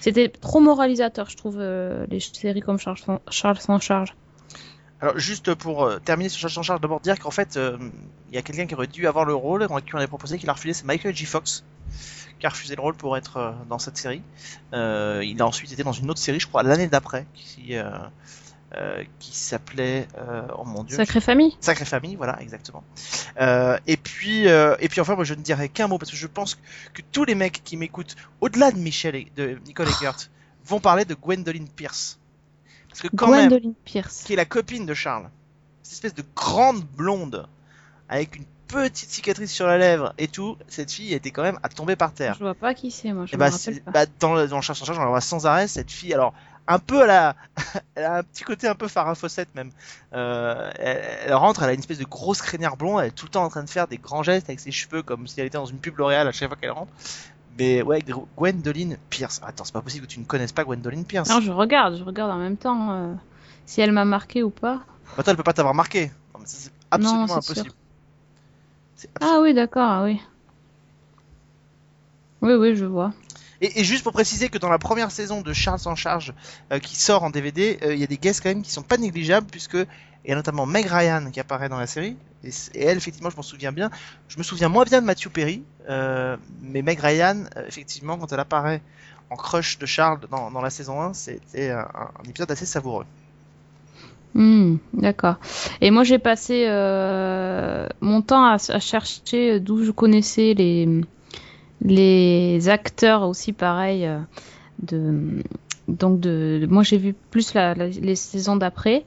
C'était 0.00 0.28
trop 0.28 0.60
moralisateur 0.60 1.28
je 1.30 1.36
trouve 1.36 1.58
euh, 1.58 2.06
les 2.10 2.20
séries 2.20 2.60
comme 2.60 2.78
Charles 2.78 2.98
Charles 3.30 3.58
sans 3.58 3.78
charge 3.80 4.14
Alors 5.00 5.18
juste 5.18 5.54
pour 5.54 5.84
euh, 5.84 5.98
terminer 5.98 6.28
sur 6.28 6.40
Charles 6.40 6.58
en 6.58 6.62
charge, 6.62 6.80
d'abord 6.80 7.00
dire 7.00 7.18
qu'en 7.18 7.30
fait 7.30 7.56
euh, 7.56 7.78
il 8.30 8.34
y 8.34 8.38
a 8.38 8.42
quelqu'un 8.42 8.66
qui 8.66 8.74
aurait 8.74 8.88
dû 8.88 9.06
avoir 9.06 9.24
le 9.24 9.34
rôle, 9.34 9.62
et 9.62 9.82
qui 9.82 9.94
on 9.94 9.98
avait 9.98 10.08
proposé 10.08 10.38
qu'il 10.38 10.50
a 10.50 10.52
refusé, 10.52 10.74
c'est 10.74 10.84
Michael 10.84 11.14
J. 11.14 11.24
Fox 11.24 11.64
qui 12.40 12.46
a 12.46 12.50
refusé 12.50 12.76
le 12.76 12.82
rôle 12.82 12.94
pour 12.94 13.16
être 13.16 13.36
euh, 13.36 13.52
dans 13.68 13.78
cette 13.78 13.96
série. 13.96 14.22
Euh, 14.72 15.22
il 15.24 15.40
a 15.40 15.46
ensuite 15.46 15.72
été 15.72 15.82
dans 15.82 15.92
une 15.92 16.10
autre 16.10 16.20
série, 16.20 16.40
je 16.40 16.46
crois 16.46 16.62
l'année 16.62 16.88
d'après, 16.88 17.26
qui 17.34 17.74
qui 19.18 19.34
s'appelait 19.34 20.06
oh 20.58 20.64
mon 20.64 20.84
dieu 20.84 20.96
Sacrée 20.96 21.22
famille 21.22 21.56
Sacrée 21.58 21.86
famille, 21.86 22.16
voilà, 22.16 22.38
exactement. 22.42 22.84
Et 23.86 23.96
puis, 23.96 24.46
et 24.46 24.88
puis 24.88 25.00
enfin, 25.00 25.14
moi, 25.14 25.24
je 25.24 25.34
ne 25.34 25.40
dirais 25.40 25.70
qu'un 25.70 25.86
mot 25.86 25.96
parce 25.96 26.10
que 26.10 26.18
je 26.18 26.26
pense 26.26 26.54
que, 26.56 26.60
que 26.94 27.02
tous 27.10 27.24
les 27.24 27.34
mecs 27.34 27.64
qui 27.64 27.78
m'écoutent, 27.78 28.14
au-delà 28.42 28.70
de 28.70 28.78
Michel 28.78 29.14
et 29.16 29.32
de 29.36 29.58
Nicole 29.66 29.88
Eggert, 29.88 30.28
vont 30.66 30.80
parler 30.80 31.06
de 31.06 31.14
Gwendoline 31.14 31.68
Pierce. 31.68 32.18
Parce 32.88 33.00
que 33.02 33.08
quand 33.08 33.28
même, 33.30 33.48
Gwendoline 33.48 33.74
Pierce 33.84 34.22
qui 34.24 34.32
est 34.32 34.36
la 34.36 34.44
copine 34.44 34.86
de 34.86 34.94
Charles, 34.94 35.28
cette 35.82 35.92
espèce 35.94 36.14
de 36.14 36.24
grande 36.34 36.82
blonde 36.84 37.46
avec 38.08 38.36
une 38.36 38.44
petite 38.66 39.10
cicatrice 39.10 39.50
sur 39.52 39.66
la 39.66 39.78
lèvre 39.78 40.12
et 40.18 40.28
tout, 40.28 40.56
cette 40.68 40.92
fille 40.92 41.14
était 41.14 41.30
quand 41.30 41.42
même 41.42 41.58
à 41.62 41.68
tomber 41.68 41.96
par 41.96 42.12
terre. 42.12 42.34
Je 42.34 42.40
vois 42.44 42.54
pas 42.54 42.74
qui 42.74 42.90
c'est, 42.90 43.12
moi. 43.12 43.24
Je 43.26 43.32
Et 43.32 43.36
me 43.36 43.40
bah, 43.40 43.46
rappelle 43.46 43.58
c'est- 43.74 43.84
pas. 43.84 43.90
bah, 43.90 44.06
dans, 44.20 44.34
le, 44.34 44.46
dans 44.48 44.60
Cherche 44.60 44.82
en 44.82 44.84
charge, 44.84 44.98
on 44.98 45.02
la 45.04 45.08
voit 45.08 45.20
sans 45.22 45.46
arrêt, 45.46 45.68
cette 45.68 45.90
fille. 45.90 46.12
Alors, 46.12 46.34
un 46.66 46.78
peu, 46.78 47.02
elle 47.04 47.10
a, 47.10 47.34
elle 47.94 48.04
a 48.04 48.16
un 48.18 48.22
petit 48.22 48.44
côté 48.44 48.68
un 48.68 48.74
peu 48.74 48.88
Farah 48.88 49.14
Fawcett 49.14 49.54
même. 49.54 49.70
Euh, 50.12 50.70
elle, 50.78 51.02
elle 51.26 51.34
rentre, 51.34 51.62
elle 51.62 51.70
a 51.70 51.72
une 51.72 51.78
espèce 51.80 51.96
de 51.98 52.04
grosse 52.04 52.42
crinière 52.42 52.76
blonde, 52.76 53.00
elle 53.00 53.08
est 53.08 53.12
tout 53.12 53.24
le 53.24 53.30
temps 53.30 53.44
en 53.44 53.48
train 53.48 53.64
de 53.64 53.70
faire 53.70 53.88
des 53.88 53.96
grands 53.96 54.22
gestes 54.22 54.50
avec 54.50 54.60
ses 54.60 54.70
cheveux 54.70 55.02
comme 55.02 55.26
si 55.26 55.40
elle 55.40 55.46
était 55.46 55.56
dans 55.56 55.64
une 55.66 55.78
pub 55.78 55.96
L'Oréal 55.96 56.28
à 56.28 56.32
chaque 56.32 56.48
fois 56.48 56.58
qu'elle 56.60 56.72
rentre. 56.72 56.92
Mais 57.58 57.82
ouais, 57.82 58.00
Gwendoline 58.36 58.96
Pierce. 59.10 59.40
Attends, 59.44 59.64
c'est 59.64 59.72
pas 59.72 59.82
possible 59.82 60.06
que 60.06 60.10
tu 60.12 60.20
ne 60.20 60.24
connaisses 60.24 60.52
pas 60.52 60.64
Gwendoline 60.64 61.04
Pierce. 61.04 61.28
Non, 61.28 61.40
je 61.40 61.50
regarde, 61.50 61.96
je 61.96 62.04
regarde 62.04 62.30
en 62.30 62.38
même 62.38 62.56
temps 62.56 62.92
euh, 62.92 63.14
si 63.66 63.80
elle 63.80 63.92
m'a 63.92 64.04
marqué 64.04 64.42
ou 64.42 64.50
pas. 64.50 64.80
Bah, 65.16 65.22
toi, 65.22 65.32
elle 65.32 65.36
peut 65.36 65.42
pas 65.42 65.52
t'avoir 65.52 65.74
marqué. 65.74 66.06
Non, 66.34 66.40
mais 66.40 66.46
ça, 66.46 66.56
c'est 66.58 66.70
absolument 66.90 67.24
impossible. 67.34 67.66
sûr. 67.66 67.74
C'est 68.96 69.10
absolument- 69.16 69.38
Ah 69.38 69.42
oui, 69.42 69.54
d'accord, 69.54 69.90
ah 69.90 70.04
oui. 70.04 70.20
Oui, 72.42 72.54
oui, 72.54 72.76
je 72.76 72.84
vois. 72.84 73.12
Et, 73.60 73.80
et 73.80 73.84
juste 73.84 74.04
pour 74.04 74.12
préciser 74.12 74.48
que 74.48 74.58
dans 74.58 74.68
la 74.68 74.78
première 74.78 75.10
saison 75.10 75.40
de 75.40 75.52
Charles 75.52 75.80
en 75.86 75.96
charge 75.96 76.32
euh, 76.72 76.78
qui 76.78 76.94
sort 76.94 77.24
en 77.24 77.30
DVD, 77.30 77.78
euh, 77.82 77.92
il 77.94 77.98
y 78.00 78.04
a 78.04 78.06
des 78.06 78.16
guests 78.18 78.40
quand 78.40 78.50
même 78.50 78.62
qui 78.62 78.70
sont 78.70 78.82
pas 78.84 78.96
négligeables 78.96 79.48
puisque 79.50 79.76
a 80.26 80.34
notamment 80.34 80.66
Meg 80.66 80.86
Ryan 80.86 81.30
qui 81.30 81.40
apparaît 81.40 81.68
dans 81.68 81.78
la 81.78 81.86
série 81.86 82.16
et, 82.44 82.50
et 82.74 82.84
elle 82.84 82.96
effectivement 82.96 83.30
je 83.30 83.36
m'en 83.36 83.42
souviens 83.42 83.72
bien. 83.72 83.90
Je 84.28 84.38
me 84.38 84.42
souviens 84.42 84.68
moins 84.68 84.84
bien 84.84 85.00
de 85.00 85.06
Matthew 85.06 85.28
Perry, 85.28 85.62
euh, 85.88 86.36
mais 86.62 86.82
Meg 86.82 86.98
Ryan 87.00 87.44
euh, 87.56 87.66
effectivement 87.66 88.18
quand 88.18 88.32
elle 88.32 88.40
apparaît 88.40 88.82
en 89.30 89.36
crush 89.36 89.78
de 89.78 89.86
Charles 89.86 90.20
dans, 90.30 90.50
dans 90.50 90.62
la 90.62 90.70
saison 90.70 91.00
1, 91.00 91.12
c'était 91.12 91.70
un, 91.70 91.88
épisode 92.28 92.50
assez 92.50 92.66
savoureux. 92.66 93.04
Hmm, 94.34 94.76
d'accord. 94.94 95.36
Et 95.80 95.90
moi, 95.90 96.04
j'ai 96.04 96.18
passé 96.18 96.64
euh, 96.66 97.86
mon 98.00 98.22
temps 98.22 98.44
à, 98.44 98.58
chercher 98.78 99.60
d'où 99.60 99.84
je 99.84 99.90
connaissais 99.90 100.54
les, 100.54 101.02
les 101.82 102.68
acteurs 102.68 103.22
aussi, 103.22 103.52
pareil. 103.52 104.08
de, 104.82 105.42
donc, 105.88 106.20
de, 106.20 106.66
moi, 106.70 106.82
j'ai 106.82 106.98
vu 106.98 107.14
plus 107.14 107.52
la- 107.54 107.74
la- 107.74 107.88
les 107.88 108.16
saisons 108.16 108.56
d'après. 108.56 109.04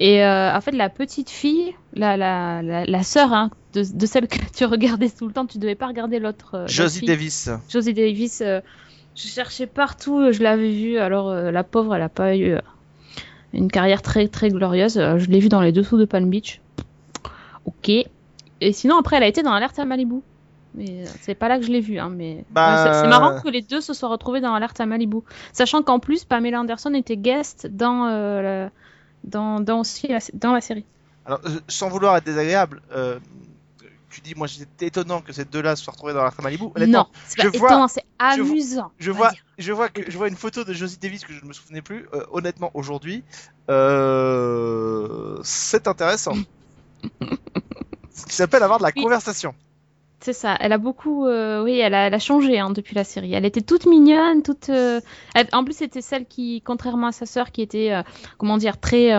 Et 0.00 0.24
euh, 0.24 0.56
en 0.56 0.60
fait, 0.62 0.72
la 0.72 0.88
petite 0.88 1.28
fille, 1.30 1.74
la, 1.94 2.16
la, 2.16 2.62
la, 2.62 2.84
la 2.86 3.02
sœur 3.02 3.32
hein, 3.34 3.50
de, 3.74 3.84
de 3.94 4.06
celle 4.06 4.26
que 4.28 4.38
tu 4.56 4.64
regardais 4.64 5.10
tout 5.10 5.26
le 5.26 5.32
temps, 5.34 5.44
tu 5.46 5.58
devais 5.58 5.74
pas 5.74 5.86
regarder 5.86 6.18
l'autre. 6.18 6.52
euh, 6.54 6.66
Josie. 6.66 7.04
Davis. 7.04 7.50
Josie 7.68 7.92
Davis, 7.94 8.40
euh, 8.40 8.60
je 9.14 9.28
cherchais 9.28 9.66
partout, 9.66 10.32
je 10.32 10.42
l'avais 10.42 10.70
vue. 10.70 10.96
Alors, 10.98 11.32
la 11.34 11.62
pauvre, 11.64 11.94
elle 11.94 12.02
a 12.02 12.08
pas 12.08 12.34
eu 12.36 12.56
une 13.52 13.70
carrière 13.70 14.00
très 14.00 14.26
très 14.28 14.48
glorieuse. 14.48 14.94
Je 14.94 15.26
l'ai 15.26 15.38
vue 15.40 15.48
dans 15.50 15.60
les 15.60 15.72
dessous 15.72 15.98
de 15.98 16.04
Palm 16.06 16.30
Beach. 16.30 16.60
Ok. 17.66 17.90
Et 17.90 18.72
sinon, 18.72 18.98
après, 18.98 19.16
elle 19.16 19.22
a 19.24 19.26
été 19.28 19.42
dans 19.42 19.52
Alerte 19.52 19.78
à 19.78 19.84
Malibu. 19.84 20.16
Mais 20.74 21.04
c'est 21.20 21.34
pas 21.34 21.48
là 21.48 21.58
que 21.58 21.64
je 21.66 21.70
l'ai 21.72 21.80
vue. 21.80 21.98
Hein, 21.98 22.10
mais 22.14 22.44
Bah, 22.50 22.84
Ouais, 22.84 22.92
c'est- 23.02 23.08
marrant 23.08 23.40
que 23.40 23.48
les 23.48 23.60
deux 23.62 23.80
se 23.80 23.92
soient 23.92 24.08
retrouvés 24.08 24.40
dans 24.40 24.54
Alerte 24.54 24.80
à 24.80 24.86
Malibu. 24.86 25.18
Sachant 25.52 25.82
qu'en 25.82 25.98
plus, 25.98 26.24
Pamela 26.24 26.60
Anderson 26.60 26.94
était 26.94 27.16
guest 27.16 27.66
dans, 27.70 28.04
la- 28.06 28.70
dans, 29.24 29.60
dans, 29.60 29.80
aussi 29.80 30.08
la, 30.08 30.18
dans 30.34 30.52
la 30.52 30.60
série. 30.60 30.84
Alors 31.26 31.40
euh, 31.44 31.60
sans 31.68 31.88
vouloir 31.88 32.16
être 32.16 32.24
désagréable, 32.24 32.80
euh, 32.92 33.18
tu 34.10 34.20
dis 34.20 34.34
moi 34.34 34.46
j'étais 34.46 34.86
étonnant 34.86 35.20
que 35.20 35.32
ces 35.32 35.44
deux-là 35.44 35.76
se 35.76 35.84
soient 35.84 35.92
retrouvés 35.92 36.12
dans 36.14 36.24
la 36.24 36.32
Malibu. 36.42 36.64
Honnêtement, 36.74 37.04
Non, 37.04 37.06
c'est 37.26 37.44
étonnant, 37.44 37.88
c'est 37.88 38.04
amusant. 38.18 38.90
Je 38.98 39.10
vois, 39.10 39.32
je 39.58 39.72
vois 39.72 39.88
que 39.88 40.10
je 40.10 40.16
vois 40.16 40.28
une 40.28 40.36
photo 40.36 40.64
de 40.64 40.72
Josie 40.72 40.98
Davis 40.98 41.24
que 41.24 41.32
je 41.32 41.42
ne 41.42 41.48
me 41.48 41.52
souvenais 41.52 41.82
plus. 41.82 42.08
Euh, 42.12 42.24
honnêtement, 42.32 42.70
aujourd'hui, 42.74 43.22
euh, 43.68 45.38
c'est 45.42 45.86
intéressant. 45.86 46.34
Ce 48.14 48.26
qui 48.26 48.34
s'appelle 48.34 48.62
avoir 48.62 48.78
de 48.78 48.84
la 48.84 48.92
Oui. 48.94 49.02
conversation. 49.02 49.54
C'est 50.22 50.34
ça, 50.34 50.54
elle 50.60 50.72
a 50.72 50.78
beaucoup, 50.78 51.26
euh, 51.26 51.64
oui, 51.64 51.78
elle 51.78 51.94
a, 51.94 52.06
elle 52.08 52.12
a 52.14 52.18
changé 52.18 52.58
hein, 52.58 52.70
depuis 52.70 52.94
la 52.94 53.04
série. 53.04 53.32
Elle 53.32 53.46
était 53.46 53.62
toute 53.62 53.86
mignonne, 53.86 54.42
toute. 54.42 54.68
euh, 54.68 55.00
elle- 55.34 55.48
en 55.52 55.64
plus, 55.64 55.74
c'était 55.78 56.02
celle 56.02 56.26
qui, 56.26 56.60
contrairement 56.60 57.06
à 57.06 57.12
sa 57.12 57.24
sœur, 57.24 57.50
qui 57.52 57.62
était, 57.62 57.92
euh, 57.92 58.02
comment 58.36 58.58
dire, 58.58 58.78
très 58.78 59.12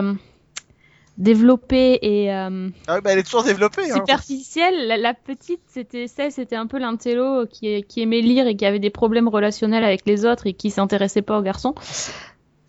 développée 1.18 2.00
et 2.02 2.32
Ah 2.32 2.50
oui, 2.50 3.02
bah, 3.04 3.12
elle 3.12 3.20
est 3.20 3.24
toujours 3.24 3.44
développée. 3.44 3.90
Hein. 3.92 3.96
superficielle. 3.96 4.88
La, 4.88 4.98
la 4.98 5.14
petite, 5.14 5.62
c'était 5.68 6.08
celle, 6.08 6.32
c'était 6.32 6.56
un 6.56 6.68
peu 6.68 6.78
l'intello 6.80 7.46
qui, 7.48 7.84
qui 7.84 8.02
aimait 8.02 8.22
lire 8.22 8.48
et 8.48 8.56
qui 8.56 8.66
avait 8.66 8.80
des 8.80 8.90
problèmes 8.90 9.28
relationnels 9.28 9.84
avec 9.84 10.02
les 10.06 10.26
autres 10.26 10.48
et 10.48 10.54
qui 10.54 10.72
s'intéressait 10.72 11.22
pas 11.22 11.38
aux 11.38 11.42
garçons. 11.44 11.76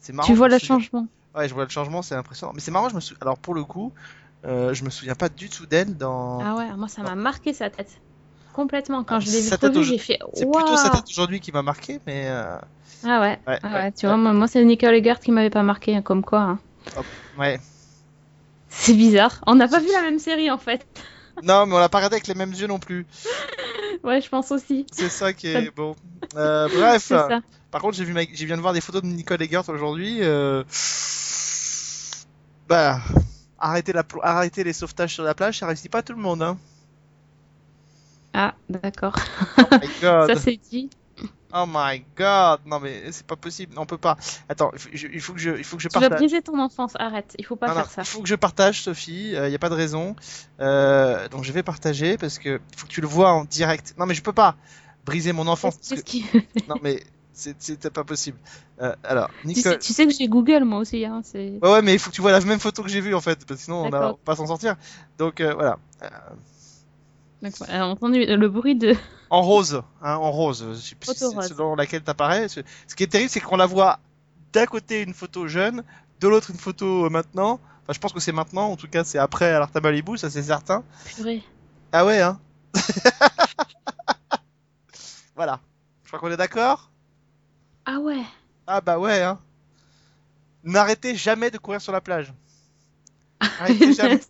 C'est 0.00 0.12
marrant. 0.12 0.26
tu 0.26 0.34
vois 0.34 0.48
le 0.48 0.58
changement. 0.58 1.06
Ouais, 1.34 1.48
je 1.48 1.54
vois 1.54 1.64
le 1.64 1.70
changement, 1.70 2.02
c'est 2.02 2.14
impressionnant. 2.14 2.52
Mais 2.54 2.60
c'est 2.60 2.70
marrant, 2.70 2.88
je 2.88 2.94
me 2.94 3.00
sou... 3.00 3.14
Alors 3.20 3.38
pour 3.38 3.54
le 3.54 3.64
coup, 3.64 3.92
je 4.44 4.84
me 4.84 4.90
souviens 4.90 5.14
pas 5.14 5.28
du 5.28 5.48
tout 5.48 5.66
d'elle 5.66 5.96
dans. 5.96 6.40
Ah 6.40 6.54
ouais, 6.56 6.74
moi, 6.76 6.88
ça 6.88 7.02
m'a 7.02 7.14
marqué 7.14 7.52
sa 7.52 7.70
tête. 7.70 8.00
Complètement. 8.52 9.04
Quand 9.04 9.16
Ah, 9.16 9.20
je 9.20 9.30
l'ai 9.30 9.78
au- 9.78 9.82
j'ai 9.82 9.98
fait. 9.98 10.18
C'est 10.34 10.50
plutôt 10.50 10.76
sa 10.76 10.90
tête 10.90 11.04
aujourd'hui 11.10 11.40
qui 11.40 11.52
m'a 11.52 11.62
marqué, 11.62 12.00
mais. 12.06 12.26
euh, 12.28 12.56
Ah 13.04 13.20
ouais. 13.20 13.38
Ouais, 13.46 13.58
Ah 13.62 13.68
ouais, 13.68 13.74
ouais, 13.74 13.92
tu 13.92 14.06
vois, 14.06 14.16
moi, 14.16 14.46
c'est 14.46 14.64
Nicole 14.64 14.94
Eggert 14.94 15.20
qui 15.20 15.32
m'avait 15.32 15.50
pas 15.50 15.62
marqué, 15.62 15.96
hein, 15.96 16.02
comme 16.02 16.22
quoi. 16.22 16.40
hein. 16.40 16.58
Ouais. 17.38 17.58
C'est 18.68 18.94
bizarre. 18.94 19.42
On 19.46 19.54
n'a 19.54 19.68
pas 19.68 19.80
vu 19.80 19.88
la 19.92 20.02
même 20.02 20.18
série 20.18 20.50
en 20.50 20.58
fait. 20.58 20.86
Non, 21.42 21.64
mais 21.64 21.74
on 21.74 21.78
l'a 21.78 21.88
pas 21.88 21.96
regardé 21.98 22.16
avec 22.16 22.26
les 22.26 22.34
mêmes 22.34 22.52
yeux 22.52 22.66
non 22.66 22.78
plus. 22.78 23.06
Ouais, 24.04 24.20
je 24.20 24.28
pense 24.28 24.50
aussi. 24.50 24.84
C'est 24.92 25.08
ça 25.08 25.32
qui 25.32 25.46
est 25.46 25.70
bon. 25.74 25.94
Euh, 26.36 26.68
bref. 26.68 27.02
Ça. 27.04 27.40
Par 27.70 27.80
contre, 27.80 27.96
j'ai 27.96 28.04
vu, 28.04 28.12
ma... 28.12 28.22
j'ai 28.32 28.44
viens 28.46 28.56
de 28.56 28.60
voir 28.60 28.72
des 28.74 28.80
photos 28.80 29.00
de 29.00 29.06
Nicole 29.06 29.40
Eggert 29.40 29.66
aujourd'hui. 29.68 30.18
Euh... 30.20 30.62
Bah, 32.68 33.00
arrêter 33.58 33.92
la, 33.92 34.02
arrêter 34.22 34.64
les 34.64 34.72
sauvetages 34.72 35.14
sur 35.14 35.22
la 35.24 35.34
plage, 35.34 35.58
ça 35.58 35.66
réussit 35.66 35.90
pas 35.90 35.98
à 35.98 36.02
tout 36.02 36.14
le 36.14 36.20
monde. 36.20 36.42
Hein. 36.42 36.58
Ah, 38.34 38.54
d'accord. 38.68 39.14
Oh 39.58 39.62
my 39.72 39.88
god. 40.00 40.34
Ça 40.34 40.40
c'est 40.40 40.56
dit. 40.70 40.90
Oh 41.54 41.66
my 41.68 42.02
god. 42.16 42.60
Non 42.64 42.80
mais 42.80 43.12
c'est 43.12 43.26
pas 43.26 43.36
possible. 43.36 43.74
On 43.78 43.84
peut 43.84 43.98
pas. 43.98 44.16
Attends, 44.48 44.70
il 44.74 44.78
faut, 44.78 44.88
je- 44.94 45.06
il 45.08 45.20
faut 45.20 45.32
que 45.34 45.38
je, 45.38 45.50
il 45.50 45.64
faut 45.64 45.76
que 45.76 45.82
je 45.82 45.88
Tu 45.88 45.94
vas 45.94 46.00
partage. 46.00 46.18
briser 46.18 46.40
ton 46.40 46.58
enfance. 46.58 46.92
Arrête. 46.98 47.34
Il 47.38 47.44
faut 47.44 47.56
pas 47.56 47.68
Non, 47.68 47.74
non, 47.74 47.80
faire 47.80 47.90
ça. 47.90 48.02
Il 48.02 48.06
faut 48.06 48.22
que 48.22 48.28
je 48.28 48.34
partage, 48.34 48.80
Sophie. 48.82 49.32
Il 49.34 49.42
n'y 49.48 49.54
a 49.54 49.58
pas 49.58 49.68
de 49.68 49.74
raison. 49.74 50.16
Euh, 50.60 51.28
donc 51.28 51.44
je 51.44 51.52
vais 51.52 51.62
partager 51.62 52.16
parce 52.16 52.38
que 52.38 52.60
faut 52.76 52.86
que 52.86 52.92
tu 52.92 53.02
le 53.02 53.06
vois 53.06 53.32
en 53.32 53.44
direct. 53.44 53.94
Non 53.98 54.06
mais 54.06 54.14
je 54.14 54.22
peux 54.22 54.32
pas 54.32 54.56
briser 55.04 55.32
mon 55.32 55.46
enfance. 55.46 55.76
parce 55.76 56.00
que- 56.02 56.06
qui- 56.06 56.24
Non 56.68 56.76
mais 56.82 57.02
c'était 57.34 57.90
pas 57.90 58.04
possible. 58.04 58.38
Euh, 58.80 58.94
alors, 59.04 59.28
tu, 59.28 59.48
sais, 59.54 59.54
Nicole. 59.68 59.78
tu 59.78 59.92
sais 59.92 60.06
que 60.06 60.12
j'ai 60.12 60.28
Google 60.28 60.64
moi 60.64 60.78
aussi. 60.78 61.04
Hein. 61.04 61.22
Ouais, 61.34 61.58
ouais, 61.62 61.82
mais 61.82 61.92
il 61.94 61.98
faut 61.98 62.10
que 62.10 62.14
tu 62.14 62.20
vois 62.22 62.30
la 62.32 62.40
même 62.40 62.60
photo 62.60 62.82
que 62.82 62.88
j'ai 62.88 63.00
vue 63.00 63.14
en 63.14 63.20
fait, 63.20 63.44
parce 63.46 63.58
que 63.60 63.64
sinon 63.64 63.78
on 63.84 63.90
va 63.90 63.98
D'accord. 64.00 64.18
pas 64.18 64.36
s'en 64.36 64.46
sortir. 64.46 64.76
Donc 65.18 65.40
euh, 65.40 65.52
voilà. 65.54 65.78
Donc, 67.42 67.52
on 67.60 67.64
a 67.64 67.84
entendu 67.84 68.24
le 68.24 68.48
bruit 68.48 68.76
de. 68.76 68.94
en 69.30 69.42
rose, 69.42 69.82
hein, 70.00 70.14
en 70.14 70.30
rose, 70.30 70.64
je 70.74 70.78
sais 70.78 70.94
plus 70.94 71.12
si 71.12 71.18
c'est 71.18 71.48
selon 71.48 71.74
laquelle 71.74 72.02
t'apparais. 72.02 72.48
Ce 72.48 72.60
qui 72.94 73.02
est 73.02 73.08
terrible, 73.08 73.30
c'est 73.30 73.40
qu'on 73.40 73.56
la 73.56 73.66
voit 73.66 73.98
d'un 74.52 74.66
côté 74.66 75.02
une 75.02 75.14
photo 75.14 75.48
jeune, 75.48 75.82
de 76.20 76.28
l'autre 76.28 76.50
une 76.50 76.58
photo 76.58 77.06
euh, 77.06 77.10
maintenant. 77.10 77.58
Enfin, 77.82 77.94
je 77.94 77.98
pense 77.98 78.12
que 78.12 78.20
c'est 78.20 78.32
maintenant, 78.32 78.66
en 78.68 78.76
tout 78.76 78.86
cas 78.86 79.02
c'est 79.02 79.18
après 79.18 79.50
Alerta 79.50 79.80
Malibu, 79.80 80.16
ça 80.16 80.30
c'est 80.30 80.42
certain. 80.42 80.84
Purée. 81.04 81.42
Ah 81.90 82.06
ouais, 82.06 82.20
hein 82.20 82.38
Voilà. 85.34 85.60
Je 86.04 86.08
crois 86.08 86.20
qu'on 86.20 86.30
est 86.30 86.36
d'accord? 86.36 86.90
Ah 87.84 87.98
ouais. 87.98 88.22
Ah 88.66 88.80
bah 88.80 88.98
ouais, 88.98 89.22
hein 89.22 89.40
N'arrêtez 90.62 91.16
jamais 91.16 91.50
de 91.50 91.58
courir 91.58 91.80
sur 91.80 91.92
la 91.92 92.00
plage. 92.00 92.32
Arrêtez 93.40 93.92
jamais. 93.94 94.20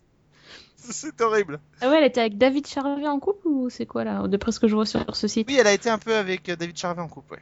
C'est 0.91 1.19
horrible. 1.21 1.59
Ah 1.81 1.89
ouais, 1.89 1.97
elle 1.99 2.03
était 2.05 2.21
avec 2.21 2.37
David 2.37 2.67
Charvet 2.67 3.07
en 3.07 3.19
couple 3.19 3.47
ou 3.47 3.69
c'est 3.69 3.85
quoi 3.85 4.03
là 4.03 4.27
D'après 4.27 4.51
ce 4.51 4.59
que 4.59 4.67
je 4.67 4.75
vois 4.75 4.85
sur 4.85 5.15
ce 5.15 5.27
site. 5.27 5.47
Oui, 5.49 5.57
elle 5.59 5.67
a 5.67 5.73
été 5.73 5.89
un 5.89 5.97
peu 5.97 6.15
avec 6.15 6.49
euh, 6.49 6.55
David 6.55 6.77
Charvet 6.77 7.01
en 7.01 7.07
couple, 7.07 7.33
ouais. 7.33 7.39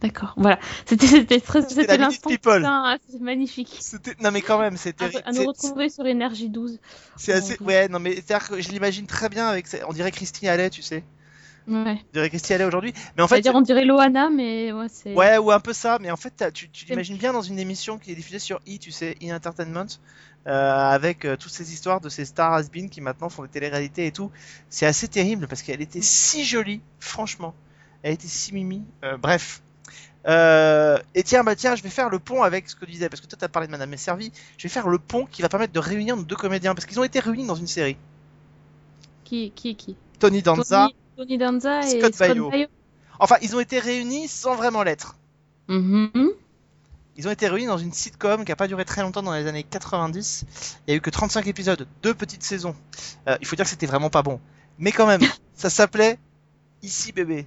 D'accord. 0.00 0.32
Voilà. 0.38 0.58
C'était 0.86 1.06
c'était 1.06 1.40
très- 1.40 1.60
C'était 1.60 1.82
c'était 1.82 1.98
l'instant. 1.98 2.30
Putain, 2.30 2.96
C'est 3.10 3.20
magnifique. 3.20 3.76
C'était... 3.80 4.14
Non 4.22 4.30
mais 4.30 4.40
quand 4.40 4.58
même, 4.58 4.78
c'est 4.78 4.90
À, 5.02 5.08
terrible. 5.08 5.22
à 5.26 5.32
nous 5.32 5.44
retrouver 5.44 5.90
sur 5.90 6.06
énergie 6.06 6.48
12. 6.48 6.78
C'est 7.16 7.34
assez. 7.34 7.56
Bon, 7.60 7.66
Ouais, 7.66 7.86
non 7.88 7.98
mais 7.98 8.14
c'est-à-dire 8.14 8.48
que 8.48 8.60
je 8.62 8.70
l'imagine 8.70 9.06
très 9.06 9.28
bien 9.28 9.46
avec. 9.48 9.66
On 9.86 9.92
dirait 9.92 10.10
Christy 10.10 10.48
Allais, 10.48 10.70
tu 10.70 10.80
sais. 10.80 11.04
Ouais. 11.68 11.98
On 12.00 12.12
dirait 12.14 12.30
Christy 12.30 12.54
Allais 12.54 12.64
aujourd'hui. 12.64 12.94
Mais 13.18 13.22
en 13.22 13.28
fait. 13.28 13.42
dire 13.42 13.54
on 13.54 13.60
dirait 13.60 13.84
Loana, 13.84 14.30
mais 14.30 14.72
ouais, 14.72 14.86
c'est. 14.88 15.14
Ouais, 15.14 15.36
ou 15.36 15.50
un 15.52 15.60
peu 15.60 15.74
ça. 15.74 15.98
Mais 16.00 16.10
en 16.10 16.16
fait, 16.16 16.50
tu, 16.54 16.70
tu 16.70 16.86
l'imagines 16.86 17.18
bien 17.18 17.34
dans 17.34 17.42
une 17.42 17.58
émission 17.58 17.98
qui 17.98 18.10
est 18.12 18.14
diffusée 18.14 18.38
sur 18.38 18.56
E, 18.66 18.78
tu 18.78 18.92
sais, 18.92 19.18
E 19.22 19.30
Entertainment, 19.34 19.84
euh, 19.84 19.86
avec 20.46 21.24
euh, 21.24 21.36
toutes 21.36 21.52
ces 21.52 21.72
histoires 21.72 22.00
de 22.00 22.08
ces 22.08 22.24
stars 22.24 22.54
has-been 22.54 22.88
qui 22.88 23.00
maintenant 23.00 23.28
font 23.28 23.42
des 23.42 23.48
téléréalités 23.48 24.06
et 24.06 24.12
tout. 24.12 24.30
C'est 24.68 24.86
assez 24.86 25.08
terrible 25.08 25.46
parce 25.46 25.62
qu'elle 25.62 25.82
était 25.82 26.02
si 26.02 26.44
jolie, 26.44 26.80
franchement. 26.98 27.54
Elle 28.02 28.14
était 28.14 28.28
si 28.28 28.54
mimi. 28.54 28.82
Euh, 29.04 29.16
bref. 29.16 29.62
Euh, 30.26 30.98
et 31.14 31.22
tiens, 31.22 31.44
bah 31.44 31.56
tiens, 31.56 31.76
je 31.76 31.82
vais 31.82 31.88
faire 31.88 32.10
le 32.10 32.18
pont 32.18 32.42
avec 32.42 32.68
ce 32.68 32.76
que 32.76 32.84
tu 32.84 32.92
disais, 32.92 33.08
parce 33.08 33.20
que 33.20 33.26
toi 33.26 33.38
t'as 33.40 33.48
parlé 33.48 33.68
de 33.68 33.72
Madame 33.72 33.90
Messervy. 33.90 34.32
Je 34.56 34.62
vais 34.64 34.68
faire 34.68 34.88
le 34.88 34.98
pont 34.98 35.26
qui 35.26 35.42
va 35.42 35.48
permettre 35.48 35.72
de 35.72 35.78
réunir 35.78 36.16
nos 36.16 36.22
deux 36.22 36.36
comédiens, 36.36 36.74
parce 36.74 36.86
qu'ils 36.86 37.00
ont 37.00 37.04
été 37.04 37.20
réunis 37.20 37.46
dans 37.46 37.54
une 37.54 37.66
série. 37.66 37.96
Qui, 39.24 39.50
qui, 39.52 39.76
qui? 39.76 39.96
Tony 40.18 40.42
Danza. 40.42 40.88
Tony, 40.88 40.96
Tony 41.16 41.38
Danza 41.38 41.80
et 41.80 42.00
Scott 42.00 42.14
Scott 42.14 42.28
Baio. 42.28 42.50
Baio. 42.50 42.66
Enfin, 43.18 43.36
ils 43.42 43.54
ont 43.56 43.60
été 43.60 43.78
réunis 43.78 44.28
sans 44.28 44.56
vraiment 44.56 44.82
l'être. 44.82 45.16
Mhm. 45.68 46.10
Ils 47.16 47.28
ont 47.28 47.30
été 47.30 47.48
réunis 47.48 47.66
dans 47.66 47.76
une 47.78 47.92
sitcom 47.92 48.44
qui 48.44 48.52
a 48.52 48.56
pas 48.56 48.66
duré 48.68 48.84
très 48.84 49.02
longtemps 49.02 49.22
dans 49.22 49.34
les 49.34 49.46
années 49.46 49.62
90. 49.64 50.44
Il 50.86 50.90
y 50.90 50.94
a 50.94 50.96
eu 50.96 51.00
que 51.00 51.10
35 51.10 51.46
épisodes, 51.48 51.86
deux 52.02 52.14
petites 52.14 52.42
saisons. 52.42 52.74
Euh, 53.28 53.36
il 53.40 53.46
faut 53.46 53.56
dire 53.56 53.64
que 53.64 53.70
c'était 53.70 53.86
vraiment 53.86 54.10
pas 54.10 54.22
bon. 54.22 54.40
Mais 54.78 54.92
quand 54.92 55.06
même, 55.06 55.20
ça 55.54 55.68
s'appelait 55.70 56.18
Ici 56.82 57.12
bébé. 57.12 57.46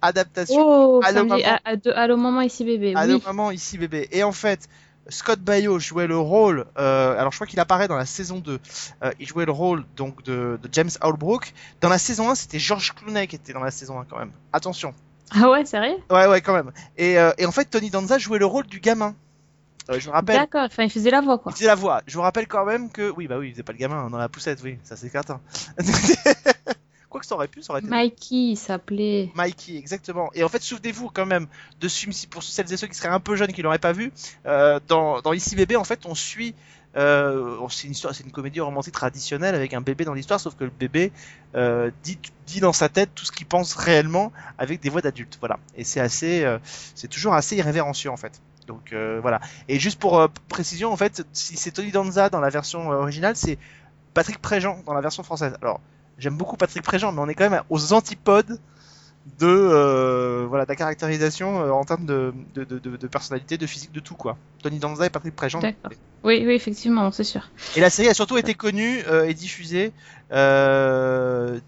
Adaptation. 0.00 0.56
Oh, 0.60 1.00
Allô, 1.04 1.24
maman. 1.26 1.42
ah, 1.46 1.60
ah, 1.64 1.76
de- 1.76 1.90
Allô 1.90 2.16
maman 2.16 2.40
ici 2.42 2.64
bébé. 2.64 2.94
Allô 2.96 3.16
oui. 3.16 3.22
maman, 3.26 3.50
ici 3.50 3.76
bébé. 3.78 4.08
Et 4.12 4.22
en 4.22 4.32
fait, 4.32 4.68
Scott 5.08 5.40
Baio 5.40 5.78
jouait 5.78 6.06
le 6.06 6.16
rôle. 6.18 6.66
euh, 6.78 7.18
alors 7.18 7.32
je 7.32 7.36
crois 7.38 7.46
qu'il 7.46 7.60
apparaît 7.60 7.88
dans 7.88 7.96
la 7.96 8.06
saison 8.06 8.38
2. 8.38 8.60
Euh, 9.02 9.12
il 9.18 9.26
jouait 9.26 9.44
le 9.46 9.52
rôle 9.52 9.84
donc 9.96 10.22
de, 10.22 10.58
de 10.62 10.68
James 10.72 10.90
Holbrook. 11.02 11.52
Dans 11.82 11.88
la 11.88 11.98
saison 11.98 12.30
1, 12.30 12.34
c'était 12.34 12.58
George 12.58 12.94
Clooney 12.94 13.26
qui 13.26 13.36
était 13.36 13.52
dans 13.52 13.62
la 13.64 13.70
saison 13.70 13.98
1 14.00 14.04
quand 14.04 14.18
même. 14.18 14.32
Attention. 14.52 14.94
Ah 15.30 15.50
ouais, 15.50 15.64
sérieux? 15.64 15.96
Ouais 16.10 16.26
ouais 16.26 16.40
quand 16.40 16.54
même. 16.54 16.72
Et, 16.96 17.18
euh, 17.18 17.32
et 17.38 17.46
en 17.46 17.52
fait, 17.52 17.64
Tony 17.66 17.90
Danza 17.90 18.18
jouait 18.18 18.38
le 18.38 18.46
rôle 18.46 18.66
du 18.66 18.80
gamin. 18.80 19.14
Euh, 19.90 20.00
je 20.00 20.08
me 20.08 20.12
rappelle. 20.12 20.36
D'accord, 20.36 20.64
enfin 20.64 20.84
il 20.84 20.90
faisait 20.90 21.10
la 21.10 21.20
voix 21.20 21.38
quoi. 21.38 21.52
Il 21.52 21.56
faisait 21.56 21.66
la 21.66 21.74
voix. 21.74 22.02
Je 22.06 22.14
vous 22.14 22.22
rappelle 22.22 22.46
quand 22.46 22.64
même 22.64 22.90
que 22.90 23.10
oui 23.10 23.26
bah 23.26 23.38
oui, 23.38 23.48
il 23.48 23.52
faisait 23.52 23.62
pas 23.62 23.72
le 23.72 23.78
gamin 23.78 24.08
dans 24.08 24.16
la 24.16 24.28
poussette, 24.28 24.60
oui, 24.62 24.78
ça 24.82 24.96
c'est 24.96 25.08
certain. 25.08 25.40
Quoi 27.10 27.20
que 27.20 27.26
ça 27.26 27.36
aurait 27.36 27.48
pu, 27.48 27.62
ça 27.62 27.72
aurait 27.72 27.80
été. 27.80 27.88
Mikey 27.88 28.34
il 28.34 28.56
s'appelait. 28.56 29.30
Mikey, 29.36 29.76
exactement. 29.76 30.30
Et 30.34 30.42
en 30.42 30.48
fait, 30.48 30.62
souvenez-vous 30.62 31.10
quand 31.10 31.26
même 31.26 31.46
de 31.80 31.86
ce 31.86 32.00
film, 32.00 32.12
pour 32.28 32.42
celles 32.42 32.72
et 32.72 32.76
ceux 32.76 32.88
qui 32.88 32.94
seraient 32.96 33.08
un 33.08 33.20
peu 33.20 33.36
jeunes 33.36 33.52
qui 33.52 33.62
l'auraient 33.62 33.78
pas 33.78 33.92
vu, 33.92 34.12
euh, 34.46 34.80
dans, 34.88 35.20
dans 35.20 35.32
Ici 35.32 35.54
bébé, 35.54 35.76
en 35.76 35.84
fait, 35.84 36.06
on 36.06 36.14
suit. 36.16 36.56
Euh, 36.96 37.56
c'est 37.70 38.22
une 38.24 38.30
comédie 38.30 38.60
romantique 38.60 38.94
traditionnelle 38.94 39.54
avec 39.54 39.74
un 39.74 39.80
bébé 39.80 40.04
dans 40.04 40.14
l'histoire, 40.14 40.38
sauf 40.38 40.54
que 40.54 40.64
le 40.64 40.70
bébé 40.70 41.12
euh, 41.56 41.90
dit, 42.02 42.60
dans 42.60 42.72
sa 42.72 42.88
tête 42.88 43.10
tout 43.14 43.24
ce 43.24 43.32
qu'il 43.32 43.46
pense 43.46 43.74
réellement 43.74 44.32
avec 44.58 44.80
des 44.80 44.90
voix 44.90 45.00
d'adultes. 45.00 45.38
Voilà. 45.40 45.58
Et 45.76 45.84
c'est 45.84 46.00
assez, 46.00 46.44
euh, 46.44 46.58
c'est 46.94 47.08
toujours 47.08 47.34
assez 47.34 47.56
irrévérencieux 47.56 48.10
en 48.10 48.16
fait. 48.16 48.40
Donc 48.66 48.94
voilà. 49.20 49.40
Et 49.68 49.78
juste 49.78 49.98
pour 49.98 50.26
précision, 50.48 50.90
en 50.90 50.96
fait, 50.96 51.26
si 51.34 51.58
c'est 51.58 51.70
Tony 51.70 51.90
Danza 51.90 52.30
dans 52.30 52.40
la 52.40 52.48
version 52.48 52.88
originale, 52.88 53.36
c'est 53.36 53.58
Patrick 54.14 54.38
Préjean 54.38 54.82
dans 54.86 54.94
la 54.94 55.02
version 55.02 55.22
française. 55.22 55.54
Alors, 55.60 55.80
j'aime 56.16 56.38
beaucoup 56.38 56.56
Patrick 56.56 56.82
Préjean, 56.82 57.12
mais 57.12 57.20
on 57.20 57.28
est 57.28 57.34
quand 57.34 57.50
même 57.50 57.62
aux 57.68 57.92
antipodes 57.92 58.58
de 59.40 59.46
euh, 59.46 60.44
voilà 60.48 60.64
la 60.68 60.76
caractérisation 60.76 61.62
euh, 61.62 61.70
en 61.70 61.84
termes 61.84 62.04
de, 62.04 62.34
de, 62.54 62.64
de, 62.64 62.78
de- 62.78 62.96
de 62.96 63.06
personnalité, 63.06 63.56
de 63.56 63.66
physique, 63.66 63.90
de 63.92 64.00
tout 64.00 64.14
quoi. 64.16 64.36
Tony 64.62 64.78
Danza 64.78 65.06
et 65.06 65.10
Patrick 65.10 65.34
Préjean. 65.34 65.60
Oui, 66.24 66.42
oui, 66.46 66.52
effectivement, 66.54 67.10
c'est 67.10 67.24
sûr. 67.24 67.50
Et 67.76 67.80
la 67.80 67.90
série 67.90 68.08
a 68.08 68.14
surtout 68.14 68.36
été 68.36 68.54
connue 68.54 69.02
euh, 69.08 69.24
et 69.26 69.34
diffusée 69.34 69.92
euh, 70.32 71.58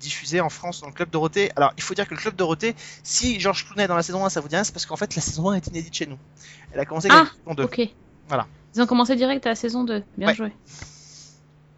diffusée 0.00 0.40
en 0.40 0.48
France 0.48 0.80
dans 0.80 0.88
le 0.88 0.92
Club 0.92 1.10
Dorothée. 1.10 1.52
Alors, 1.54 1.72
il 1.76 1.82
faut 1.82 1.94
dire 1.94 2.06
que 2.08 2.14
le 2.14 2.20
Club 2.20 2.34
Dorothée, 2.34 2.74
si 3.04 3.38
Georges 3.38 3.64
Clooney 3.66 3.84
est 3.84 3.88
dans 3.88 3.96
la 3.96 4.02
saison 4.02 4.24
1, 4.24 4.30
ça 4.30 4.40
vous 4.40 4.48
dit 4.48 4.56
rien, 4.56 4.64
c'est 4.64 4.72
parce 4.72 4.86
qu'en 4.86 4.96
fait 4.96 5.14
la 5.14 5.22
saison 5.22 5.50
1 5.50 5.54
est 5.54 5.66
inédite 5.68 5.94
chez 5.94 6.06
nous. 6.06 6.18
Elle 6.72 6.80
a 6.80 6.84
commencé 6.84 7.08
Ah, 7.10 7.24
la 7.24 7.30
saison 7.44 7.54
2. 7.54 7.62
Ok. 7.64 7.80
Voilà. 8.28 8.46
Ils 8.74 8.82
ont 8.82 8.86
commencé 8.86 9.14
direct 9.16 9.46
à 9.46 9.50
la 9.50 9.54
saison 9.54 9.84
2. 9.84 10.02
Bien 10.18 10.28
Ouais. 10.28 10.34
joué. 10.34 10.52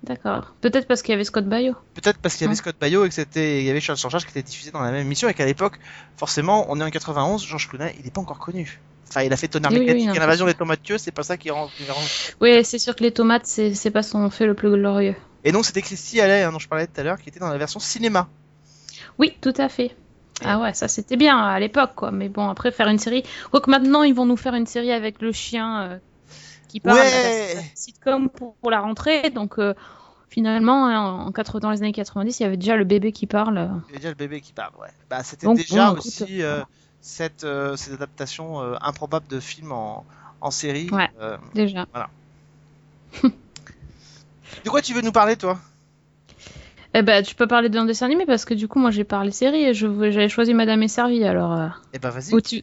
D'accord. 0.05 0.55
Peut-être 0.61 0.87
parce 0.87 1.01
qu'il 1.03 1.13
y 1.13 1.15
avait 1.15 1.25
Scott 1.25 1.47
Baio. 1.47 1.75
Peut-être 1.95 2.19
parce 2.19 2.35
qu'il 2.35 2.43
y 2.43 2.47
avait 2.47 2.53
Ouais. 2.53 2.57
Scott 2.59 2.77
Baio 2.79 3.05
et 3.05 3.09
que 3.09 3.15
c'était 3.15 3.61
il 3.61 3.65
y 3.67 3.71
avait 3.71 3.81
Charles 3.81 3.99
Charge 3.99 4.25
qui 4.25 4.31
était 4.31 4.43
diffusé 4.43 4.71
dans 4.71 4.83
la 4.83 4.91
même 4.91 5.01
émission 5.01 5.29
et 5.29 5.35
qu'à 5.35 5.47
l'époque, 5.47 5.79
forcément, 6.17 6.67
on 6.69 6.79
est 6.81 6.85
en 6.85 6.91
91, 6.91 7.45
Georges 7.47 7.69
Clooney, 7.69 7.95
il 7.99 8.05
n'est 8.05 8.11
pas 8.11 8.21
encore 8.21 8.39
connu. 8.39 8.81
Enfin, 9.09 9.23
il 9.23 9.33
a 9.33 9.37
fait 9.37 9.49
Tonnerre 9.49 9.71
Oui, 9.73 9.81
mécanique 9.81 10.15
l'invasion 10.15 10.45
des 10.47 10.55
tomates 10.55 10.83
tueuses, 10.83 11.01
c'est 11.01 11.11
pas 11.13 11.23
ça 11.23 11.37
qui 11.37 11.51
rend, 11.51 11.71
Oui, 12.41 12.65
c'est 12.65 12.79
sûr 12.79 12.95
que 12.95 13.03
les 13.03 13.13
tomates, 13.13 13.47
c'est 13.47 13.75
c'est 13.75 13.91
pas 13.91 14.03
son 14.03 14.29
fait 14.31 14.47
le 14.47 14.55
plus 14.55 14.71
glorieux. 14.71 15.15
Et 15.45 15.53
donc 15.53 15.65
c'était 15.65 15.83
Christy 15.83 16.21
Allais, 16.21 16.43
hein, 16.43 16.53
dont 16.53 16.59
je 16.59 16.69
parlais 16.69 16.87
tout 16.87 17.01
à 17.01 17.05
l'heure, 17.05 17.19
qui 17.19 17.29
était 17.31 17.41
dans 17.41 17.49
la 17.51 17.59
version 17.59 17.81
cinéma. 17.81 18.29
Oui, 19.19 19.37
tout 19.41 19.55
à 19.57 19.69
fait. 19.69 19.95
Ah 20.45 20.59
ouais, 20.59 20.75
ça 20.75 20.89
c'était 20.89 21.17
bien 21.17 21.39
à 21.39 21.59
l'époque, 21.61 21.93
quoi. 21.95 22.11
Mais 22.11 22.29
bon, 22.29 22.49
après 22.49 22.73
faire 22.73 22.89
une 22.89 22.99
série. 22.99 23.23
Quoique 23.51 23.71
maintenant, 23.71 24.03
ils 24.03 24.15
vont 24.15 24.27
nous 24.27 24.37
faire 24.37 24.55
une 24.55 24.67
série 24.67 24.91
avec 24.93 25.23
le 25.23 25.33
chien 25.33 25.83
euh, 25.83 25.99
qui 26.75 26.81
parle. 26.81 26.99
Ouais. 26.99 27.55
la 27.55 27.61
sitcom 27.75 28.29
pour, 28.29 28.55
pour 28.57 28.71
la 28.71 28.81
rentrée. 28.81 29.31
Donc 29.31 29.59
euh, 29.59 29.75
finalement, 30.29 30.87
hein, 30.87 31.25
en 31.27 31.33
80, 31.33 31.61
dans 31.61 31.71
les 31.71 31.83
années 31.83 31.93
90, 31.93 32.41
il 32.41 32.43
y 32.43 32.47
avait 32.47 32.57
déjà 32.57 32.77
le 32.77 32.85
bébé 32.85 33.13
qui 33.13 33.27
parle. 33.27 33.59
euh. 33.59 33.69
Il 33.89 33.93
y 33.93 33.97
a 33.97 33.99
déjà 33.99 34.09
le 34.11 34.15
bébé 34.17 34.41
qui 34.41 34.53
parle, 34.53 34.73
ouais. 34.81 34.89
Bah, 35.09 35.23
c'était 35.23 35.47
Donc, 35.47 35.57
déjà 35.59 35.87
bon, 35.91 35.93
écoute, 35.97 36.07
aussi 36.07 36.43
euh, 36.43 36.63
cette, 37.01 37.45
euh, 37.45 37.77
cette 37.77 37.95
adaptation 37.95 38.61
euh, 38.61 38.75
improbable 38.81 39.27
de 39.29 39.39
film 39.41 39.71
en, 39.73 40.05
en 40.41 40.51
série. 40.51 40.91
Ouais. 40.91 41.09
Euh, 41.21 41.37
Déjà. 41.55 41.87
de 44.65 44.71
quoi 44.71 44.83
tu 44.83 44.93
veux 44.95 45.03
nous 45.03 45.13
parler, 45.13 45.37
toi? 45.37 45.59
Eh 46.97 47.03
ben, 47.03 47.23
tu 47.25 47.35
peux 47.35 47.47
parler 47.47 47.69
d'un 47.69 47.85
dessin 47.85 48.07
animé 48.07 48.25
parce 48.27 48.45
que 48.45 48.55
du 48.55 48.69
coup, 48.69 48.79
moi, 48.79 48.91
j'ai 48.91 49.05
parlé 49.05 49.31
série 49.33 49.65
et 49.65 49.75
je 49.75 49.87
j'avais 50.11 50.29
choisi 50.29 50.55
Madame 50.55 50.83
est 50.83 50.89
servie. 50.89 51.25
Alors, 51.25 51.53
euh, 51.53 51.69
Eh 51.93 51.99
ben, 51.99 52.11
vas-y. 52.11 52.41
tu... 52.43 52.63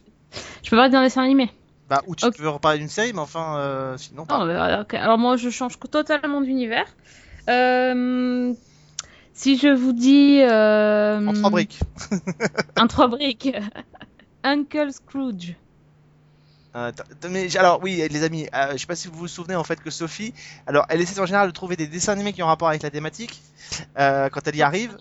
je 0.62 0.70
peux 0.70 0.76
parler 0.76 0.90
d'un 0.90 1.02
dessin 1.02 1.22
animé? 1.22 1.50
Bah, 1.92 2.02
ou 2.06 2.16
tu 2.16 2.24
Ok. 2.26 2.38
veux 2.38 2.48
reparler 2.48 2.78
d'une 2.78 2.88
série, 2.88 3.12
mais 3.12 3.20
enfin, 3.20 3.58
euh, 3.58 3.98
sinon, 3.98 4.24
pas. 4.24 4.38
Bah, 4.46 4.80
ok. 4.80 4.94
Alors 4.94 5.18
moi, 5.18 5.36
je 5.36 5.50
change 5.50 5.78
totalement 5.90 6.40
d'univers. 6.40 6.86
Euh, 7.50 8.54
Si 9.34 9.58
je 9.58 9.68
vous 9.68 9.92
dis... 9.92 10.40
euh, 10.40 11.20
En 11.28 11.32
trois 11.34 11.50
briques. 11.50 11.80
Un 12.76 12.86
trois 12.86 13.08
briques. 13.08 13.54
Uncle 14.42 14.90
Scrooge. 14.92 15.54
Euh, 16.74 16.90
mais 17.28 17.54
alors 17.58 17.82
oui 17.82 18.02
les 18.10 18.22
amis, 18.24 18.48
euh, 18.54 18.72
je 18.72 18.78
sais 18.78 18.86
pas 18.86 18.96
si 18.96 19.06
vous 19.08 19.18
vous 19.18 19.28
souvenez 19.28 19.56
en 19.56 19.62
fait 19.64 19.78
que 19.82 19.90
Sophie, 19.90 20.32
alors 20.66 20.86
elle 20.88 21.02
essaie 21.02 21.20
en 21.20 21.26
général 21.26 21.46
de 21.48 21.52
trouver 21.52 21.76
des 21.76 21.86
dessins 21.86 22.12
animés 22.12 22.32
qui 22.32 22.42
ont 22.42 22.46
rapport 22.46 22.68
avec 22.68 22.82
la 22.82 22.90
thématique 22.90 23.42
euh, 23.98 24.30
quand 24.30 24.46
elle 24.48 24.56
y 24.56 24.62
arrive, 24.62 24.96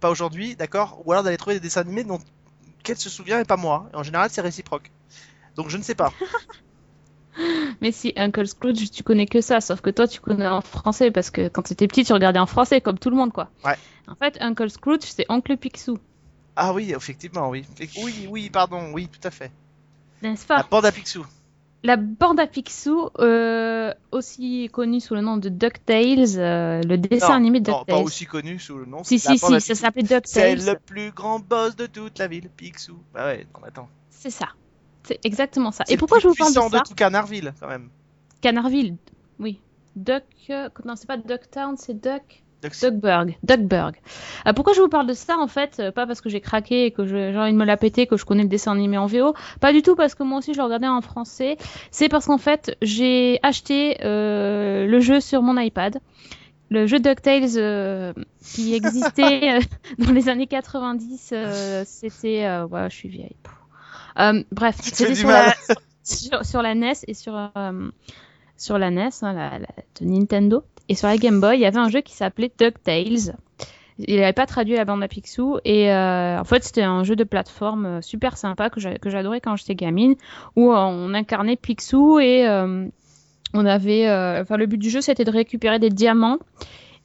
pas 0.00 0.10
aujourd'hui, 0.10 0.56
d'accord, 0.56 1.02
ou 1.04 1.12
alors 1.12 1.22
d'aller 1.22 1.36
trouver 1.36 1.56
des 1.56 1.60
dessins 1.60 1.82
animés 1.82 2.04
dont 2.04 2.20
qu'elle 2.82 2.98
se 2.98 3.10
souvient 3.10 3.40
et 3.40 3.44
pas 3.44 3.58
moi. 3.58 3.90
Et 3.92 3.96
en 3.96 4.02
général 4.02 4.30
c'est 4.30 4.40
réciproque. 4.40 4.90
Donc 5.56 5.68
je 5.68 5.76
ne 5.76 5.82
sais 5.82 5.94
pas. 5.94 6.12
Mais 7.80 7.92
si, 7.92 8.12
Uncle 8.16 8.46
Scrooge, 8.46 8.90
tu 8.90 9.02
connais 9.02 9.26
que 9.26 9.40
ça, 9.40 9.60
sauf 9.60 9.80
que 9.80 9.90
toi, 9.90 10.06
tu 10.08 10.20
connais 10.20 10.46
en 10.46 10.60
français, 10.60 11.10
parce 11.10 11.30
que 11.30 11.48
quand 11.48 11.62
tu 11.62 11.72
étais 11.72 11.86
petit, 11.86 12.04
tu 12.04 12.12
regardais 12.12 12.40
en 12.40 12.46
français, 12.46 12.80
comme 12.80 12.98
tout 12.98 13.08
le 13.08 13.16
monde, 13.16 13.32
quoi. 13.32 13.48
Ouais. 13.64 13.76
En 14.08 14.14
fait, 14.16 14.36
Uncle 14.40 14.68
Scrooge, 14.68 15.02
c'est 15.02 15.24
Oncle 15.28 15.56
Picsou, 15.56 15.98
Ah 16.56 16.72
oui, 16.74 16.92
effectivement, 16.94 17.48
oui. 17.48 17.64
Oui, 18.02 18.26
oui, 18.28 18.50
pardon, 18.50 18.90
oui, 18.92 19.08
tout 19.08 19.26
à 19.26 19.30
fait. 19.30 19.52
n'est-ce 20.22 20.44
La 20.48 20.56
pas 20.62 20.68
bande 20.68 20.84
à 20.86 20.92
Picsou. 20.92 21.24
La 21.82 21.96
bande 21.96 22.40
à 22.40 22.46
Picsou, 22.46 23.08
euh, 23.20 23.94
aussi 24.10 24.68
connue 24.70 25.00
sous 25.00 25.14
le 25.14 25.22
nom 25.22 25.38
de 25.38 25.48
DuckTales, 25.48 26.36
euh, 26.38 26.82
le 26.82 26.98
dessin 26.98 27.28
Non, 27.28 27.34
animé 27.36 27.60
de 27.60 27.70
Non, 27.70 27.78
pas 27.78 27.92
DuckTales. 27.92 28.04
aussi 28.04 28.26
connu 28.26 28.58
sous 28.58 28.76
le 28.76 28.84
nom. 28.84 29.02
Si, 29.04 29.18
c'est 29.18 29.30
la 29.30 29.36
si, 29.38 29.60
si, 29.60 29.74
ça 29.74 29.74
s'appelait 29.86 30.02
C'est 30.24 30.54
DuckTales. 30.56 30.74
le 30.74 30.78
plus 30.78 31.12
grand 31.12 31.38
boss 31.38 31.76
de 31.76 31.86
toute 31.86 32.18
la 32.18 32.26
ville, 32.26 32.50
Picsou. 32.54 32.98
Bah 33.14 33.26
ouais, 33.26 33.46
non, 33.54 33.64
attends. 33.66 33.88
C'est 34.10 34.30
ça. 34.30 34.48
C'est 35.04 35.18
exactement 35.24 35.70
ça. 35.72 35.84
Et 35.88 35.96
pourquoi 35.96 36.18
je 36.18 36.28
vous 36.28 36.34
parle 36.34 36.50
de 36.50 36.58
ça 36.58 36.68
de 36.68 36.88
tout 36.88 36.94
Canardville, 36.94 37.52
quand 37.60 37.68
même. 37.68 37.88
Canardville, 38.40 38.96
oui. 39.38 39.60
Duck... 39.96 40.24
euh, 40.50 40.68
Non, 40.84 40.94
c'est 40.96 41.06
pas 41.08 41.16
Ducktown, 41.16 41.76
c'est 41.76 41.94
Duck... 42.00 42.42
Duckburg. 42.62 43.36
Duckburg. 43.42 43.94
Euh, 44.46 44.52
pourquoi 44.52 44.74
je 44.74 44.82
vous 44.82 44.88
parle 44.90 45.06
de 45.06 45.14
ça 45.14 45.38
en 45.38 45.46
fait 45.46 45.78
Euh, 45.80 45.92
Pas 45.92 46.06
parce 46.06 46.20
que 46.20 46.28
j'ai 46.28 46.42
craqué 46.42 46.84
et 46.86 46.90
que 46.90 47.06
j'ai 47.06 47.34
envie 47.36 47.52
de 47.52 47.56
me 47.56 47.64
la 47.64 47.78
péter, 47.78 48.06
que 48.06 48.18
je 48.18 48.26
connais 48.26 48.42
le 48.42 48.50
dessin 48.50 48.72
animé 48.72 48.98
en 48.98 49.06
VO. 49.06 49.34
Pas 49.60 49.72
du 49.72 49.80
tout 49.80 49.96
parce 49.96 50.14
que 50.14 50.22
moi 50.22 50.38
aussi 50.38 50.52
je 50.52 50.58
le 50.58 50.64
regardais 50.64 50.86
en 50.86 51.00
français. 51.00 51.56
C'est 51.90 52.10
parce 52.10 52.26
qu'en 52.26 52.36
fait 52.36 52.76
j'ai 52.82 53.40
acheté 53.42 53.96
euh, 54.04 54.86
le 54.86 55.00
jeu 55.00 55.20
sur 55.20 55.40
mon 55.42 55.58
iPad. 55.58 56.00
Le 56.68 56.86
jeu 56.86 57.00
DuckTales 57.00 57.56
euh, 57.56 58.12
qui 58.44 58.74
existait 58.74 59.58
dans 59.98 60.12
les 60.12 60.28
années 60.28 60.46
90, 60.46 61.30
euh, 61.32 61.82
c'était... 61.86 62.46
ouais, 62.70 62.90
je 62.90 62.94
suis 62.94 63.08
vieille. 63.08 63.36
Euh, 64.18 64.42
bref, 64.52 64.76
c'était 64.82 65.14
sur 65.14 65.28
la, 65.28 65.54
sur, 66.04 66.44
sur 66.44 66.62
la 66.62 66.74
NES 66.74 66.92
et 67.06 67.14
sur, 67.14 67.34
euh, 67.56 67.90
sur 68.56 68.78
la 68.78 68.90
NES, 68.90 69.10
hein, 69.22 69.32
la, 69.32 69.58
la- 69.58 69.66
de 70.00 70.04
Nintendo. 70.06 70.62
Et 70.88 70.94
sur 70.94 71.06
la 71.08 71.16
Game 71.16 71.40
Boy, 71.40 71.56
il 71.56 71.60
y 71.60 71.66
avait 71.66 71.78
un 71.78 71.88
jeu 71.88 72.00
qui 72.00 72.14
s'appelait 72.14 72.50
DuckTales. 72.58 73.36
Il 74.08 74.16
n'avait 74.18 74.32
pas 74.32 74.46
traduit 74.46 74.74
la 74.76 74.84
bande 74.84 75.02
à 75.02 75.08
Picsou. 75.08 75.58
Et 75.64 75.92
euh, 75.92 76.38
en 76.40 76.44
fait, 76.44 76.64
c'était 76.64 76.82
un 76.82 77.04
jeu 77.04 77.16
de 77.16 77.24
plateforme 77.24 77.86
euh, 77.86 78.00
super 78.00 78.36
sympa 78.38 78.70
que 78.70 78.80
j'a- 78.80 78.98
que 78.98 79.10
j'adorais 79.10 79.40
quand 79.40 79.56
j'étais 79.56 79.74
gamine, 79.74 80.14
où 80.56 80.72
euh, 80.72 80.76
on 80.76 81.12
incarnait 81.14 81.56
Picsou 81.56 82.18
et 82.18 82.48
euh, 82.48 82.86
on 83.54 83.66
avait. 83.66 84.08
euh, 84.08 84.40
Enfin, 84.42 84.56
le 84.56 84.66
but 84.66 84.78
du 84.78 84.88
jeu, 84.90 85.00
c'était 85.02 85.24
de 85.24 85.30
récupérer 85.30 85.78
des 85.78 85.90
diamants. 85.90 86.38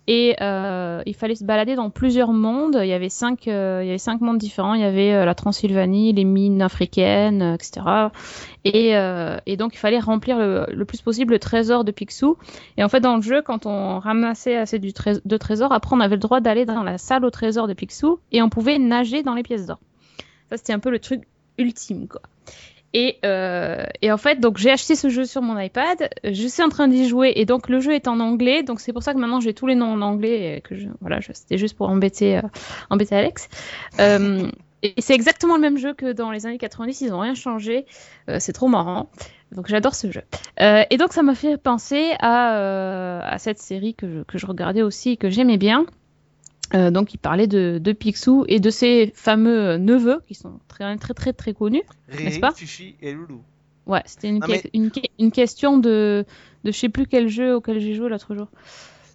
Et 0.08 0.36
euh, 0.40 1.02
il 1.06 1.16
fallait 1.16 1.36
se 1.36 1.44
balader 1.44 1.76
dans 1.76 1.90
plusieurs 1.90 2.32
mondes. 2.32 2.78
Il 2.80 2.88
y 2.88 2.94
avait 2.94 3.10
cinq, 3.10 3.48
euh, 3.48 3.82
il 3.84 3.88
y 3.88 3.90
avait 3.90 3.98
cinq 3.98 4.22
mondes 4.22 4.38
différents. 4.38 4.76
Il 4.76 4.82
y 4.82 4.86
avait 4.86 5.14
euh, 5.14 5.26
la 5.26 5.34
Transylvanie, 5.34 6.14
les 6.14 6.26
mines 6.26 6.62
africaines, 6.62 7.42
etc. 7.42 8.12
Et, 8.66 9.58
donc 9.58 9.74
il 9.74 9.78
fallait 9.78 10.00
remplir 10.00 10.38
le, 10.38 10.84
plus 10.86 11.02
possible 11.02 11.34
le 11.34 11.40
trésor 11.40 11.84
de 11.84 11.92
Picsou. 11.92 12.38
Et 12.78 12.84
en 12.84 12.90
fait, 12.90 13.00
dans 13.00 13.16
le 13.16 13.22
jeu, 13.22 13.42
quand 13.42 13.66
on 13.66 14.00
ramassait 14.00 14.58
assez 14.58 14.78
du 14.78 14.94
trés- 14.94 15.22
de 15.24 15.38
trésors, 15.38 15.72
après 15.72 15.96
on 15.96 16.00
avait 16.00 16.16
le 16.16 16.22
droit 16.22 16.40
d'aller 16.40 16.66
dans 16.66 16.84
la 16.84 16.98
salle 16.98 17.26
au 17.26 17.32
trésor 17.32 17.68
de 17.68 17.74
Picsou 17.74 18.20
et 18.32 18.42
on 18.42 18.50
pouvait 18.50 18.78
nager 18.78 19.24
dans 19.24 19.34
les 19.34 19.44
pièces 19.44 19.66
d'or. 19.66 19.80
Ça, 20.50 20.58
c'était 20.58 20.74
un 20.74 20.80
peu 20.80 20.92
le 20.92 21.00
truc 21.00 21.24
ultime, 21.58 22.08
quoi. 22.08 22.22
Et, 22.98 23.18
euh, 23.26 23.86
et 24.02 24.10
en 24.10 24.18
fait, 24.18 24.40
donc 24.40 24.58
j'ai 24.58 24.72
acheté 24.72 24.96
ce 24.96 25.10
jeu 25.10 25.26
sur 25.26 25.42
mon 25.42 25.60
iPad. 25.60 26.10
Je 26.24 26.48
suis 26.48 26.64
en 26.64 26.70
train 26.70 26.88
d'y 26.88 27.10
jouer 27.10 27.34
et 27.36 27.44
donc 27.44 27.68
le 27.68 27.82
jeu 27.82 27.94
est 27.94 28.08
en 28.08 28.22
anglais. 28.22 28.64
Donc 28.64 28.80
c'est 28.80 28.94
pour 28.94 29.04
ça 29.04 29.14
que 29.14 29.20
maintenant 29.20 29.42
j'ai 29.42 29.54
tous 29.54 29.68
les 29.68 29.76
noms 29.76 29.92
en 29.92 30.02
anglais. 30.02 30.56
Et 30.56 30.62
que 30.62 30.76
voilà, 31.02 31.20
c'était 31.22 31.58
juste 31.58 31.76
pour 31.76 31.90
embêter, 31.90 32.38
euh, 32.38 32.42
embêter 32.90 33.18
Alex. 33.18 33.50
Euh, 34.00 34.50
et 34.82 34.94
c'est 35.00 35.14
exactement 35.14 35.56
le 35.56 35.62
même 35.62 35.78
jeu 35.78 35.94
que 35.94 36.14
dans 36.14 36.32
les 36.32 36.46
années 36.46 36.58
90, 36.58 37.02
ils 37.02 37.14
ont 37.14 37.20
rien 37.20 37.36
changé. 37.36 37.86
C'est 38.40 38.54
trop 38.54 38.70
marrant. 38.70 39.10
Donc 39.52 39.68
j'adore 39.68 39.94
ce 39.94 40.10
jeu. 40.10 40.22
Et 40.62 40.96
donc 40.98 41.12
ça 41.12 41.22
m'a 41.22 41.36
fait 41.36 41.58
penser 41.58 42.14
à, 42.20 43.28
à 43.28 43.38
cette 43.40 43.60
série 43.60 43.94
que 43.94 44.10
je, 44.10 44.20
que 44.22 44.38
je 44.38 44.46
regardais 44.46 44.84
aussi 44.84 45.12
et 45.12 45.18
que 45.18 45.30
j'aimais 45.30 45.58
bien. 45.58 45.86
Euh, 46.74 46.90
donc 46.90 47.14
il 47.14 47.18
parlait 47.20 47.48
de, 47.48 47.80
de 47.82 47.92
Picsou 47.94 48.44
et 48.48 48.60
de 48.60 48.70
ses 48.72 49.14
fameux 49.16 49.78
neveux 49.78 50.22
qui 50.28 50.34
sont 50.34 50.60
très 50.68 50.96
très 50.98 51.14
très 51.14 51.32
très 51.34 51.54
connus. 51.54 51.84
Riri, 52.10 52.40
pas 52.40 52.52
Fifi 52.52 52.96
et 53.02 53.14
Loulou. 53.14 53.42
Ouais, 53.86 54.02
c'était 54.06 54.30
une, 54.30 54.40
mais- 54.48 54.64
une, 54.74 54.90
que- 54.90 55.00
une 55.20 55.32
question 55.32 55.78
de, 55.78 56.26
de 56.64 56.72
je 56.72 56.78
sais 56.78 56.90
plus 56.90 57.06
quel 57.06 57.28
jeu 57.28 57.56
auquel 57.56 57.80
j'ai 57.80 57.94
joué 57.94 58.10
l'autre 58.10 58.34
jour. 58.34 58.48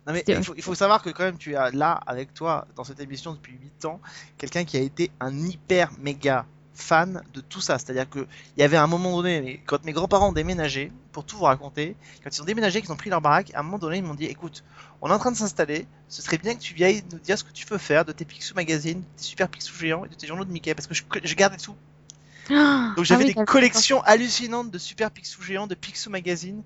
Non 0.06 0.12
mais 0.14 0.22
il 0.28 0.42
faut, 0.44 0.54
il 0.56 0.62
faut 0.62 0.74
savoir 0.76 1.02
que 1.02 1.10
quand 1.10 1.24
même 1.24 1.38
tu 1.38 1.56
as 1.56 1.70
là 1.72 2.00
avec 2.06 2.32
toi 2.34 2.66
dans 2.76 2.84
cette 2.84 3.00
émission 3.00 3.32
depuis 3.34 3.52
8 3.60 3.84
ans 3.84 4.00
quelqu'un 4.38 4.64
qui 4.64 4.76
a 4.76 4.80
été 4.80 5.10
un 5.20 5.36
hyper 5.36 5.90
méga 6.00 6.46
fan 6.74 7.22
de 7.34 7.40
tout 7.40 7.60
ça. 7.60 7.78
C'est-à-dire 7.78 8.08
que 8.08 8.26
il 8.56 8.60
y 8.60 8.62
avait 8.62 8.76
un 8.76 8.86
moment 8.86 9.16
donné, 9.16 9.62
quand 9.66 9.84
mes 9.84 9.92
grands-parents 9.92 10.28
ont 10.28 10.32
déménagé, 10.32 10.92
pour 11.12 11.24
tout 11.24 11.36
vous 11.36 11.44
raconter, 11.44 11.96
quand 12.22 12.34
ils 12.34 12.42
ont 12.42 12.44
déménagé, 12.44 12.80
qu'ils 12.80 12.92
ont 12.92 12.96
pris 12.96 13.10
leur 13.10 13.20
baraque, 13.20 13.52
à 13.54 13.60
un 13.60 13.62
moment 13.62 13.78
donné 13.78 13.98
ils 13.98 14.04
m'ont 14.04 14.14
dit 14.14 14.26
écoute, 14.26 14.64
on 15.02 15.10
est 15.10 15.12
en 15.12 15.18
train 15.18 15.32
de 15.32 15.36
s'installer, 15.36 15.86
ce 16.08 16.22
serait 16.22 16.38
bien 16.38 16.54
que 16.54 16.60
tu 16.60 16.74
viennes 16.74 17.02
nous 17.12 17.18
dire 17.18 17.38
ce 17.38 17.44
que 17.44 17.52
tu 17.52 17.66
peux 17.66 17.78
faire 17.78 18.04
de 18.04 18.12
tes 18.12 18.24
Picsou 18.24 18.54
magazines, 18.54 19.02
tes 19.16 19.24
super 19.24 19.48
Picsou 19.48 19.74
géants 19.76 20.04
et 20.04 20.08
de 20.08 20.14
tes 20.14 20.26
journaux 20.26 20.44
de 20.44 20.52
Mickey 20.52 20.74
parce 20.74 20.86
que 20.86 20.94
je, 20.94 21.02
je 21.22 21.34
gardais 21.34 21.56
tout. 21.56 21.76
Donc 22.48 23.04
j'avais 23.04 23.24
Ah 23.24 23.26
oui, 23.26 23.34
des 23.34 23.44
collections 23.44 24.02
hallucinantes 24.02 24.70
de 24.70 24.78
super 24.78 25.10
Picsou 25.10 25.42
géants, 25.42 25.66
de 25.66 25.74
Picsou 25.74 26.10
magazine. 26.10 26.62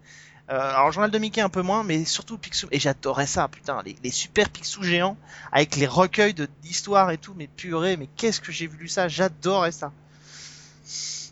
Euh, 0.50 0.60
alors 0.60 0.92
journal 0.92 1.10
de 1.10 1.18
Mickey 1.18 1.40
un 1.40 1.48
peu 1.48 1.62
moins, 1.62 1.84
mais 1.84 2.04
surtout 2.04 2.36
Picsou. 2.36 2.68
Et 2.70 2.78
j'adorais 2.78 3.26
ça, 3.26 3.48
putain, 3.48 3.80
les, 3.84 3.96
les 4.04 4.10
super 4.10 4.50
Picsou 4.50 4.82
géants 4.82 5.16
avec 5.52 5.76
les 5.76 5.86
recueils 5.86 6.34
d'histoires 6.62 7.10
et 7.10 7.18
tout. 7.18 7.32
Mais 7.36 7.46
purée, 7.46 7.96
mais 7.96 8.08
qu'est-ce 8.16 8.40
que 8.40 8.52
j'ai 8.52 8.66
vu 8.66 8.88
ça 8.88 9.08
J'adorais 9.08 9.72
ça. 9.72 9.92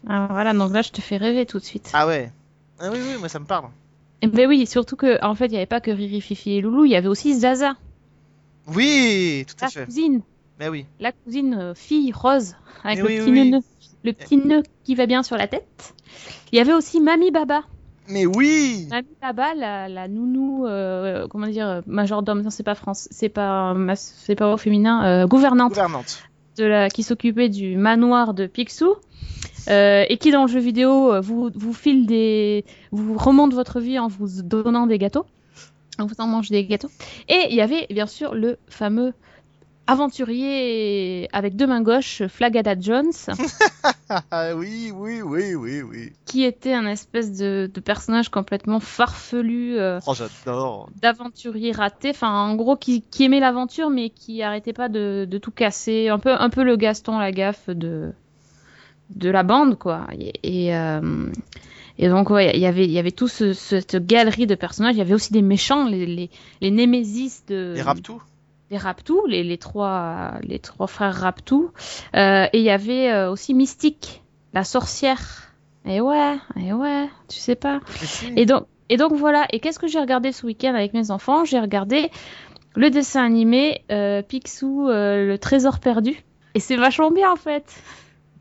Ah, 0.09 0.27
voilà, 0.31 0.53
donc 0.53 0.73
là 0.73 0.83
je 0.83 0.91
te 0.91 1.01
fais 1.01 1.17
rêver 1.17 1.47
tout 1.47 1.59
de 1.59 1.65
suite. 1.65 1.91
Ah 1.93 2.07
ouais. 2.07 2.33
Ah 2.81 2.89
oui 2.91 2.99
oui, 3.01 3.17
moi 3.19 3.29
ça 3.29 3.39
me 3.39 3.45
parle. 3.45 3.69
Et 4.23 4.27
ben 4.27 4.49
oui, 4.49 4.67
surtout 4.67 4.97
que 4.97 5.23
en 5.25 5.35
fait 5.35 5.47
il 5.47 5.51
n'y 5.53 5.57
avait 5.57 5.67
pas 5.67 5.81
que 5.81 5.91
Riri, 5.91 6.21
Fifi 6.21 6.53
et 6.53 6.61
Loulou, 6.61 6.85
il 6.85 6.91
y 6.93 6.97
avait 6.97 7.09
aussi 7.09 7.39
Zaza, 7.39 7.75
Oui, 8.67 9.45
tout 9.49 9.57
à 9.65 9.67
la 9.67 9.71
fait. 9.71 9.85
cousine, 9.85 10.23
Mais 10.59 10.69
oui. 10.69 10.87
la 11.01 11.13
cousine 11.13 11.55
euh, 11.55 11.75
fille 11.75 12.13
rose 12.13 12.57
avec 12.85 12.99
Mais 12.99 13.03
le 13.03 13.09
oui, 13.09 13.19
petit 13.19 13.31
oui. 13.31 13.51
nœud, 13.51 13.61
le 14.05 14.13
petit 14.13 14.37
nœud 14.37 14.63
qui 14.85 14.95
va 14.95 15.07
bien 15.07 15.23
sur 15.23 15.37
la 15.37 15.49
tête. 15.49 15.95
Il 16.53 16.57
y 16.57 16.61
avait 16.61 16.73
aussi 16.75 17.01
Mamie 17.01 17.31
Baba. 17.31 17.63
Mais 18.09 18.27
oui. 18.27 18.89
Baba, 19.21 19.55
la, 19.55 19.89
la 19.89 20.09
nounou, 20.09 20.67
euh, 20.67 21.27
comment 21.29 21.47
dire, 21.47 21.83
majordome, 21.87 22.43
non 22.43 22.51
c'est 22.51 22.63
pas 22.63 22.75
France, 22.75 23.09
c'est 23.11 23.29
pas, 23.29 23.75
c'est 23.95 24.35
pas 24.35 24.53
au 24.53 24.57
féminin, 24.57 25.05
euh, 25.05 25.27
gouvernante 25.27 25.71
Gouvernante. 25.71 26.23
de 26.59 26.65
la, 26.65 26.89
qui 26.89 27.03
s'occupait 27.05 27.49
du 27.49 27.77
manoir 27.77 28.35
de 28.35 28.47
Picsou. 28.47 28.97
euh, 29.69 30.05
et 30.09 30.19
qui 30.19 30.33
dans 30.33 30.43
le 30.43 30.49
jeu 30.49 30.59
vidéo 30.59 31.21
vous, 31.23 31.51
vous 31.55 31.73
file 31.73 32.07
des, 32.07 32.65
vous 32.91 33.17
remonte 33.17 33.55
votre 33.55 33.79
vie 33.81 33.99
en 33.99 34.09
vous 34.09 34.43
donnant 34.43 34.87
des 34.89 34.99
gâteaux, 34.99 35.25
en 36.01 36.07
vous 36.07 36.17
en 36.19 36.27
mange 36.27 36.51
des 36.51 36.65
gâteaux. 36.65 36.91
Et 37.29 37.47
il 37.51 37.55
y 37.55 37.61
avait 37.61 37.87
bien 37.91 38.07
sûr 38.07 38.35
le 38.35 38.59
fameux 38.69 39.13
aventurier 39.87 41.29
avec 41.33 41.57
deux 41.57 41.67
mains 41.67 41.83
gauches, 41.83 42.23
Flagada 42.29 42.75
Jones, 42.79 43.13
Ah 44.31 44.55
oui 44.55 44.93
oui 44.95 45.23
oui 45.23 45.55
oui 45.55 45.83
oui. 45.83 46.13
qui 46.27 46.45
était 46.45 46.73
un 46.75 46.87
espèce 46.87 47.33
de, 47.33 47.71
de 47.73 47.81
personnage 47.81 48.29
complètement 48.29 48.81
farfelu, 48.81 49.79
euh, 49.79 49.99
Oh 50.07 50.15
j'adore. 50.15 50.91
d'aventurier 51.01 51.73
raté, 51.73 52.11
enfin 52.11 52.31
en 52.31 52.55
gros 52.55 52.77
qui, 52.77 53.03
qui 53.03 53.25
aimait 53.25 53.41
l'aventure 53.41 53.91
mais 53.91 54.11
qui 54.11 54.43
arrêtait 54.43 54.73
pas 54.75 54.89
de, 54.89 55.27
de 55.29 55.39
tout 55.39 55.51
casser, 55.51 56.09
un 56.09 56.19
peu 56.19 56.31
un 56.33 56.51
peu 56.51 56.63
le 56.63 56.77
Gaston 56.77 57.19
Lagaffe 57.19 57.69
de 57.71 58.13
de 59.11 59.31
la 59.31 59.43
bande 59.43 59.79
quoi. 59.79 60.07
Et, 60.19 60.33
et, 60.69 60.77
euh, 60.77 61.27
et 61.99 62.09
donc 62.09 62.31
ouais, 62.31 62.53
il 62.55 62.61
y 62.61 62.67
avait 62.67 62.87
y 62.87 62.99
avait 62.99 63.11
tout 63.13 63.29
ce, 63.29 63.53
cette 63.53 63.97
galerie 64.07 64.47
de 64.47 64.55
personnages, 64.55 64.95
il 64.95 64.99
y 64.99 65.03
avait 65.03 65.15
aussi 65.15 65.33
des 65.33 65.43
méchants, 65.43 65.87
les 65.87 66.07
les, 66.07 66.31
les 66.61 66.71
némésis 66.71 67.45
de 67.47 67.75
Les. 67.77 68.23
Les 68.73 68.79
Raptou, 68.79 69.27
les, 69.27 69.45
les 69.45 69.59
trois 69.59 70.33
les 70.43 70.59
trois 70.59 70.87
frères 70.87 71.15
Raptou, 71.15 71.71
Euh, 72.17 72.47
et 72.53 72.59
il 72.59 72.65
y 72.65 72.71
avait 72.71 73.11
euh, 73.11 73.31
aussi 73.31 73.55
Mystique, 73.55 74.23
la 74.55 74.65
sorcière. 74.65 75.53
Et 75.85 76.01
ouais, 76.01 76.37
et 76.57 76.73
ouais, 76.73 77.09
tu 77.29 77.39
sais 77.39 77.55
pas. 77.55 77.81
Et 78.37 78.47
donc, 78.47 78.67
et 78.89 78.97
donc 78.97 79.13
voilà. 79.13 79.47
Et 79.53 79.61
qu'est-ce 79.61 79.79
que 79.79 79.89
j'ai 79.89 80.01
regardé 80.01 80.33
ce 80.33 80.47
week-end 80.47 80.75
avec 80.75 80.95
mes 80.95 81.11
enfants? 81.11 81.45
J'ai 81.45 81.61
regardé 81.61 82.11
le 82.75 82.89
dessin 82.89 83.25
animé 83.25 83.85
euh, 83.91 84.23
Picsou, 84.23 84.89
euh, 84.89 85.27
le 85.27 85.39
trésor 85.39 85.79
perdu. 85.79 86.23
Et 86.55 86.61
c'est 86.61 86.77
vachement 86.77 87.11
bien 87.11 87.31
en 87.31 87.37
fait. 87.37 87.83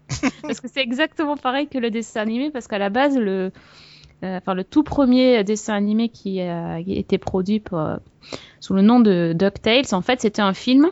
parce 0.43 0.61
que 0.61 0.67
c'est 0.67 0.81
exactement 0.81 1.35
pareil 1.35 1.67
que 1.67 1.77
le 1.77 1.89
dessin 1.89 2.21
animé, 2.21 2.51
parce 2.51 2.67
qu'à 2.67 2.77
la 2.77 2.89
base, 2.89 3.17
le, 3.17 3.51
enfin, 4.23 4.53
le 4.53 4.63
tout 4.63 4.83
premier 4.83 5.43
dessin 5.43 5.73
animé 5.73 6.09
qui 6.09 6.41
a 6.41 6.79
été 6.79 7.17
produit 7.17 7.59
pour, 7.59 7.79
euh, 7.79 7.97
sous 8.59 8.73
le 8.73 8.81
nom 8.81 8.99
de 8.99 9.33
DuckTales, 9.35 9.93
en 9.93 10.01
fait, 10.01 10.21
c'était 10.21 10.41
un 10.41 10.53
film, 10.53 10.89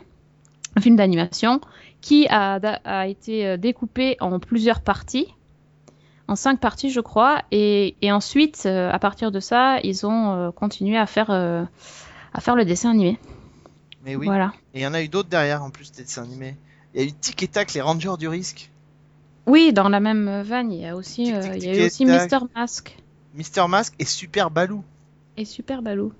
un 0.76 0.80
film 0.80 0.96
d'animation, 0.96 1.60
qui 2.00 2.26
a, 2.28 2.54
a 2.84 3.06
été 3.06 3.46
euh, 3.46 3.56
découpé 3.56 4.16
en 4.20 4.38
plusieurs 4.38 4.80
parties 4.80 5.28
en 6.28 6.36
cinq 6.36 6.60
parties, 6.60 6.90
je 6.90 7.00
crois. 7.00 7.42
Et, 7.50 7.96
et 8.02 8.12
ensuite, 8.12 8.62
euh, 8.64 8.90
à 8.90 8.98
partir 9.00 9.32
de 9.32 9.40
ça, 9.40 9.80
ils 9.82 10.06
ont 10.06 10.32
euh, 10.32 10.50
continué 10.52 10.96
à 10.96 11.06
faire, 11.06 11.30
euh, 11.30 11.64
à 12.32 12.40
faire 12.40 12.54
le 12.54 12.64
dessin 12.64 12.90
animé. 12.90 13.18
Mais 14.04 14.14
oui. 14.14 14.26
Voilà. 14.26 14.52
Et 14.72 14.78
il 14.78 14.82
y 14.82 14.86
en 14.86 14.94
a 14.94 15.02
eu 15.02 15.08
d'autres 15.08 15.28
derrière 15.28 15.62
en 15.62 15.70
plus 15.70 15.90
des 15.92 16.04
dessins 16.04 16.22
animés. 16.22 16.56
Il 16.94 17.00
y 17.00 17.04
a 17.04 17.06
eu 17.08 17.12
Tic 17.12 17.42
et 17.42 17.48
Tac, 17.48 17.74
les 17.74 17.80
Rangers 17.80 18.14
du 18.18 18.28
risque. 18.28 18.70
Oui, 19.46 19.72
dans 19.72 19.88
la 19.88 20.00
même 20.00 20.42
veine, 20.42 20.70
il 20.70 20.80
y 20.80 20.86
a 20.86 20.94
aussi, 20.94 21.24
Tic, 21.24 21.34
euh, 21.34 21.56
il 21.56 21.64
y 21.64 21.68
a 21.68 21.82
eu 21.82 21.86
aussi. 21.86 22.06
Mister 22.06 22.38
Mask 22.54 22.96
Mister 23.34 23.66
Mask 23.68 23.94
et 23.98 24.04
Super 24.04 24.50
Baloo. 24.50 24.82
et 25.36 25.44
Super 25.44 25.82
Baloo. 25.82 26.12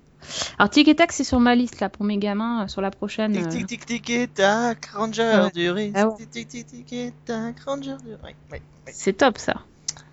Alors 0.58 0.68
Tic 0.70 0.86
et 0.88 0.94
Tac, 0.94 1.12
c'est 1.12 1.24
sur 1.24 1.40
ma 1.40 1.54
liste 1.54 1.80
là 1.80 1.88
pour 1.88 2.04
mes 2.04 2.18
gamins 2.18 2.64
euh, 2.64 2.68
sur 2.68 2.82
la 2.82 2.90
prochaine. 2.90 3.32
Tic 3.32 3.44
euh, 3.46 3.48
tic 3.48 3.66
tic 3.66 3.86
tic 3.86 4.10
et 4.10 4.28
tac, 4.28 4.86
Ranger 4.94 5.22
Ouais. 5.44 5.50
du 5.52 5.70
risque. 5.70 5.96
Ah 5.98 6.08
ouais. 6.08 6.14
Tic 6.18 6.30
tic 6.30 6.48
tic 6.48 6.66
tic 6.66 6.92
et 6.92 7.12
tac, 7.24 7.58
Ranger 7.60 7.96
du 8.04 8.10
risque. 8.22 8.36
Ouais. 8.52 8.62
C'est 8.86 9.14
top 9.14 9.38
ça. 9.38 9.54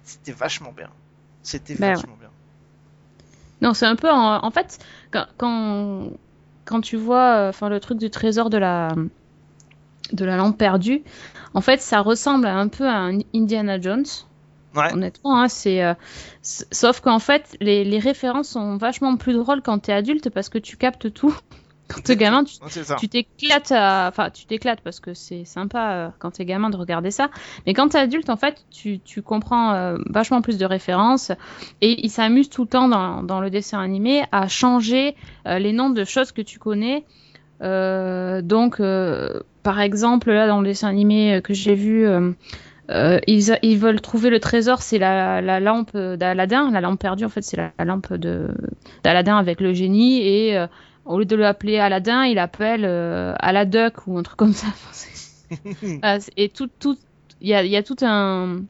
C'était 0.03 0.31
vachement 0.31 0.71
bien. 0.71 0.89
C'était 1.43 1.75
Bah 1.75 1.93
vachement 1.93 2.15
bien. 2.19 2.29
Non, 3.62 3.73
c'est 3.73 3.86
un 3.86 3.95
peu 3.97 4.10
en, 4.10 4.43
en 4.45 4.51
fait 4.51 4.79
quand, 5.12 5.25
quand 5.38 6.07
quand 6.65 6.79
tu 6.81 6.95
vois 6.95 7.36
euh, 7.38 7.49
enfin 7.49 7.67
le 7.69 7.79
truc 7.79 7.97
du 7.97 8.10
trésor 8.10 8.49
de 8.49 8.57
la 8.57 8.93
de 10.13 10.23
la 10.25 10.38
lampe 10.38 10.57
perdue, 10.57 11.03
en 11.53 11.60
fait 11.62 11.81
ça 11.81 11.99
ressemble 11.99 12.45
un 12.47 12.69
peu 12.69 12.88
à 12.88 12.95
un 12.97 13.19
Indiana 13.36 13.79
Jones. 13.81 14.05
Ouais. 14.77 14.93
Honnêtement, 14.93 15.41
hein, 15.41 15.47
c'est 15.47 15.83
euh, 15.83 15.95
sauf 16.43 16.99
qu'en 17.01 17.17
fait 17.19 17.57
les, 17.59 17.83
les 17.83 17.99
références 17.99 18.49
sont 18.49 18.77
vachement 18.77 19.17
plus 19.17 19.33
drôles 19.33 19.61
quand 19.63 19.79
t'es 19.79 19.91
adulte 19.91 20.29
parce 20.29 20.49
que 20.49 20.59
tu 20.59 20.77
captes 20.77 21.11
tout. 21.11 21.35
Quand 21.89 22.01
t'es 22.01 22.17
gamin, 22.17 22.43
tu 22.43 23.07
t'éclates 23.07 23.71
enfin 23.71 24.29
tu 24.29 24.45
t'éclates 24.45 24.81
parce 24.81 24.99
que 24.99 25.13
c'est 25.13 25.45
sympa 25.45 25.91
euh, 25.93 26.09
quand 26.19 26.31
t'es 26.31 26.43
gamin 26.43 26.69
de 26.69 26.75
regarder 26.75 27.11
ça 27.11 27.29
mais 27.65 27.73
quand 27.73 27.87
t'es 27.87 27.97
adulte 27.97 28.29
en 28.29 28.35
fait 28.35 28.65
tu, 28.69 28.99
tu 28.99 29.21
comprends 29.21 29.71
euh, 29.71 29.97
vachement 30.09 30.41
plus 30.41 30.57
de 30.57 30.65
références 30.65 31.31
et 31.79 32.05
il 32.05 32.09
s'amuse 32.09 32.49
tout 32.49 32.63
le 32.63 32.67
temps 32.67 32.89
dans, 32.89 33.23
dans 33.23 33.39
le 33.39 33.49
dessin 33.49 33.79
animé 33.79 34.25
à 34.33 34.49
changer 34.49 35.15
les 35.45 35.71
noms 35.71 35.89
de 35.89 36.03
choses 36.03 36.33
que 36.33 36.41
tu 36.41 36.59
connais 36.59 37.05
donc 37.61 38.81
par 39.63 39.79
exemple 39.79 40.33
là 40.33 40.45
dans 40.45 40.59
le 40.59 40.67
dessin 40.67 40.89
animé 40.89 41.39
que 41.41 41.53
j'ai 41.53 41.75
vu 41.75 42.05
euh, 42.89 43.19
ils, 43.28 43.78
veulent 43.78 44.02
trouver 44.02 44.30
le 44.30 44.39
trésor, 44.39 44.82
c'est 44.82 44.97
la, 44.97 45.41
la 45.41 45.60
lampe 45.60 45.95
d'Aladin. 45.95 46.71
La 46.71 46.82
lampe 46.82 47.00
perdue, 47.00 47.26
en 47.26 47.30
fait, 47.30 47.41
c'est 47.41 47.58
la, 47.58 47.71
la 47.78 47.86
lampe 47.86 48.13
d'Aladin 49.04 49.38
avec 49.38 49.60
le 49.62 49.73
génie. 49.73 50.21
Et 50.21 50.58
euh, 50.58 50.67
au 51.06 51.19
lieu 51.19 51.26
de 51.26 51.36
l'appeler 51.36 51.80
Aladin, 51.80 52.23
il 52.26 52.39
appelle 52.39 52.86
euh, 52.86 53.34
Aladuck 53.39 54.08
ou 54.08 54.17
un 54.17 54.23
truc 54.23 54.38
comme 54.38 54.54
ça. 54.54 54.67
C'est- 54.91 55.17
Ah, 56.02 56.19
c'est- 56.19 56.32
et 56.38 56.50
tout, 56.50 56.69
tout, 56.80 56.97
il 57.41 57.50
y 57.50 57.54
a, 57.54 57.63
il 57.63 57.71
y 57.71 57.78
a 57.78 57.84
tout 57.84 57.97
un, 58.02 58.62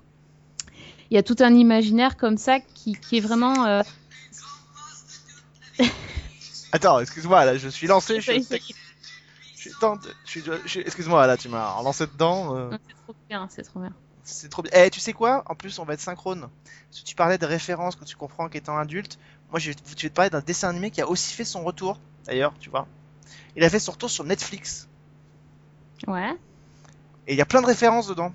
il 1.09 1.15
y 1.15 1.17
a 1.17 1.23
tout 1.23 1.35
un 1.39 1.53
imaginaire 1.53 2.17
comme 2.17 2.37
ça 2.37 2.59
qui, 2.59 2.93
qui 2.93 3.17
est 3.17 3.21
vraiment. 3.21 3.65
euh, 3.65 3.81
Attends, 6.73 6.99
excuse-moi, 6.99 7.45
là, 7.45 7.57
je 7.57 7.69
suis 7.69 7.87
lancé. 7.87 8.15
Je 8.19 8.21
suis, 8.21 8.43
c'est 8.43 8.61
Excuse-moi, 10.79 11.27
là, 11.27 11.37
tu 11.37 11.49
m'as 11.49 11.71
relancé 11.73 12.05
dedans. 12.07 12.55
euh, 12.57 12.69
trop 13.05 13.15
bien, 13.29 13.47
c'est 13.49 13.63
trop 13.63 13.79
bien. 13.79 13.93
C'est 14.27 14.49
trop 14.49 14.61
bien. 14.61 14.71
Eh, 14.75 14.89
tu 14.91 14.99
sais 14.99 15.13
quoi? 15.13 15.43
En 15.47 15.55
plus, 15.55 15.79
on 15.79 15.85
va 15.85 15.93
être 15.93 16.01
synchrone. 16.01 16.41
Parce 16.89 17.01
que 17.01 17.05
tu 17.07 17.15
parlais 17.15 17.37
de 17.39 17.45
références 17.45 17.95
que 17.95 18.05
tu 18.05 18.15
comprends 18.15 18.49
qu'étant 18.49 18.77
adulte. 18.77 19.17
Moi, 19.49 19.59
je 19.59 19.71
vais, 19.71 19.77
je 19.97 20.03
vais 20.03 20.09
te 20.09 20.13
parler 20.15 20.29
d'un 20.29 20.41
dessin 20.41 20.69
animé 20.69 20.91
qui 20.91 21.01
a 21.01 21.07
aussi 21.09 21.33
fait 21.33 21.45
son 21.45 21.63
retour, 21.63 21.99
d'ailleurs, 22.25 22.53
tu 22.59 22.69
vois. 22.69 22.87
Il 23.55 23.63
a 23.63 23.69
fait 23.69 23.79
son 23.79 23.93
retour 23.93 24.09
sur 24.11 24.23
Netflix. 24.25 24.89
Ouais. 26.07 26.37
Et 27.27 27.33
il 27.33 27.37
y 27.37 27.41
a 27.41 27.45
plein 27.45 27.61
de 27.61 27.67
références 27.67 28.07
dedans. 28.07 28.33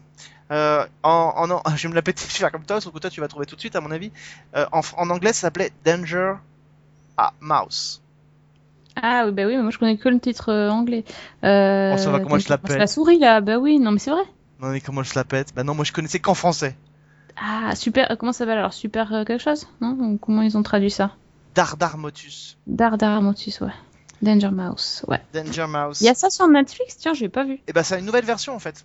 Euh, 0.50 0.86
en, 1.02 1.32
en, 1.36 1.50
en- 1.50 1.62
je 1.76 1.82
vais 1.84 1.88
me 1.88 1.94
la 1.94 2.02
péter, 2.02 2.22
je 2.22 2.32
vais 2.32 2.38
faire 2.38 2.52
comme 2.52 2.64
toi, 2.64 2.80
sauf 2.80 2.92
que 2.92 2.98
toi, 2.98 3.10
tu 3.10 3.20
vas 3.20 3.28
trouver 3.28 3.46
tout 3.46 3.56
de 3.56 3.60
suite, 3.60 3.76
à 3.76 3.80
mon 3.80 3.90
avis. 3.90 4.12
Euh, 4.56 4.66
en, 4.72 4.80
en 4.96 5.10
anglais, 5.10 5.32
ça 5.32 5.42
s'appelait 5.42 5.72
Danger 5.84 6.34
à 7.16 7.34
Mouse. 7.40 8.02
Ah 8.96 9.24
oui, 9.26 9.32
bah 9.32 9.46
oui, 9.46 9.56
mais 9.56 9.62
moi 9.62 9.70
je 9.70 9.78
connais 9.78 9.96
que 9.96 10.08
le 10.08 10.20
titre 10.20 10.50
euh, 10.50 10.68
anglais. 10.70 11.04
Euh, 11.44 11.92
On 11.92 11.96
saura 11.96 12.20
comment 12.20 12.38
je 12.38 12.48
l'appelle. 12.50 12.72
c'est 12.72 12.78
La 12.78 12.86
souris 12.86 13.18
là, 13.18 13.40
bah 13.40 13.58
oui, 13.58 13.78
non 13.78 13.90
mais 13.92 13.98
c'est 13.98 14.10
vrai. 14.10 14.22
Non, 14.62 14.68
mais 14.70 14.80
comment 14.80 15.02
je 15.02 15.14
la 15.14 15.24
pète 15.24 15.52
Bah 15.54 15.64
non, 15.64 15.74
moi 15.74 15.84
je 15.84 15.92
connaissais 15.92 16.20
qu'en 16.20 16.34
français. 16.34 16.76
Ah, 17.36 17.74
super. 17.74 18.10
euh, 18.10 18.16
Comment 18.16 18.32
ça 18.32 18.40
s'appelle 18.40 18.58
alors 18.58 18.72
Super 18.72 19.12
euh, 19.12 19.24
quelque 19.24 19.42
chose 19.42 19.66
Non? 19.80 19.96
Ou 19.98 20.18
Comment 20.18 20.42
ils 20.42 20.56
ont 20.56 20.62
traduit 20.62 20.90
ça? 20.90 21.12
Dardar 21.54 21.98
Motus. 21.98 22.56
Dardar 22.66 23.20
Motus, 23.22 23.60
ouais. 23.60 23.72
Danger 24.22 24.50
Mouse, 24.50 25.04
ouais. 25.08 25.20
Danger 25.34 25.66
Mouse. 25.66 26.00
Il 26.00 26.04
y 26.04 26.08
a 26.08 26.14
ça 26.14 26.30
sur 26.30 26.46
Netflix? 26.46 26.96
Tiens, 26.96 27.12
j'ai 27.12 27.28
pas 27.28 27.44
vu. 27.44 27.58
Et 27.66 27.72
bah, 27.72 27.82
c'est 27.82 27.98
une 27.98 28.06
nouvelle 28.06 28.24
version 28.24 28.54
en 28.54 28.58
fait. 28.60 28.84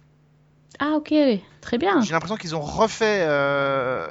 Ah, 0.80 0.94
ok, 0.96 1.14
très 1.62 1.78
bien. 1.78 2.02
J'ai 2.02 2.14
l'impression 2.14 2.38
qu'ils 2.38 2.56
ont 2.56 2.62
refait. 2.62 3.24
euh, 3.28 4.08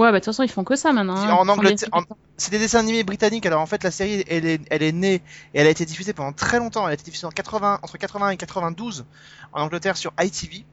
Ouais, 0.00 0.06
bah 0.08 0.12
de 0.12 0.16
toute 0.18 0.24
façon, 0.26 0.42
ils 0.42 0.50
font 0.50 0.64
que 0.64 0.76
ça 0.76 0.92
maintenant. 0.92 1.16
hein. 1.16 1.28
En 1.32 1.46
Angleterre- 1.48 1.88
en- 1.92 2.02
C'est 2.36 2.50
des 2.50 2.58
dessins 2.58 2.78
animés 2.80 3.04
britanniques. 3.04 3.44
Alors 3.46 3.60
en 3.60 3.66
fait, 3.66 3.84
la 3.84 3.90
série, 3.90 4.24
elle 4.28 4.46
est, 4.46 4.60
elle 4.70 4.82
est 4.82 4.92
née 4.92 5.14
et 5.54 5.60
elle 5.60 5.66
a 5.66 5.70
été 5.70 5.84
diffusée 5.84 6.12
pendant 6.14 6.32
très 6.32 6.58
longtemps. 6.58 6.84
Elle 6.86 6.92
a 6.92 6.94
été 6.94 7.04
diffusée 7.04 7.26
en 7.26 7.30
80, 7.30 7.80
entre 7.82 7.98
80 7.98 8.30
et 8.30 8.36
92 8.36 9.04
en 9.52 9.62
Angleterre 9.62 9.96
sur 9.96 10.12
ITV. 10.20 10.64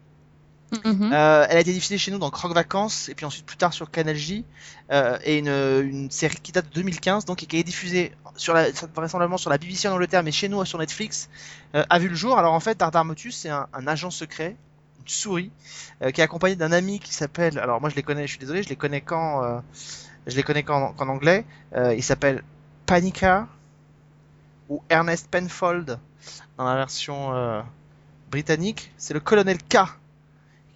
Mhm. 0.83 1.11
Euh, 1.13 1.45
elle 1.49 1.57
a 1.57 1.59
été 1.61 1.71
diffusée 1.71 1.97
chez 1.97 2.11
nous 2.11 2.17
dans 2.17 2.29
Croque 2.29 2.53
Vacances 2.53 3.07
et 3.07 3.15
puis 3.15 3.25
ensuite 3.25 3.45
plus 3.45 3.55
tard 3.55 3.71
sur 3.73 3.89
Canal 3.89 4.15
J. 4.17 4.43
Euh, 4.91 5.17
et 5.23 5.37
une, 5.37 5.47
une 5.47 6.11
série 6.11 6.35
qui 6.43 6.51
date 6.51 6.65
de 6.69 6.73
2015 6.73 7.23
donc 7.23 7.41
et 7.41 7.45
qui 7.45 7.57
est 7.57 7.63
diffusée 7.63 8.11
sur 8.35 8.53
la, 8.53 8.65
vraisemblablement 8.93 9.37
sur 9.37 9.49
la 9.49 9.57
BBC 9.57 9.87
en 9.87 9.93
Angleterre 9.93 10.23
mais 10.23 10.31
chez 10.33 10.49
nous 10.49 10.63
sur 10.65 10.77
Netflix 10.77 11.29
euh, 11.75 11.85
a 11.89 11.99
vu 11.99 12.09
le 12.09 12.15
jour. 12.15 12.37
Alors 12.37 12.53
en 12.53 12.59
fait, 12.59 12.77
Dardar 12.77 13.05
Motus 13.05 13.35
c'est 13.37 13.49
un, 13.49 13.67
un 13.73 13.87
agent 13.87 14.11
secret, 14.11 14.57
souris 15.09 15.51
euh, 16.01 16.11
qui 16.11 16.21
est 16.21 16.23
accompagné 16.23 16.55
d'un 16.55 16.71
ami 16.71 16.99
qui 16.99 17.13
s'appelle. 17.13 17.59
Alors 17.59 17.81
moi 17.81 17.89
je 17.89 17.95
les 17.95 18.03
connais, 18.03 18.27
je 18.27 18.31
suis 18.31 18.39
désolé, 18.39 18.63
je 18.63 18.69
les 18.69 18.75
connais 18.75 19.01
qu'en 19.01 19.43
euh, 19.43 19.59
je 20.25 20.35
les 20.35 20.43
connais 20.43 20.63
qu'en 20.63 20.93
anglais. 20.97 21.45
Euh, 21.75 21.93
il 21.95 22.03
s'appelle 22.03 22.43
Panica 22.85 23.47
ou 24.69 24.81
Ernest 24.89 25.29
Penfold 25.29 25.99
dans 26.57 26.65
la 26.65 26.75
version 26.75 27.63
britannique. 28.29 28.91
C'est 28.97 29.13
le 29.13 29.19
colonel 29.19 29.57
K 29.57 29.77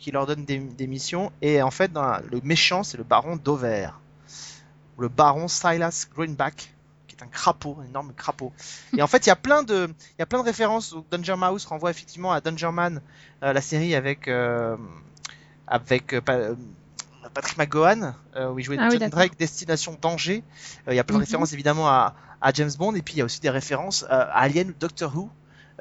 qui 0.01 0.11
leur 0.11 0.25
donne 0.25 0.45
des, 0.45 0.87
missions. 0.87 1.31
Et 1.41 1.61
en 1.61 1.69
fait, 1.69 1.93
dans 1.93 2.19
le 2.31 2.41
méchant, 2.43 2.83
c'est 2.83 2.97
le 2.97 3.03
baron 3.03 3.35
Dover. 3.35 3.89
Le 4.97 5.09
baron 5.09 5.47
Silas 5.47 6.07
Greenback, 6.13 6.73
un 7.21 7.27
crapaud, 7.27 7.77
un 7.81 7.85
énorme 7.85 8.13
crapaud. 8.13 8.51
Et 8.97 9.01
en 9.01 9.07
fait, 9.07 9.25
il 9.25 9.29
y 9.29 9.31
a 9.31 9.35
plein 9.35 9.63
de, 9.63 9.87
il 9.89 10.19
y 10.19 10.21
a 10.21 10.25
plein 10.25 10.39
de 10.39 10.45
références. 10.45 10.91
Donc, 10.93 11.05
Danger 11.11 11.35
Mouse 11.37 11.65
renvoie 11.65 11.89
effectivement 11.91 12.31
à 12.31 12.41
Danger 12.41 12.71
Man, 12.71 13.01
euh, 13.43 13.53
la 13.53 13.61
série 13.61 13.95
avec, 13.95 14.27
euh, 14.27 14.75
avec 15.67 16.13
euh, 16.13 16.21
Pa- 16.21 16.55
Patrick 17.33 17.57
McGowan, 17.57 18.15
où 18.35 18.59
il 18.59 18.63
jouait 18.65 18.77
Ah 18.79 18.85
oui, 18.85 18.91
John 18.91 18.99
d'accord. 18.99 19.19
Drake, 19.19 19.37
Destination 19.37 19.97
Danger. 20.01 20.43
Il 20.87 20.93
y 20.95 20.99
a 20.99 21.03
plein 21.03 21.15
de 21.15 21.19
Mhm. 21.19 21.25
références 21.25 21.53
évidemment 21.53 21.87
à, 21.87 22.15
à 22.41 22.51
James 22.53 22.71
Bond. 22.77 22.95
Et 22.95 23.01
puis, 23.01 23.15
il 23.15 23.17
y 23.17 23.21
a 23.21 23.25
aussi 23.25 23.39
des 23.39 23.49
références 23.49 24.05
à 24.09 24.21
Alien 24.39 24.69
ou 24.69 24.73
Doctor 24.79 25.15
Who 25.15 25.29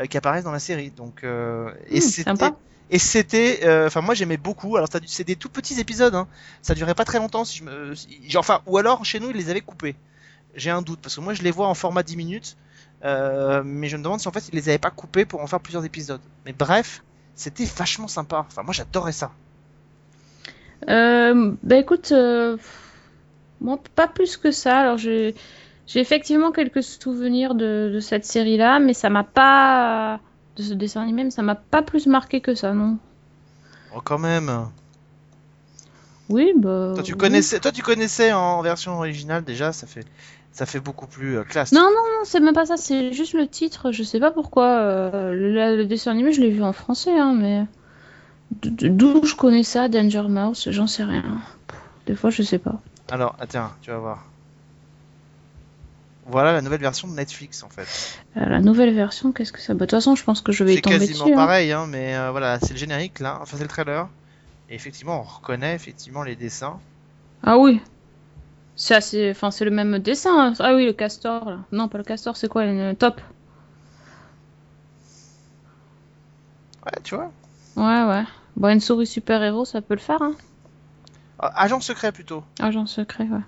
qui 0.08 0.16
apparaissent 0.16 0.44
dans 0.44 0.52
la 0.52 0.58
série. 0.60 0.90
Donc, 0.90 1.24
et 1.24 2.00
Hmm, 2.00 2.00
c'était 2.00 2.22
sympa. 2.22 2.56
et 2.90 2.98
c'était, 2.98 3.60
euh, 3.64 3.86
enfin 3.86 4.00
moi 4.00 4.14
j'aimais 4.14 4.36
beaucoup. 4.36 4.76
Alors 4.76 4.88
c'est 5.06 5.24
des 5.24 5.36
tout 5.36 5.48
petits 5.48 5.78
épisodes, 5.80 6.14
hein. 6.14 6.26
ça 6.62 6.74
durait 6.74 6.94
pas 6.94 7.04
très 7.04 7.18
longtemps. 7.18 7.44
Si 7.44 7.58
je 7.58 7.64
me, 7.64 7.94
si- 7.94 8.28
genre, 8.30 8.40
enfin, 8.40 8.62
ou 8.66 8.78
alors 8.78 9.04
chez 9.04 9.20
nous 9.20 9.30
ils 9.30 9.36
les 9.36 9.50
avaient 9.50 9.60
coupés. 9.60 9.94
J'ai 10.54 10.70
un 10.70 10.82
doute 10.82 11.00
parce 11.00 11.14
que 11.16 11.20
moi 11.20 11.34
je 11.34 11.42
les 11.42 11.50
vois 11.50 11.68
en 11.68 11.74
format 11.74 12.02
10 12.02 12.16
minutes, 12.16 12.56
euh, 13.04 13.62
mais 13.64 13.88
je 13.88 13.96
me 13.96 14.02
demande 14.02 14.20
si 14.20 14.28
en 14.28 14.32
fait 14.32 14.48
ils 14.48 14.54
les 14.54 14.68
avaient 14.68 14.78
pas 14.78 14.90
coupés 14.90 15.24
pour 15.24 15.40
en 15.42 15.46
faire 15.46 15.60
plusieurs 15.60 15.84
épisodes. 15.84 16.20
Mais 16.44 16.52
bref, 16.52 17.02
c'était 17.34 17.64
vachement 17.64 18.08
sympa. 18.08 18.44
Enfin 18.48 18.62
moi 18.62 18.72
j'adorais 18.72 19.12
ça. 19.12 19.32
Euh, 20.88 21.54
bah 21.62 21.76
écoute, 21.76 22.12
euh, 22.12 22.56
moi 23.60 23.78
pas 23.94 24.08
plus 24.08 24.36
que 24.36 24.50
ça. 24.50 24.78
Alors 24.80 24.98
j'ai 24.98 25.34
effectivement 25.94 26.52
quelques 26.52 26.82
souvenirs 26.82 27.54
de, 27.54 27.90
de 27.92 28.00
cette 28.00 28.24
série-là, 28.24 28.78
mais 28.80 28.94
ça 28.94 29.10
m'a 29.10 29.24
pas 29.24 30.20
de 30.56 30.62
ce 30.62 30.74
dessin 30.74 31.02
animé, 31.02 31.24
mais 31.24 31.30
ça 31.30 31.42
m'a 31.42 31.54
pas 31.56 31.82
plus 31.82 32.06
marqué 32.06 32.40
que 32.40 32.54
ça, 32.54 32.72
non. 32.72 32.98
Oh 33.94 34.00
quand 34.02 34.18
même. 34.18 34.70
Oui, 36.28 36.52
bah. 36.56 36.92
Toi 36.94 37.02
tu 37.02 37.14
oui. 37.14 37.18
connaissais, 37.18 37.60
toi 37.60 37.72
tu 37.72 37.82
connaissais 37.82 38.32
en 38.32 38.62
version 38.62 38.96
originale 38.98 39.44
déjà, 39.44 39.72
ça 39.72 39.86
fait, 39.86 40.06
ça 40.52 40.66
fait 40.66 40.80
beaucoup 40.80 41.06
plus 41.06 41.38
euh, 41.38 41.44
classe. 41.44 41.72
Non, 41.72 41.82
non, 41.82 41.88
non, 41.90 42.24
c'est 42.24 42.40
même 42.40 42.54
pas 42.54 42.66
ça, 42.66 42.76
c'est 42.76 43.12
juste 43.12 43.34
le 43.34 43.46
titre. 43.46 43.92
Je 43.92 44.02
sais 44.02 44.20
pas 44.20 44.30
pourquoi. 44.30 44.66
euh, 44.66 45.32
le, 45.32 45.76
le 45.76 45.86
dessin 45.86 46.10
animé, 46.12 46.32
je 46.32 46.40
l'ai 46.40 46.50
vu 46.50 46.62
en 46.62 46.72
français, 46.72 47.18
hein, 47.18 47.34
mais. 47.38 47.64
D'où 48.62 49.24
je 49.24 49.36
connais 49.36 49.62
ça, 49.62 49.88
Danger 49.88 50.24
Mouse, 50.28 50.68
j'en 50.70 50.88
sais 50.88 51.04
rien. 51.04 51.40
Des 52.06 52.16
fois, 52.16 52.30
je 52.30 52.42
sais 52.42 52.58
pas. 52.58 52.80
Alors 53.10 53.36
attends, 53.38 53.70
tu 53.80 53.90
vas 53.90 53.98
voir. 53.98 54.24
Voilà 56.26 56.52
la 56.52 56.60
nouvelle 56.62 56.80
version 56.80 57.08
de 57.08 57.14
Netflix 57.14 57.62
en 57.64 57.68
fait. 57.68 57.86
Euh, 58.36 58.44
la 58.46 58.60
nouvelle 58.60 58.94
version, 58.94 59.32
qu'est-ce 59.32 59.52
que 59.52 59.60
ça 59.60 59.72
Bah, 59.74 59.80
de 59.80 59.84
toute 59.86 59.90
façon, 59.92 60.14
je 60.14 60.22
pense 60.24 60.40
que 60.42 60.52
je 60.52 60.62
vais 60.64 60.72
y 60.72 60.76
C'est 60.76 60.82
tomber 60.82 60.98
quasiment 60.98 61.24
dessus. 61.24 61.32
hein. 61.32 61.36
pareil, 61.36 61.72
hein, 61.72 61.86
mais 61.88 62.16
euh, 62.16 62.30
voilà, 62.30 62.58
c'est 62.60 62.72
le 62.72 62.78
générique 62.78 63.18
là, 63.20 63.38
enfin 63.40 63.56
c'est 63.56 63.62
le 63.64 63.68
trailer. 63.68 64.08
Et 64.68 64.74
effectivement, 64.74 65.20
on 65.20 65.22
reconnaît 65.22 65.74
effectivement 65.74 66.22
les 66.22 66.36
dessins. 66.36 66.78
Ah 67.42 67.58
oui. 67.58 67.80
C'est 68.82 68.94
assez... 68.94 69.30
enfin, 69.30 69.50
c'est 69.50 69.66
le 69.66 69.70
même 69.70 69.98
dessin. 69.98 70.48
hein. 70.48 70.54
Ah 70.58 70.74
oui, 70.74 70.86
le 70.86 70.94
castor, 70.94 71.50
là. 71.50 71.58
Non, 71.70 71.88
pas 71.88 71.98
le 71.98 72.04
castor, 72.04 72.34
c'est 72.34 72.48
quoi 72.48 72.64
le 72.64 72.94
top? 72.94 73.20
Ouais, 76.86 76.98
tu 77.04 77.14
vois. 77.14 77.30
Ouais, 77.76 78.04
ouais. 78.08 78.24
Bon, 78.56 78.68
une 78.72 78.80
souris 78.80 79.06
super-héros, 79.06 79.66
ça 79.66 79.82
peut 79.82 79.92
le 79.92 80.00
faire, 80.00 80.22
hein. 80.22 80.34
Ah, 81.38 81.52
Agent 81.62 81.80
secret 81.80 82.10
plutôt. 82.10 82.42
Agent 82.58 82.86
secret, 82.86 83.24
ouais. 83.24 83.40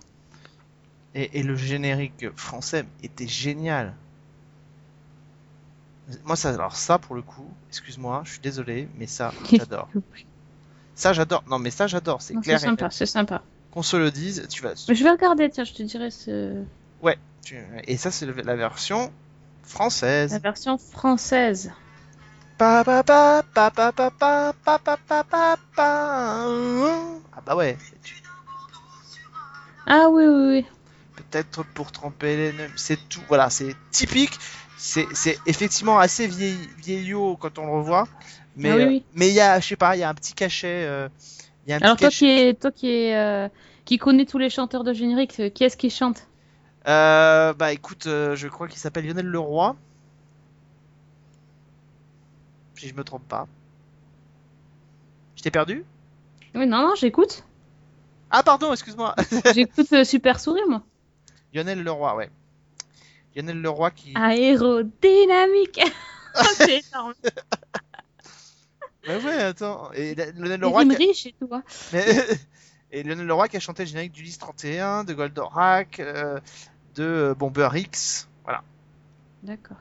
Et, 1.15 1.41
et 1.41 1.43
le 1.43 1.57
générique 1.57 2.27
français 2.37 2.85
était 3.03 3.27
génial. 3.27 3.95
Moi, 6.25 6.37
ça, 6.37 6.51
alors 6.51 6.77
ça 6.77 6.99
pour 6.99 7.15
le 7.15 7.23
coup, 7.23 7.49
excuse-moi, 7.71 8.21
je 8.27 8.33
suis 8.33 8.41
désolé, 8.41 8.87
mais 8.99 9.07
ça, 9.07 9.33
j'adore. 9.51 9.89
Ça, 10.95 11.15
j'adore. 11.15 11.43
Non, 11.49 11.59
mais 11.59 11.71
ça, 11.71 11.87
j'adore. 11.87 12.21
C'est 12.21 12.35
clair. 12.35 12.61
C'est 12.61 12.67
sympa, 12.67 12.91
c'est 12.91 13.07
sympa. 13.07 13.43
Qu'on 13.73 13.83
se 13.83 13.97
le 13.97 14.11
dise, 14.11 14.47
tu 14.49 14.63
vas. 14.63 14.75
Mais 14.89 14.95
je 14.95 15.03
vais 15.03 15.11
regarder, 15.11 15.49
tiens, 15.51 15.65
je 15.65 15.73
te 15.73 15.83
dirai 15.83 16.11
ce... 16.11 16.63
tu- 17.43 17.57
Et 17.89 17.97
ça, 17.97 18.11
c'est 18.11 18.27
la 18.27 18.55
version 18.55 19.11
française. 19.65 20.33
la 20.33 20.39
version 20.39 20.79
française. 20.79 21.73
Pa, 22.59 22.85
pa, 22.85 23.03
pa, 23.03 23.43
pa, 23.55 23.71
pa, 23.71 23.91
pa, 23.93 24.11
pa, 24.13 24.53
pa, 24.53 24.79
pa, 24.79 24.97
pa, 24.97 25.25
pa, 25.25 25.57
pa. 25.75 26.47
Ah 27.35 27.41
bah 27.45 27.57
ouais. 27.57 27.77
Ah 29.87 30.09
oui, 30.11 30.25
oui, 30.27 30.47
oui. 30.49 30.67
Peut-être 31.17 31.65
pour 31.75 31.91
tremper 31.91 32.37
les. 32.53 32.55
C'est 32.77 32.99
tout. 33.09 33.21
Voilà, 33.29 33.51
c'est 33.51 33.75
typique. 33.91 34.39
C'est 34.77 35.07
c'est 35.13 35.39
effectivement 35.47 35.99
assez 35.99 36.27
vieil, 36.27 36.59
vieillot 36.79 37.37
quand 37.37 37.59
on 37.59 37.67
le 37.67 37.73
revoit. 37.73 38.07
Mais 38.57 38.71
Ah 38.71 38.77
oui, 38.77 38.83
euh, 38.83 38.89
oui. 38.89 39.05
mais 39.15 39.29
il 39.29 39.35
y 39.35 39.41
a, 39.41 39.59
je 39.61 39.67
sais 39.69 39.77
pas, 39.77 39.97
il 39.97 40.01
y 40.01 40.03
a 40.03 40.09
un 40.09 40.15
petit 40.15 40.35
cachet. 40.35 40.85
euh, 40.87 41.09
y 41.69 41.73
a 41.73 41.77
un 41.77 41.81
Alors 41.81 41.97
toi 41.97 42.09
qui 42.09 42.27
est, 42.27 42.61
toi 42.61 42.71
qui 42.71 42.91
est, 42.91 43.17
euh, 43.17 43.49
qui 43.85 43.99
connais 43.99 44.27
tous 44.27 44.39
les 44.39 44.51
chanteurs 44.51 44.85
de 44.85 44.93
générique, 44.93 45.39
euh, 45.41 45.49
qui 45.49 45.65
est-ce 45.65 45.77
qui 45.77 45.91
chante? 45.91 46.27
Euh, 46.89 47.53
bah 47.55 47.73
écoute, 47.73 48.07
euh, 48.07 48.35
je 48.35 48.49
crois 48.49 48.69
qu'il 48.69 48.79
s'appelle 48.79 49.07
Lionel 49.07 49.27
Leroy. 49.27 49.77
Si 52.75 52.89
je 52.89 52.95
me 52.95 53.05
trompe 53.05 53.27
pas. 53.29 53.47
Je 55.37 55.43
t'ai 55.43 55.51
perdu? 55.51 55.85
Oui, 56.55 56.67
non, 56.67 56.89
non, 56.89 56.95
j'écoute. 56.97 57.45
Ah 58.31 58.43
pardon, 58.43 58.73
excuse-moi. 58.73 59.15
j'écoute 59.55 60.05
Super 60.05 60.41
Souris, 60.41 60.63
moi. 60.69 60.83
Lionel 61.55 61.83
Leroy, 61.83 62.17
ouais. 62.17 62.31
Lionel 63.37 63.61
Leroy 63.61 63.91
qui. 63.93 64.13
Aérodynamique. 64.17 65.81
c'est 66.55 66.83
énorme. 66.91 67.15
Bah 69.07 69.19
ouais, 69.19 69.43
attends. 69.43 69.91
Et 69.93 70.15
la- 70.15 70.31
Lionel 70.33 70.61
Leroy. 70.61 70.85
qui 70.85 70.95
a- 70.95 70.99
riches 70.99 71.27
et 71.27 71.35
tout. 71.39 71.49
hein. 71.53 71.63
Mais- 71.93 72.05
Et 72.95 73.03
Lionel 73.03 73.27
Leroy 73.27 73.49
qui 73.49 73.57
a 73.57 73.61
chanté 73.61 73.85
le 73.85 73.89
générique 73.89 74.13
d'Ulysse 74.13 74.37
31, 74.39 75.05
de 75.05 75.15
Goldorak, 75.15 75.99
euh, 75.99 76.39
de 76.95 77.03
euh, 77.03 77.35
Bomber 77.35 77.71
X, 77.75 78.29
voilà. 78.45 78.63
D'accord. 79.43 79.79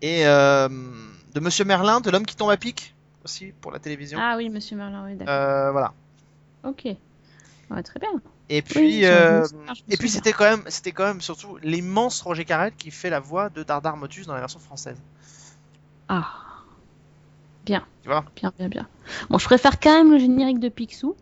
Et 0.00 0.26
euh, 0.26 0.68
de 0.68 1.38
Monsieur 1.40 1.64
Merlin, 1.64 2.00
de 2.00 2.10
L'homme 2.10 2.26
qui 2.26 2.34
tombe 2.34 2.50
à 2.50 2.56
pic, 2.56 2.96
aussi, 3.24 3.52
pour 3.60 3.70
la 3.70 3.78
télévision. 3.78 4.18
Ah 4.20 4.34
oui, 4.36 4.48
Monsieur 4.48 4.76
Merlin, 4.76 5.04
oui, 5.06 5.14
d'accord. 5.14 5.32
Euh, 5.32 5.70
voilà. 5.70 5.92
Ok. 6.64 6.82
Ouais, 7.70 7.82
très 7.84 8.00
bien. 8.00 8.10
Et 8.48 8.60
puis, 8.60 9.06
euh, 9.06 9.46
et 9.88 9.96
puis 9.96 10.10
c'était 10.10 10.32
quand 10.32 10.44
même, 10.44 10.64
c'était 10.66 10.90
quand 10.90 11.04
même 11.06 11.20
surtout 11.20 11.58
l'immense 11.62 12.20
Roger 12.22 12.44
Carrel 12.44 12.74
qui 12.74 12.90
fait 12.90 13.08
la 13.08 13.20
voix 13.20 13.50
de 13.50 13.62
Dardar 13.62 13.96
Motus 13.96 14.26
dans 14.26 14.34
la 14.34 14.40
version 14.40 14.58
française. 14.58 14.98
Ah. 16.08 16.26
Bien. 17.64 17.86
Tu 18.02 18.08
vois? 18.08 18.24
Bien, 18.36 18.52
bien, 18.58 18.68
bien. 18.68 18.88
Bon, 19.30 19.38
je 19.38 19.44
préfère 19.44 19.78
quand 19.80 19.92
même 19.92 20.12
le 20.12 20.18
générique 20.18 20.58
de 20.60 20.68
Picsou. 20.68 21.16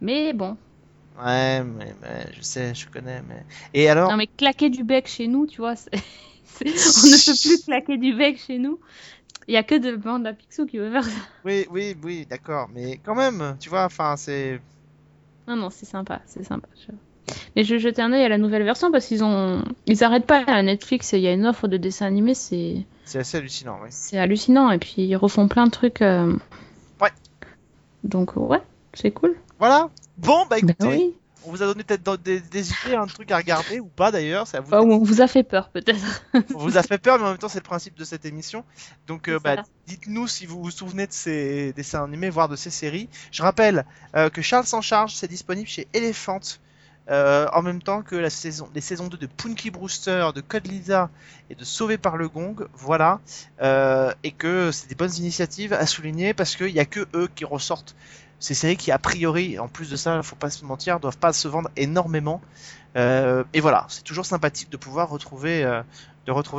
Mais 0.00 0.32
bon. 0.32 0.56
Ouais, 1.18 1.62
mais, 1.62 1.94
mais 2.00 2.26
je 2.36 2.40
sais, 2.42 2.74
je 2.74 2.88
connais, 2.88 3.22
mais. 3.22 3.44
Et 3.74 3.88
alors? 3.88 4.10
Non, 4.10 4.16
mais 4.16 4.26
claquer 4.26 4.70
du 4.70 4.84
bec 4.84 5.06
chez 5.06 5.26
nous, 5.28 5.46
tu 5.46 5.60
vois, 5.60 5.76
c'est- 5.76 5.92
on 6.62 6.66
ne 6.66 7.26
peut 7.26 7.38
plus 7.48 7.64
claquer 7.64 7.98
du 7.98 8.14
bec 8.14 8.38
chez 8.38 8.58
nous. 8.58 8.80
Il 9.48 9.54
y 9.54 9.56
a 9.56 9.62
que 9.64 9.74
de 9.76 9.96
bande 9.96 10.26
à 10.26 10.32
Picsou 10.34 10.66
qui 10.66 10.78
veut 10.78 10.90
faire 10.90 11.04
ça. 11.04 11.10
Oui, 11.44 11.66
oui, 11.70 11.96
oui, 12.02 12.26
d'accord, 12.26 12.68
mais 12.72 12.98
quand 13.04 13.14
même, 13.14 13.56
tu 13.60 13.68
vois, 13.70 13.84
enfin, 13.84 14.16
c'est. 14.16 14.60
Non, 15.46 15.56
non, 15.56 15.70
c'est 15.70 15.86
sympa, 15.86 16.22
c'est 16.26 16.44
sympa. 16.44 16.68
je- 16.86 16.92
Mais 17.56 17.64
je 17.64 17.74
vais 17.74 17.80
jeter 17.80 18.02
un 18.02 18.12
œil 18.12 18.24
à 18.24 18.28
la 18.28 18.38
nouvelle 18.38 18.62
version 18.64 18.90
parce 18.90 19.06
qu'ils 19.06 19.22
ont, 19.24 19.62
ils 19.86 20.04
arrêtent 20.04 20.26
pas 20.26 20.42
à 20.46 20.62
Netflix. 20.62 21.12
Il 21.12 21.20
y 21.20 21.28
a 21.28 21.32
une 21.32 21.46
offre 21.46 21.68
de 21.68 21.76
dessins 21.76 22.06
animés, 22.06 22.34
c'est, 22.34 22.84
C'est 23.04 23.18
assez 23.18 23.36
hallucinant, 23.38 23.78
oui. 23.82 23.88
c'est 23.90 24.18
hallucinant. 24.18 24.70
Et 24.70 24.78
puis 24.78 24.94
ils 25.02 25.16
refont 25.16 25.48
plein 25.48 25.66
de 25.66 25.70
trucs. 25.70 26.02
euh, 26.02 26.32
Donc 28.04 28.36
ouais, 28.36 28.62
c'est 28.94 29.10
cool. 29.10 29.36
Voilà. 29.58 29.90
Bon, 30.18 30.40
bah 30.42 30.46
Bah 30.50 30.58
écoutez, 30.58 30.86
oui. 30.86 31.14
on 31.44 31.50
vous 31.50 31.62
a 31.62 31.66
donné 31.66 31.84
peut-être 31.84 32.16
des, 32.22 32.40
des 32.40 32.70
idées, 32.70 32.94
un 32.94 33.06
truc 33.06 33.30
à 33.30 33.36
regarder 33.36 33.78
ou 33.78 33.86
pas 33.86 34.10
d'ailleurs, 34.10 34.46
à 34.54 34.60
vous. 34.60 34.70
Bah, 34.70 34.80
on 34.82 34.98
vous 34.98 35.20
a 35.20 35.26
fait 35.26 35.42
peur 35.42 35.68
peut-être. 35.68 36.24
On 36.54 36.58
vous 36.58 36.78
a 36.78 36.82
fait 36.82 36.96
peur, 36.98 37.18
mais 37.18 37.24
en 37.26 37.28
même 37.30 37.38
temps, 37.38 37.48
c'est 37.48 37.58
le 37.58 37.64
principe 37.64 37.96
de 37.98 38.04
cette 38.04 38.24
émission. 38.24 38.64
Donc, 39.06 39.28
euh, 39.28 39.38
bah, 39.38 39.56
ça. 39.56 39.62
dites-nous 39.86 40.26
si 40.28 40.46
vous 40.46 40.62
vous 40.62 40.70
souvenez 40.70 41.06
de 41.06 41.12
ces 41.12 41.72
dessins 41.74 42.04
animés, 42.04 42.30
voire 42.30 42.48
de 42.48 42.56
ces 42.56 42.70
séries. 42.70 43.08
Je 43.32 43.42
rappelle 43.42 43.84
euh, 44.16 44.30
que 44.30 44.40
Charles 44.40 44.66
s'en 44.66 44.80
charge, 44.80 45.14
c'est 45.14 45.28
disponible 45.28 45.68
chez 45.68 45.86
Elephant. 45.92 46.40
Euh, 47.10 47.46
en 47.52 47.62
même 47.62 47.82
temps 47.82 48.02
que 48.02 48.14
les 48.14 48.30
saisons 48.30 48.68
2 49.08 49.16
de 49.16 49.26
Punky 49.26 49.70
Brewster, 49.70 50.28
de 50.34 50.40
Code 50.40 50.66
Lisa 50.68 51.10
et 51.48 51.54
de 51.54 51.64
Sauvé 51.64 51.98
par 51.98 52.16
le 52.16 52.28
Gong, 52.28 52.56
voilà, 52.74 53.20
Euh, 53.62 54.12
et 54.22 54.32
que 54.32 54.70
c'est 54.72 54.88
des 54.88 54.94
bonnes 54.94 55.14
initiatives 55.16 55.72
à 55.72 55.86
souligner 55.86 56.32
parce 56.34 56.56
qu'il 56.56 56.72
n'y 56.72 56.80
a 56.80 56.86
que 56.86 57.06
eux 57.14 57.28
qui 57.34 57.44
ressortent 57.44 57.94
ces 58.38 58.54
séries 58.54 58.76
qui 58.76 58.90
a 58.90 58.98
priori, 58.98 59.58
en 59.58 59.68
plus 59.68 59.90
de 59.90 59.96
ça, 59.96 60.22
faut 60.22 60.36
pas 60.36 60.50
se 60.50 60.64
mentir, 60.64 60.98
doivent 60.98 61.18
pas 61.18 61.32
se 61.32 61.46
vendre 61.46 61.68
énormément. 61.76 62.40
Euh, 62.96 63.44
et 63.52 63.60
voilà, 63.60 63.86
c'est 63.88 64.02
toujours 64.02 64.24
sympathique 64.24 64.70
de 64.70 64.76
pouvoir 64.76 65.10
retrouver, 65.10 65.66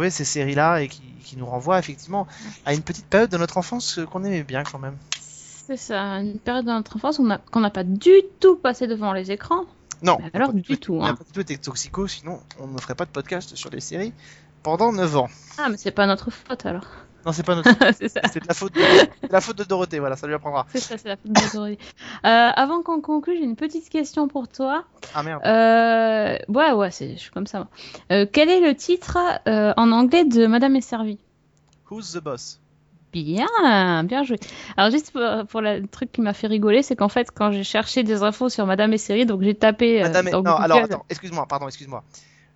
ces 0.09 0.25
séries-là 0.25 0.81
et 0.81 0.87
qui, 0.87 1.01
nous 1.37 1.45
renvoient 1.45 1.79
effectivement 1.79 2.27
à 2.65 2.73
une 2.73 2.81
petite 2.81 3.05
période 3.05 3.29
de 3.29 3.37
notre 3.37 3.57
enfance 3.57 4.01
qu'on 4.11 4.25
aimait 4.25 4.43
bien 4.43 4.63
quand 4.63 4.79
même. 4.79 4.97
C'est 5.21 5.77
ça, 5.77 6.01
une 6.19 6.39
période 6.39 6.65
de 6.65 6.71
notre 6.71 6.97
enfance 6.97 7.21
qu'on 7.51 7.59
n'a 7.61 7.69
pas 7.69 7.85
du 7.85 8.11
tout 8.41 8.57
passé 8.57 8.85
devant 8.85 9.13
les 9.13 9.31
écrans. 9.31 9.65
Non, 10.01 10.17
alors, 10.33 10.53
du 10.53 10.77
tout, 10.77 10.95
on 10.95 11.01
n'a 11.01 11.09
hein. 11.09 11.15
pas 11.15 11.23
du 11.23 11.31
tout 11.31 11.41
été 11.41 11.57
toxico, 11.57 12.07
sinon 12.07 12.39
on 12.59 12.67
ne 12.67 12.79
ferait 12.79 12.95
pas 12.95 13.05
de 13.05 13.11
podcast 13.11 13.55
sur 13.55 13.69
les 13.69 13.81
séries 13.81 14.13
pendant 14.63 14.91
9 14.91 15.17
ans. 15.17 15.29
Ah, 15.57 15.69
mais 15.69 15.77
c'est 15.77 15.91
pas 15.91 16.07
notre 16.07 16.31
faute 16.31 16.65
alors. 16.65 16.87
Non, 17.25 17.31
c'est 17.31 17.43
pas 17.43 17.55
notre 17.55 17.69
ça. 17.79 17.91
c'est 17.93 18.47
la 18.47 18.53
faute 18.53 18.73
de, 18.73 18.81
la 19.29 19.41
faute 19.41 19.57
de 19.57 19.63
Dorothée, 19.63 19.99
voilà, 19.99 20.15
ça 20.15 20.25
lui 20.25 20.33
apprendra. 20.33 20.65
C'est 20.69 20.79
ça, 20.79 20.97
c'est 20.97 21.07
la 21.07 21.17
faute 21.17 21.31
de 21.31 21.53
Dorothée. 21.53 21.79
Euh, 22.25 22.49
avant 22.55 22.81
qu'on 22.81 23.01
conclue, 23.01 23.37
j'ai 23.37 23.43
une 23.43 23.55
petite 23.55 23.89
question 23.89 24.27
pour 24.27 24.47
toi. 24.47 24.85
Ah 25.13 25.21
merde. 25.21 25.41
Euh, 25.45 26.37
ouais, 26.47 26.71
ouais, 26.71 26.89
je 26.91 27.17
suis 27.17 27.31
comme 27.31 27.47
ça. 27.47 27.67
Euh, 28.11 28.25
quel 28.31 28.49
est 28.49 28.61
le 28.61 28.75
titre 28.75 29.19
en 29.45 29.91
anglais 29.91 30.25
de 30.25 30.47
Madame 30.47 30.75
est 30.75 30.81
servie 30.81 31.19
Who's 31.89 32.13
the 32.13 32.23
boss? 32.23 32.61
Bien, 33.14 34.03
bien 34.05 34.24
joué. 34.24 34.38
Alors 34.78 34.89
juste 34.91 35.12
pour, 35.12 35.22
pour 35.47 35.62
la- 35.62 35.80
le 35.80 35.88
truc 35.88 36.12
qui 36.12 36.22
m'a 36.22 36.34
fait 36.34 36.47
rigoler, 36.47 36.82
c'est 36.82 36.95
qu'en 36.95 37.09
fait 37.09 37.30
quand 37.34 37.51
j'ai 37.51 37.64
cherché 37.64 38.03
des 38.03 38.24
infos 38.24 38.47
sur 38.49 38.66
Madame 38.66 38.93
est 38.93 38.97
série, 38.97 39.26
donc 39.26 39.41
j'ai 39.41 39.53
tapé. 39.55 39.99
euh, 39.99 40.03
Madame 40.03 40.28
est- 40.28 40.32
dans 40.32 40.38
Non, 40.43 40.51
Google- 40.51 40.64
alors 40.64 40.78
attends, 40.86 41.05
excuse-moi, 41.09 41.45
pardon, 41.45 41.68
excuse-moi. 41.68 42.03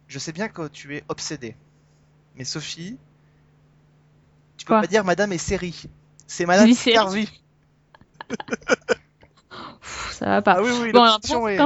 Je 0.07 0.17
sais 0.19 0.31
bien 0.31 0.47
que 0.47 0.67
tu 0.69 0.95
es 0.95 1.03
obsédée. 1.09 1.55
Mais 2.37 2.45
Sophie, 2.45 2.97
tu 4.57 4.65
peux 4.65 4.73
Quoi 4.73 4.81
pas 4.81 4.87
dire 4.87 5.03
Madame 5.03 5.33
est 5.33 5.37
série. 5.37 5.89
C'est 6.27 6.45
Madame. 6.47 6.71
Servi. 6.73 7.29
Ça 10.15 10.25
va 10.27 10.41
pas. 10.41 10.53
Ah 10.57 10.61
oui, 10.63 10.69
oui, 10.81 10.91
Bon, 10.93 11.01
alors, 11.01 11.15
l'option 11.15 11.47
est... 11.47 11.57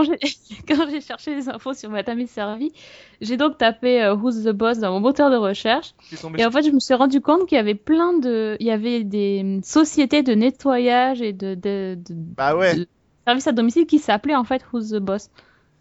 quand 0.67 0.89
j'ai 0.89 1.01
cherché 1.01 1.35
des 1.35 1.49
infos 1.49 1.73
sur 1.73 1.89
Madame 1.89 2.19
est 2.19 2.25
servie, 2.27 2.71
j'ai 3.21 3.37
donc 3.37 3.57
tapé 3.57 4.01
euh, 4.03 4.15
Who's 4.15 4.43
the 4.43 4.49
Boss 4.49 4.79
dans 4.79 4.91
mon 4.91 4.99
moteur 4.99 5.29
de 5.29 5.35
recherche. 5.35 5.93
Et 6.37 6.45
en 6.45 6.51
fait, 6.51 6.63
je 6.63 6.71
me 6.71 6.79
suis 6.79 6.93
rendu 6.95 7.21
compte 7.21 7.45
qu'il 7.47 7.55
y 7.57 7.59
avait 7.59 7.75
plein 7.75 8.13
de, 8.17 8.57
il 8.59 8.65
y 8.65 8.71
avait 8.71 9.03
des 9.03 9.41
hum, 9.43 9.63
sociétés 9.63 10.23
de 10.23 10.33
nettoyage 10.33 11.21
et 11.21 11.31
de, 11.33 11.53
de, 11.55 11.95
de- 11.97 12.13
Bah 12.37 12.55
ouais. 12.55 12.75
de 12.75 12.87
services 13.27 13.47
à 13.47 13.51
domicile 13.51 13.85
qui 13.85 13.99
s'appelaient 13.99 14.35
en 14.35 14.43
fait 14.45 14.63
Who's 14.73 14.89
the 14.89 14.95
Boss, 14.97 15.29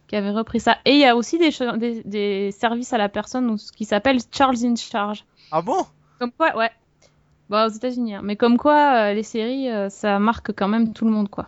qui 0.08 0.16
avaient 0.16 0.30
repris 0.30 0.60
ça. 0.60 0.76
Et 0.84 0.92
il 0.92 0.98
y 1.00 1.06
a 1.06 1.16
aussi 1.16 1.38
des, 1.38 1.50
cho- 1.50 1.76
des, 1.78 2.02
des 2.04 2.50
services 2.52 2.92
à 2.92 2.98
la 2.98 3.08
personne 3.08 3.56
qui 3.76 3.86
s'appellent 3.86 4.20
Charles 4.30 4.64
in 4.64 4.74
Charge. 4.76 5.24
Ah 5.50 5.62
bon? 5.62 5.86
Comme 6.18 6.32
quoi, 6.32 6.54
ouais. 6.56 6.70
Bah, 7.48 7.66
aux 7.66 7.70
États-Unis. 7.70 8.16
hein. 8.16 8.20
Mais 8.22 8.36
comme 8.36 8.58
quoi, 8.58 9.08
euh, 9.10 9.14
les 9.14 9.22
séries, 9.22 9.70
euh, 9.70 9.88
ça 9.88 10.18
marque 10.18 10.52
quand 10.52 10.68
même 10.68 10.92
tout 10.92 11.06
le 11.06 11.10
monde, 11.10 11.30
quoi. 11.30 11.46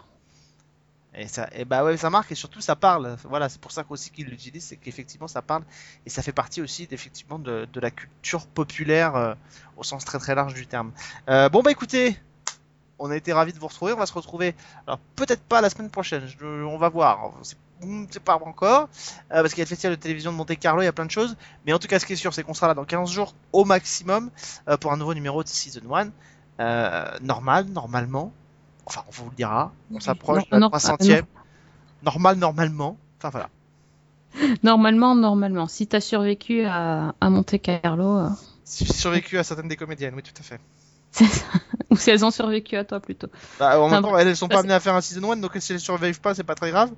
Et 1.14 1.26
ça, 1.26 1.48
et 1.52 1.64
bah 1.64 1.82
ouais, 1.82 1.96
ça 1.96 2.08
marque 2.08 2.30
et 2.30 2.34
surtout 2.34 2.60
ça 2.60 2.76
parle. 2.76 3.16
Voilà, 3.24 3.48
c'est 3.48 3.60
pour 3.60 3.72
ça 3.72 3.82
qu'aussi 3.82 4.10
qu'ils 4.10 4.26
l'utilisent, 4.26 4.66
c'est 4.66 4.76
qu'effectivement 4.76 5.26
ça 5.26 5.42
parle 5.42 5.64
et 6.06 6.10
ça 6.10 6.22
fait 6.22 6.32
partie 6.32 6.62
aussi 6.62 6.86
d'effectivement 6.86 7.38
de, 7.38 7.66
la 7.74 7.90
culture 7.90 8.46
populaire 8.46 9.16
euh, 9.16 9.34
au 9.76 9.82
sens 9.82 10.04
très 10.04 10.18
très 10.18 10.34
large 10.34 10.54
du 10.54 10.66
terme. 10.66 10.92
Euh, 11.28 11.48
bon 11.48 11.62
bah 11.62 11.72
écoutez, 11.72 12.16
on 13.00 13.10
a 13.10 13.16
été 13.16 13.32
ravis 13.32 13.52
de 13.52 13.58
vous 13.58 13.66
retrouver. 13.66 13.92
On 13.92 13.96
va 13.96 14.06
se 14.06 14.12
retrouver, 14.12 14.54
alors 14.86 15.00
peut-être 15.16 15.42
pas 15.42 15.60
la 15.60 15.70
semaine 15.70 15.90
prochaine. 15.90 16.28
on 16.42 16.78
va 16.78 16.88
voir. 16.88 17.32
C'est 17.42 17.56
c'est 18.10 18.22
pas 18.22 18.34
encore 18.34 18.88
euh, 19.32 19.40
parce 19.40 19.50
qu'il 19.50 19.58
y 19.58 19.62
a 19.62 19.64
le 19.64 19.68
festival 19.68 19.96
de 19.96 20.00
télévision 20.00 20.32
de 20.32 20.36
Monte 20.36 20.58
Carlo, 20.58 20.82
il 20.82 20.84
y 20.84 20.88
a 20.88 20.92
plein 20.92 21.06
de 21.06 21.10
choses. 21.10 21.36
Mais 21.66 21.72
en 21.72 21.78
tout 21.78 21.88
cas, 21.88 21.98
ce 21.98 22.06
qui 22.06 22.12
est 22.12 22.16
sûr, 22.16 22.34
c'est 22.34 22.42
qu'on 22.42 22.54
sera 22.54 22.68
là 22.68 22.74
dans 22.74 22.84
15 22.84 23.10
jours 23.10 23.34
au 23.52 23.64
maximum 23.64 24.30
euh, 24.68 24.76
pour 24.76 24.92
un 24.92 24.96
nouveau 24.96 25.14
numéro 25.14 25.42
de 25.42 25.48
Season 25.48 25.94
1. 25.94 26.10
Euh, 26.60 27.18
normal, 27.22 27.66
normalement. 27.66 28.32
Enfin, 28.90 29.04
on 29.06 29.10
vous 29.12 29.30
le 29.30 29.36
dira. 29.36 29.72
On 29.94 30.00
s'approche 30.00 30.42
de 30.46 30.48
la 30.50 30.58
non, 30.58 30.68
300e. 30.68 31.22
Normal, 32.02 32.36
normalement. 32.38 32.96
Enfin 33.18 33.30
voilà. 33.30 33.48
Normalement, 34.62 35.14
normalement. 35.14 35.68
Si 35.68 35.86
t'as 35.86 36.00
survécu 36.00 36.64
à, 36.64 37.14
à 37.20 37.30
Monte 37.30 37.60
Carlo, 37.62 38.18
euh, 38.18 38.28
Si 38.64 38.84
j'ai 38.84 38.92
survécu 38.92 39.38
à 39.38 39.44
certaines 39.44 39.68
des 39.68 39.76
comédiennes, 39.76 40.14
oui, 40.16 40.22
tout 40.22 40.32
à 40.38 40.42
fait. 40.42 40.60
c'est 41.12 41.26
ça. 41.26 41.46
ou 41.90 41.96
si 41.96 42.10
elles 42.10 42.24
ont 42.24 42.30
survécu 42.30 42.76
à 42.76 42.84
toi 42.84 43.00
plutôt. 43.00 43.28
Bah, 43.58 43.80
en 43.80 43.88
même 43.88 44.02
temps, 44.02 44.16
elles, 44.16 44.28
elles 44.28 44.36
sont 44.36 44.48
pas 44.48 44.60
amenées 44.60 44.74
à 44.74 44.80
faire 44.80 44.94
un 44.94 45.00
season 45.00 45.32
1, 45.32 45.36
donc 45.38 45.52
si 45.58 45.72
elles 45.72 45.80
survivent 45.80 46.20
pas, 46.20 46.34
c'est 46.34 46.44
pas 46.44 46.54
très 46.54 46.70
grave. 46.70 46.90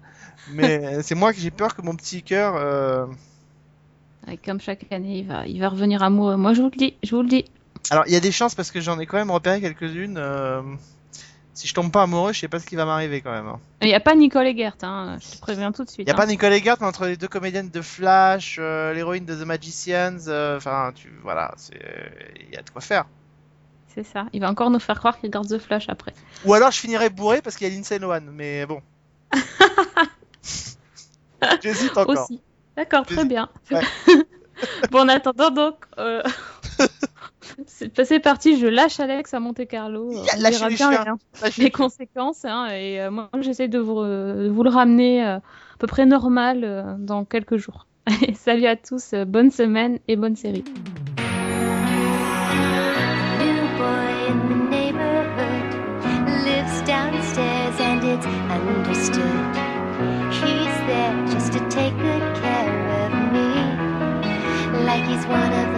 Mais 0.51 1.03
c'est 1.03 1.15
moi 1.15 1.33
que 1.33 1.41
j'ai 1.41 1.51
peur 1.51 1.75
que 1.75 1.83
mon 1.83 1.95
petit 1.97 2.23
cœur. 2.23 2.55
euh, 2.57 3.07
comme 4.45 4.61
chaque 4.61 4.91
année, 4.93 5.19
il 5.21 5.27
va, 5.27 5.47
il 5.47 5.61
va 5.61 5.69
revenir 5.69 6.03
amoureux. 6.03 6.37
Moi, 6.37 6.53
je 6.55 6.63
vous 6.63 6.71
le 6.71 6.77
dis, 6.77 6.95
je 7.03 7.15
vous 7.15 7.23
le 7.23 7.29
dis. 7.29 7.45
Alors, 7.91 8.05
il 8.07 8.13
y 8.13 8.17
a 8.17 8.21
des 8.21 8.33
chances 8.33 8.55
parce 8.55 8.71
que 8.71 8.81
j'en 8.81 8.99
ai 9.01 9.07
quand 9.07 9.17
même 9.17 9.31
repéré 9.31 9.61
quelques-unes. 9.61 10.17
euh, 10.19 10.63
Si 11.55 11.69
je 11.69 11.75
tombe 11.75 11.93
pas 11.93 12.03
amoureux, 12.03 12.33
je 12.33 12.41
sais 12.41 12.49
pas 12.49 12.59
ce 12.59 12.67
qui 12.67 12.77
va 12.77 12.87
m'arriver 12.87 13.21
quand 13.21 13.31
même. 13.31 13.47
hein. 13.47 13.61
Il 13.83 13.89
n'y 13.89 13.95
a 13.95 14.01
pas 14.01 14.15
Nicole 14.15 14.47
Eggert, 14.47 14.77
hein, 14.83 15.19
je 15.21 15.37
te 15.37 15.41
préviens 15.41 15.71
tout 15.71 15.85
de 15.85 15.91
suite. 15.91 16.07
Il 16.07 16.09
y 16.09 16.11
a 16.11 16.15
hein. 16.15 16.17
pas 16.17 16.27
Nicole 16.27 16.53
Eggert, 16.53 16.77
mais 16.81 16.87
entre 16.87 17.07
les 17.07 17.19
deux 17.19 17.29
comédiennes 17.29 17.69
de 17.69 17.83
Flash, 17.83 18.57
euh, 18.59 18.95
l'héroïne 18.95 19.27
de 19.27 19.35
The 19.35 19.45
Magicians, 19.45 20.29
euh, 20.29 20.57
enfin, 20.57 20.93
tu 20.95 21.13
voilà, 21.23 21.53
c'est 21.57 21.79
il 22.41 22.55
y 22.55 22.57
a 22.57 22.63
de 22.63 22.71
quoi 22.71 22.81
faire. 22.81 23.05
C'est 23.95 24.05
ça. 24.05 24.27
Il 24.33 24.41
va 24.41 24.49
encore 24.51 24.71
nous 24.71 24.79
faire 24.81 24.99
croire 24.99 25.21
qu'il 25.21 25.31
garde 25.31 25.47
The 25.47 25.59
Flash 25.59 25.91
après. 25.91 26.15
Ou 26.47 26.55
alors 26.55 26.71
je 26.71 26.79
finirai 26.79 27.11
bourré 27.11 27.43
parce 27.43 27.57
qu'il 27.57 27.69
y 27.69 27.71
a 27.71 27.75
Lindsay 27.75 27.99
Lohan, 27.99 28.23
mais 28.33 28.65
bon. 28.65 28.81
J'hésite 31.63 31.97
encore. 31.99 32.25
Aussi. 32.25 32.41
D'accord, 32.77 33.05
très 33.05 33.25
bien. 33.27 33.51
Ouais. 33.71 33.83
bon, 34.91 35.01
en 35.01 35.09
attendant, 35.09 35.51
donc, 35.51 35.77
euh... 35.99 36.23
c'est 38.05 38.21
parti, 38.21 38.59
je 38.59 38.67
lâche 38.67 39.01
Alex 39.01 39.33
à 39.35 39.41
Monte 39.41 39.67
Carlo. 39.67 40.11
Ya, 40.13 40.19
On 40.37 40.41
verra 40.51 40.69
les 40.69 40.77
bien 40.77 40.91
chiens. 40.93 41.17
les- 41.59 41.65
les 41.65 41.71
conséquences. 41.71 42.45
Hein, 42.45 42.69
et 42.73 43.01
euh, 43.01 43.11
moi, 43.11 43.29
j'essaie 43.41 43.69
de 43.69 43.79
vous, 43.79 44.03
de 44.03 44.49
vous 44.53 44.63
le 44.63 44.71
ramener 44.71 45.25
euh, 45.25 45.37
à 45.37 45.41
peu 45.79 45.87
près 45.87 46.07
normal 46.07 46.61
euh, 46.65 46.95
dans 46.99 47.25
quelques 47.25 47.57
jours. 47.57 47.87
Salut 48.35 48.67
à 48.67 48.77
tous, 48.77 49.13
euh, 49.15 49.25
bonne 49.25 49.51
semaine 49.51 49.99
et 50.09 50.17
bonne 50.17 50.37
série. 50.37 50.65
There 60.87 61.27
just 61.29 61.53
to 61.53 61.61
take 61.71 61.95
good 61.97 62.23
care 62.43 63.05
of 63.05 63.13
me, 63.33 63.49
like 64.85 65.05
he's 65.07 65.25
one 65.27 65.53
of 65.53 65.72